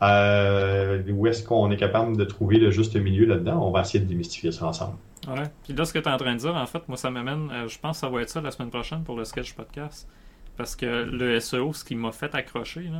Euh, 0.02 1.02
où 1.12 1.26
est-ce 1.28 1.44
qu'on 1.44 1.70
est 1.70 1.76
capable 1.76 2.16
de 2.16 2.24
trouver 2.24 2.58
le 2.58 2.70
juste 2.70 2.96
milieu 2.96 3.26
là-dedans? 3.26 3.64
On 3.64 3.70
va 3.70 3.82
essayer 3.82 4.00
de 4.00 4.08
démystifier 4.08 4.50
ça 4.50 4.66
ensemble. 4.66 4.96
Ouais. 5.28 5.44
Puis 5.62 5.72
là, 5.74 5.84
ce 5.84 5.92
que 5.92 5.98
tu 6.00 6.08
es 6.08 6.12
en 6.12 6.16
train 6.16 6.32
de 6.32 6.38
dire, 6.38 6.56
en 6.56 6.66
fait, 6.66 6.88
moi, 6.88 6.96
ça 6.96 7.10
m'amène, 7.10 7.50
je 7.68 7.78
pense 7.78 7.98
que 7.98 8.00
ça 8.00 8.08
va 8.08 8.22
être 8.22 8.30
ça 8.30 8.40
la 8.40 8.50
semaine 8.50 8.70
prochaine 8.70 9.04
pour 9.04 9.16
le 9.16 9.24
sketch 9.24 9.52
podcast. 9.54 10.08
Parce 10.56 10.74
que 10.74 10.86
le 10.86 11.38
SEO, 11.38 11.72
ce 11.72 11.84
qui 11.84 11.94
m'a 11.94 12.10
fait 12.10 12.34
accrocher, 12.34 12.90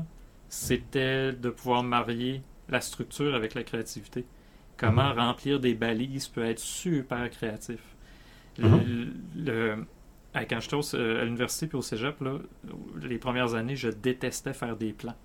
c'était 0.49 1.33
de 1.33 1.51
pouvoir 1.51 1.83
marier 1.83 2.43
la 2.69 2.81
structure 2.81 3.35
avec 3.35 3.55
la 3.55 3.65
créativité. 3.65 4.25
Comment 4.77 5.11
mm-hmm. 5.11 5.19
remplir 5.19 5.61
des 5.61 5.75
balises 5.75 6.29
peut 6.29 6.45
être 6.45 6.61
super 6.61 7.29
créatif. 7.31 7.81
Mhm. 8.59 9.15
Le, 9.37 9.85
quand 10.35 10.61
j'étais 10.61 10.97
à 10.97 11.25
l'université 11.25 11.67
puis 11.67 11.79
au 11.79 11.83
cégep, 11.83 12.17
les 13.03 13.19
premières 13.19 13.55
années, 13.55 13.77
je 13.77 13.89
détestais 13.89 14.53
faire 14.53 14.77
des 14.77 14.93
plans. 14.93 15.17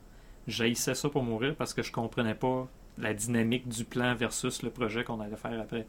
J'haïssais 0.47 0.93
ça 0.95 1.09
pour 1.09 1.23
mourir 1.23 1.55
parce 1.55 1.73
que 1.73 1.81
je 1.81 1.91
comprenais 1.91 2.35
pas 2.35 2.67
la 2.97 3.13
dynamique 3.13 3.67
du 3.67 3.83
plan 3.83 4.15
versus 4.15 4.63
le 4.63 4.69
projet 4.69 5.03
qu'on 5.03 5.19
allait 5.19 5.35
faire 5.35 5.59
après. 5.59 5.85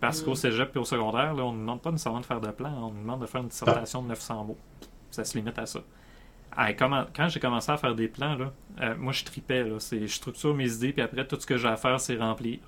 Parce 0.00 0.22
qu'au 0.22 0.34
cégep 0.34 0.74
et 0.74 0.78
au 0.78 0.84
secondaire, 0.84 1.34
là, 1.34 1.44
on 1.44 1.52
ne 1.52 1.58
demande 1.58 1.80
pas 1.80 1.90
nécessairement 1.90 2.20
de 2.20 2.26
faire 2.26 2.40
de 2.40 2.50
plan, 2.50 2.72
on 2.72 2.90
nous 2.90 3.00
demande 3.00 3.20
de 3.20 3.26
faire 3.26 3.42
une 3.42 3.48
dissertation 3.48 4.02
de 4.02 4.08
900 4.08 4.44
mots. 4.44 4.58
Ça 5.10 5.24
se 5.24 5.36
limite 5.36 5.58
à 5.58 5.66
ça. 5.66 5.80
quand 6.56 7.28
j'ai 7.28 7.40
commencé 7.40 7.70
à 7.70 7.76
faire 7.76 7.94
des 7.94 8.08
plans, 8.08 8.34
là, 8.36 8.52
euh, 8.80 8.96
moi 8.96 9.12
je 9.12 9.24
tripais. 9.24 9.64
Là, 9.64 9.78
je 9.78 10.06
structure 10.06 10.54
mes 10.54 10.72
idées, 10.74 10.92
puis 10.92 11.02
après, 11.02 11.26
tout 11.26 11.38
ce 11.38 11.46
que 11.46 11.56
j'ai 11.56 11.68
à 11.68 11.76
faire, 11.76 12.00
c'est 12.00 12.16
remplir. 12.16 12.58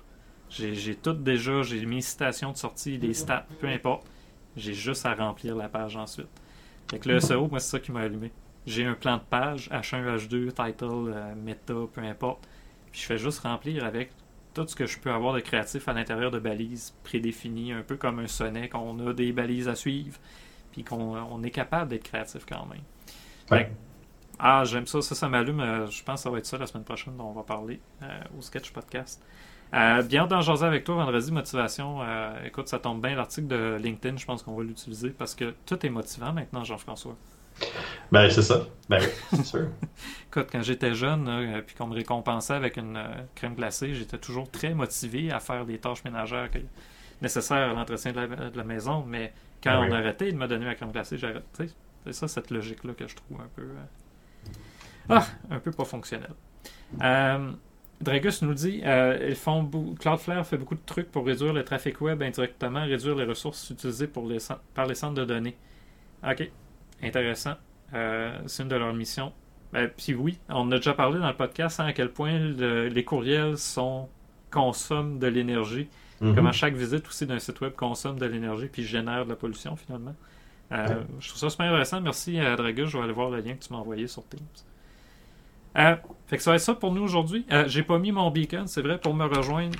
J'ai 0.49 0.95
tout 0.95 1.13
déjà, 1.13 1.63
j'ai 1.63 1.85
mis 1.85 2.01
citations 2.01 2.51
de 2.51 2.57
sortie, 2.57 2.97
des 2.97 3.13
stats, 3.13 3.45
peu 3.59 3.67
importe. 3.67 4.07
J'ai 4.55 4.73
juste 4.73 5.05
à 5.05 5.13
remplir 5.13 5.55
la 5.55 5.67
page 5.67 5.97
ensuite. 5.97 6.29
Fait 6.89 6.99
que 6.99 7.09
le 7.09 7.19
SEO, 7.19 7.47
moi, 7.47 7.59
c'est 7.59 7.71
ça 7.71 7.79
qui 7.79 7.91
m'a 7.91 8.01
allumé. 8.01 8.31
J'ai 8.65 8.85
un 8.85 8.93
plan 8.93 9.17
de 9.17 9.23
page, 9.29 9.69
H1, 9.69 10.17
H2, 10.17 10.51
title, 10.51 11.11
euh, 11.13 11.35
meta, 11.35 11.73
peu 11.91 12.01
importe. 12.01 12.47
Puis 12.91 13.01
je 13.01 13.05
fais 13.05 13.17
juste 13.17 13.39
remplir 13.39 13.83
avec 13.83 14.11
tout 14.53 14.65
ce 14.67 14.75
que 14.75 14.85
je 14.85 14.97
peux 14.97 15.11
avoir 15.11 15.33
de 15.33 15.41
créatif 15.41 15.87
à 15.87 15.93
l'intérieur 15.93 16.31
de 16.31 16.39
balises 16.39 16.95
prédéfinies, 17.03 17.73
un 17.73 17.81
peu 17.81 17.97
comme 17.97 18.19
un 18.19 18.27
sonnet, 18.27 18.69
qu'on 18.69 19.07
a 19.07 19.13
des 19.13 19.33
balises 19.33 19.67
à 19.67 19.75
suivre, 19.75 20.17
puis 20.71 20.83
qu'on 20.83 21.43
est 21.43 21.51
capable 21.51 21.89
d'être 21.89 22.03
créatif 22.03 22.45
quand 22.47 22.65
même. 22.65 22.81
Ouais. 23.51 23.71
Ah, 24.39 24.63
j'aime 24.65 24.87
ça, 24.87 25.01
ça, 25.01 25.15
ça 25.15 25.29
m'allume. 25.29 25.59
Euh, 25.59 25.87
je 25.87 26.03
pense 26.03 26.21
que 26.21 26.23
ça 26.23 26.29
va 26.29 26.39
être 26.39 26.45
ça 26.45 26.57
la 26.57 26.67
semaine 26.67 26.83
prochaine 26.83 27.15
dont 27.17 27.25
on 27.25 27.33
va 27.33 27.43
parler 27.43 27.79
euh, 28.01 28.19
au 28.37 28.41
Sketch 28.41 28.71
Podcast. 28.71 29.23
Euh, 29.75 30.01
bien 30.03 30.25
d'en 30.27 30.41
jaser 30.41 30.65
avec 30.65 30.83
toi 30.85 30.95
vendredi, 30.95 31.31
motivation. 31.31 32.01
Euh, 32.01 32.45
écoute, 32.45 32.67
ça 32.69 32.79
tombe 32.79 33.01
bien, 33.01 33.15
l'article 33.15 33.47
de 33.47 33.75
LinkedIn, 33.81 34.17
je 34.17 34.25
pense 34.25 34.41
qu'on 34.43 34.55
va 34.55 34.63
l'utiliser 34.63 35.09
parce 35.09 35.35
que 35.35 35.53
tout 35.65 35.85
est 35.85 35.89
motivant 35.89 36.31
maintenant, 36.33 36.63
Jean-François. 36.63 37.17
Ben, 38.11 38.29
c'est 38.29 38.41
ça. 38.41 38.61
Ben 38.89 38.99
oui, 39.01 39.07
c'est 39.31 39.45
sûr. 39.45 39.67
Écoute, 40.27 40.47
quand 40.51 40.61
j'étais 40.61 40.93
jeune, 40.95 41.25
là, 41.25 41.61
puis 41.61 41.75
qu'on 41.75 41.87
me 41.87 41.95
récompensait 41.95 42.53
avec 42.53 42.77
une 42.77 42.97
euh, 42.97 43.07
crème 43.35 43.55
glacée, 43.55 43.93
j'étais 43.95 44.17
toujours 44.17 44.49
très 44.49 44.73
motivé 44.73 45.31
à 45.31 45.39
faire 45.39 45.65
des 45.65 45.77
tâches 45.79 46.03
ménagères 46.03 46.51
que- 46.51 46.59
nécessaires 47.21 47.71
à 47.71 47.73
l'entretien 47.73 48.11
de 48.13 48.19
la, 48.19 48.27
de 48.49 48.57
la 48.57 48.63
maison. 48.63 49.03
Mais 49.07 49.33
quand 49.63 49.71
Ah 49.73 49.81
on 49.81 49.91
oui. 49.91 49.93
arrêtait 49.93 50.31
de 50.31 50.37
me 50.37 50.47
donner 50.47 50.65
la 50.65 50.75
crème 50.75 50.91
glacée, 50.91 51.17
j'arrête. 51.17 51.45
C'est 52.05 52.13
ça, 52.13 52.27
cette 52.27 52.51
logique-là 52.51 52.93
que 52.93 53.07
je 53.07 53.15
trouve 53.15 53.41
un 53.41 53.49
peu. 53.55 53.63
euh, 53.63 53.83
Ah, 55.09 55.25
un 55.51 55.59
peu 55.59 55.71
pas 55.71 55.85
fonctionnelle. 55.85 56.33
Euh, 57.01 57.51
Dragus 58.01 58.41
nous 58.41 58.53
dit 58.53 58.81
euh, 58.83 59.27
ils 59.29 59.35
font 59.35 59.69
Cloudflare 59.99 60.45
fait 60.45 60.57
beaucoup 60.57 60.75
de 60.75 60.81
trucs 60.85 61.11
pour 61.11 61.25
réduire 61.25 61.53
le 61.53 61.63
trafic 61.63 62.01
web 62.01 62.21
indirectement, 62.21 62.83
réduire 62.83 63.15
les 63.15 63.23
ressources 63.25 63.69
utilisées 63.69 64.07
pour 64.07 64.27
les 64.27 64.37
par 64.73 64.85
les 64.85 64.95
centres 64.95 65.15
de 65.15 65.25
données. 65.25 65.55
Ok, 66.27 66.49
intéressant. 67.01 67.53
Euh, 67.93 68.37
c'est 68.47 68.63
une 68.63 68.69
de 68.69 68.75
leurs 68.75 68.93
missions. 68.93 69.31
Ben, 69.71 69.89
Puis 69.95 70.13
oui, 70.13 70.37
on 70.49 70.71
a 70.71 70.77
déjà 70.77 70.93
parlé 70.93 71.19
dans 71.19 71.27
le 71.29 71.35
podcast 71.35 71.79
hein, 71.79 71.85
à 71.85 71.93
quel 71.93 72.09
point 72.11 72.37
le- 72.37 72.87
les 72.87 73.03
courriels 73.03 73.57
sont 73.57 74.09
consomment 74.51 75.19
de 75.19 75.27
l'énergie. 75.27 75.87
Comment 76.33 76.51
chaque 76.53 76.75
visite 76.75 77.07
aussi 77.07 77.25
d'un 77.25 77.39
site 77.39 77.59
web 77.61 77.73
consomme 77.73 78.17
de 78.17 78.25
l'énergie 78.25 78.67
puis 78.67 78.83
génère 78.83 79.25
de 79.25 79.29
la 79.29 79.35
pollution 79.35 79.75
finalement. 79.75 80.15
Euh, 80.71 80.87
Ouais. 80.87 80.95
Je 81.19 81.27
trouve 81.29 81.39
ça 81.39 81.49
super 81.49 81.65
intéressant. 81.67 82.01
Merci 82.01 82.39
à 82.39 82.55
Dragus. 82.55 82.89
Je 82.89 82.97
vais 82.97 83.03
aller 83.03 83.13
voir 83.13 83.29
le 83.29 83.39
lien 83.41 83.53
que 83.53 83.63
tu 83.63 83.71
m'as 83.73 83.79
envoyé 83.79 84.07
sur 84.07 84.25
Teams. 84.27 84.39
Euh, 85.77 85.95
fait 86.27 86.37
que 86.37 86.43
ça 86.43 86.51
va 86.51 86.55
être 86.55 86.63
ça 86.63 86.73
pour 86.73 86.91
nous 86.91 87.03
aujourd'hui. 87.03 87.45
Euh, 87.51 87.65
J'ai 87.67 87.83
pas 87.83 87.99
mis 87.99 88.11
mon 88.11 88.29
beacon, 88.31 88.67
c'est 88.67 88.81
vrai, 88.81 88.97
pour 88.99 89.13
me 89.13 89.25
rejoindre. 89.25 89.77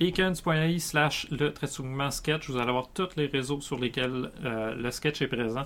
beacons.ai 0.00 0.78
slash 0.78 1.28
le 1.30 1.52
trait 1.52 1.66
de 1.66 1.72
soulignement 1.72 2.10
sketch. 2.10 2.48
Vous 2.48 2.56
allez 2.56 2.70
avoir 2.70 2.88
tous 2.88 3.10
les 3.16 3.26
réseaux 3.26 3.60
sur 3.60 3.78
lesquels 3.78 4.30
euh, 4.44 4.74
le 4.74 4.90
sketch 4.90 5.20
est 5.20 5.28
présent. 5.28 5.64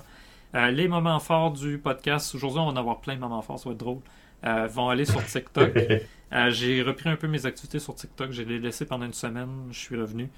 Euh, 0.54 0.70
les 0.70 0.88
moments 0.88 1.20
forts 1.20 1.52
du 1.52 1.78
podcast. 1.78 2.34
Aujourd'hui, 2.34 2.58
on 2.60 2.66
va 2.66 2.72
en 2.72 2.76
avoir 2.76 3.00
plein 3.00 3.14
de 3.14 3.20
moments 3.20 3.42
forts, 3.42 3.58
ça 3.58 3.68
va 3.68 3.74
être 3.74 3.78
drôle. 3.78 4.00
Vont 4.42 4.90
aller 4.90 5.06
sur 5.06 5.24
TikTok. 5.24 5.72
J'ai 6.50 6.82
repris 6.82 7.08
un 7.08 7.16
peu 7.16 7.28
mes 7.28 7.46
activités 7.46 7.78
sur 7.78 7.94
TikTok. 7.94 8.30
Je 8.30 8.42
les 8.42 8.58
laissé 8.58 8.84
pendant 8.84 9.06
une 9.06 9.14
semaine. 9.14 9.68
Je 9.70 9.78
suis 9.78 9.96
revenu. 9.96 10.28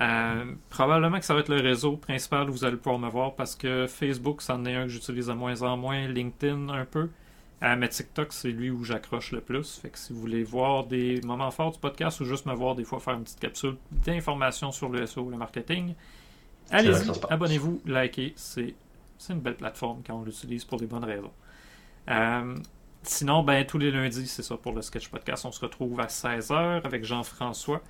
Euh, 0.00 0.54
probablement 0.70 1.18
que 1.18 1.24
ça 1.24 1.34
va 1.34 1.40
être 1.40 1.48
le 1.48 1.60
réseau 1.60 1.96
principal 1.96 2.50
où 2.50 2.52
vous 2.52 2.64
allez 2.64 2.76
pouvoir 2.76 2.98
me 2.98 3.08
voir 3.08 3.36
parce 3.36 3.54
que 3.54 3.86
Facebook, 3.86 4.42
c'en 4.42 4.64
est 4.64 4.74
un 4.74 4.84
que 4.84 4.88
j'utilise 4.88 5.26
de 5.28 5.32
moins 5.32 5.62
en 5.62 5.76
moins. 5.76 6.08
LinkedIn, 6.08 6.68
un 6.68 6.84
peu. 6.84 7.10
Euh, 7.62 7.76
mais 7.78 7.88
TikTok, 7.88 8.32
c'est 8.32 8.50
lui 8.50 8.70
où 8.70 8.84
j'accroche 8.84 9.30
le 9.32 9.40
plus. 9.40 9.78
Fait 9.78 9.90
que 9.90 9.98
si 9.98 10.12
vous 10.12 10.20
voulez 10.20 10.42
voir 10.42 10.84
des 10.84 11.20
moments 11.22 11.50
forts 11.50 11.72
du 11.72 11.78
podcast 11.78 12.20
ou 12.20 12.24
juste 12.24 12.46
me 12.46 12.54
voir 12.54 12.74
des 12.74 12.84
fois 12.84 12.98
faire 12.98 13.14
une 13.14 13.22
petite 13.22 13.40
capsule 13.40 13.76
d'informations 13.90 14.72
sur 14.72 14.88
le 14.88 15.06
SEO, 15.06 15.30
le 15.30 15.36
marketing, 15.36 15.94
allez-y, 16.70 17.10
abonnez-vous, 17.30 17.80
likez. 17.86 18.32
C'est 18.36 18.74
c'est 19.16 19.32
une 19.32 19.40
belle 19.40 19.56
plateforme 19.56 20.02
quand 20.04 20.14
on 20.14 20.24
l'utilise 20.24 20.64
pour 20.64 20.78
des 20.78 20.86
bonnes 20.86 21.04
raisons. 21.04 21.32
Euh, 22.10 22.56
Sinon, 23.06 23.42
ben, 23.42 23.66
tous 23.66 23.76
les 23.76 23.90
lundis, 23.90 24.26
c'est 24.26 24.42
ça 24.42 24.56
pour 24.56 24.72
le 24.72 24.80
Sketch 24.80 25.08
Podcast. 25.08 25.44
On 25.44 25.52
se 25.52 25.60
retrouve 25.60 26.00
à 26.00 26.06
16h 26.06 26.80
avec 26.84 27.04
Jean-François. 27.04 27.82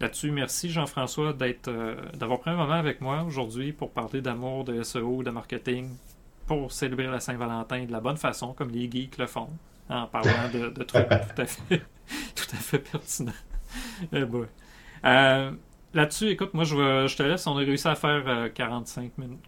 Là-dessus, 0.00 0.30
merci 0.30 0.68
Jean-François 0.68 1.32
d'être, 1.32 1.68
euh, 1.68 1.96
d'avoir 2.14 2.40
pris 2.40 2.50
un 2.50 2.56
moment 2.56 2.74
avec 2.74 3.00
moi 3.00 3.22
aujourd'hui 3.22 3.72
pour 3.72 3.92
parler 3.92 4.20
d'amour, 4.20 4.64
de 4.64 4.82
SEO, 4.82 5.22
de 5.22 5.30
marketing, 5.30 5.96
pour 6.46 6.70
célébrer 6.70 7.06
la 7.06 7.20
Saint-Valentin 7.20 7.84
de 7.86 7.92
la 7.92 8.00
bonne 8.00 8.18
façon, 8.18 8.52
comme 8.52 8.70
les 8.70 8.90
geeks 8.90 9.16
le 9.16 9.26
font, 9.26 9.48
en 9.88 10.06
parlant 10.06 10.50
de, 10.52 10.68
de 10.68 10.82
trucs 10.82 11.08
tout 11.08 11.42
à 11.42 11.46
fait, 11.46 11.82
tout 12.34 12.46
à 12.52 12.56
fait 12.56 12.78
pertinents. 12.78 13.32
Eh 14.12 14.24
boy. 14.24 14.46
Euh, 15.04 15.50
là-dessus, 15.94 16.28
écoute, 16.28 16.52
moi, 16.52 16.64
je, 16.64 17.16
te 17.16 17.22
laisse. 17.22 17.46
On 17.46 17.56
a 17.56 17.60
réussi 17.60 17.88
à 17.88 17.94
faire 17.94 18.22
euh, 18.26 18.48
45 18.48 19.16
minutes. 19.18 19.40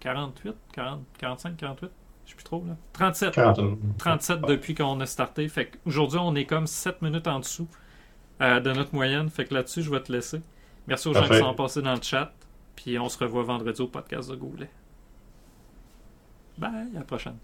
48 0.00 0.54
40, 0.72 1.00
45, 1.18 1.56
48 1.56 1.90
Je 2.24 2.30
sais 2.30 2.36
plus 2.36 2.44
trop, 2.44 2.64
là. 2.66 2.76
37. 2.92 3.34
40. 3.34 3.78
37 3.98 4.40
depuis 4.42 4.74
qu'on 4.74 5.00
a 5.00 5.06
starté. 5.06 5.48
Fait 5.48 5.66
qu'aujourd'hui, 5.66 6.18
on 6.20 6.34
est 6.34 6.46
comme 6.46 6.66
7 6.66 7.00
minutes 7.02 7.28
en 7.28 7.40
dessous 7.40 7.68
euh, 8.40 8.60
de 8.60 8.72
notre 8.72 8.94
moyenne. 8.94 9.30
Fait 9.30 9.44
que 9.44 9.54
là-dessus, 9.54 9.82
je 9.82 9.90
vais 9.90 10.00
te 10.00 10.12
laisser. 10.12 10.40
Merci 10.86 11.08
aux 11.08 11.14
gens 11.14 11.20
Parfait. 11.20 11.36
qui 11.36 11.40
sont 11.40 11.54
passés 11.54 11.82
dans 11.82 11.94
le 11.94 12.02
chat. 12.02 12.32
Puis 12.76 12.98
on 12.98 13.08
se 13.08 13.18
revoit 13.18 13.42
vendredi 13.44 13.80
au 13.80 13.86
podcast 13.88 14.30
de 14.30 14.36
Goulet. 14.36 14.70
Bye, 16.58 16.88
à 16.94 16.98
la 16.98 17.04
prochaine. 17.04 17.36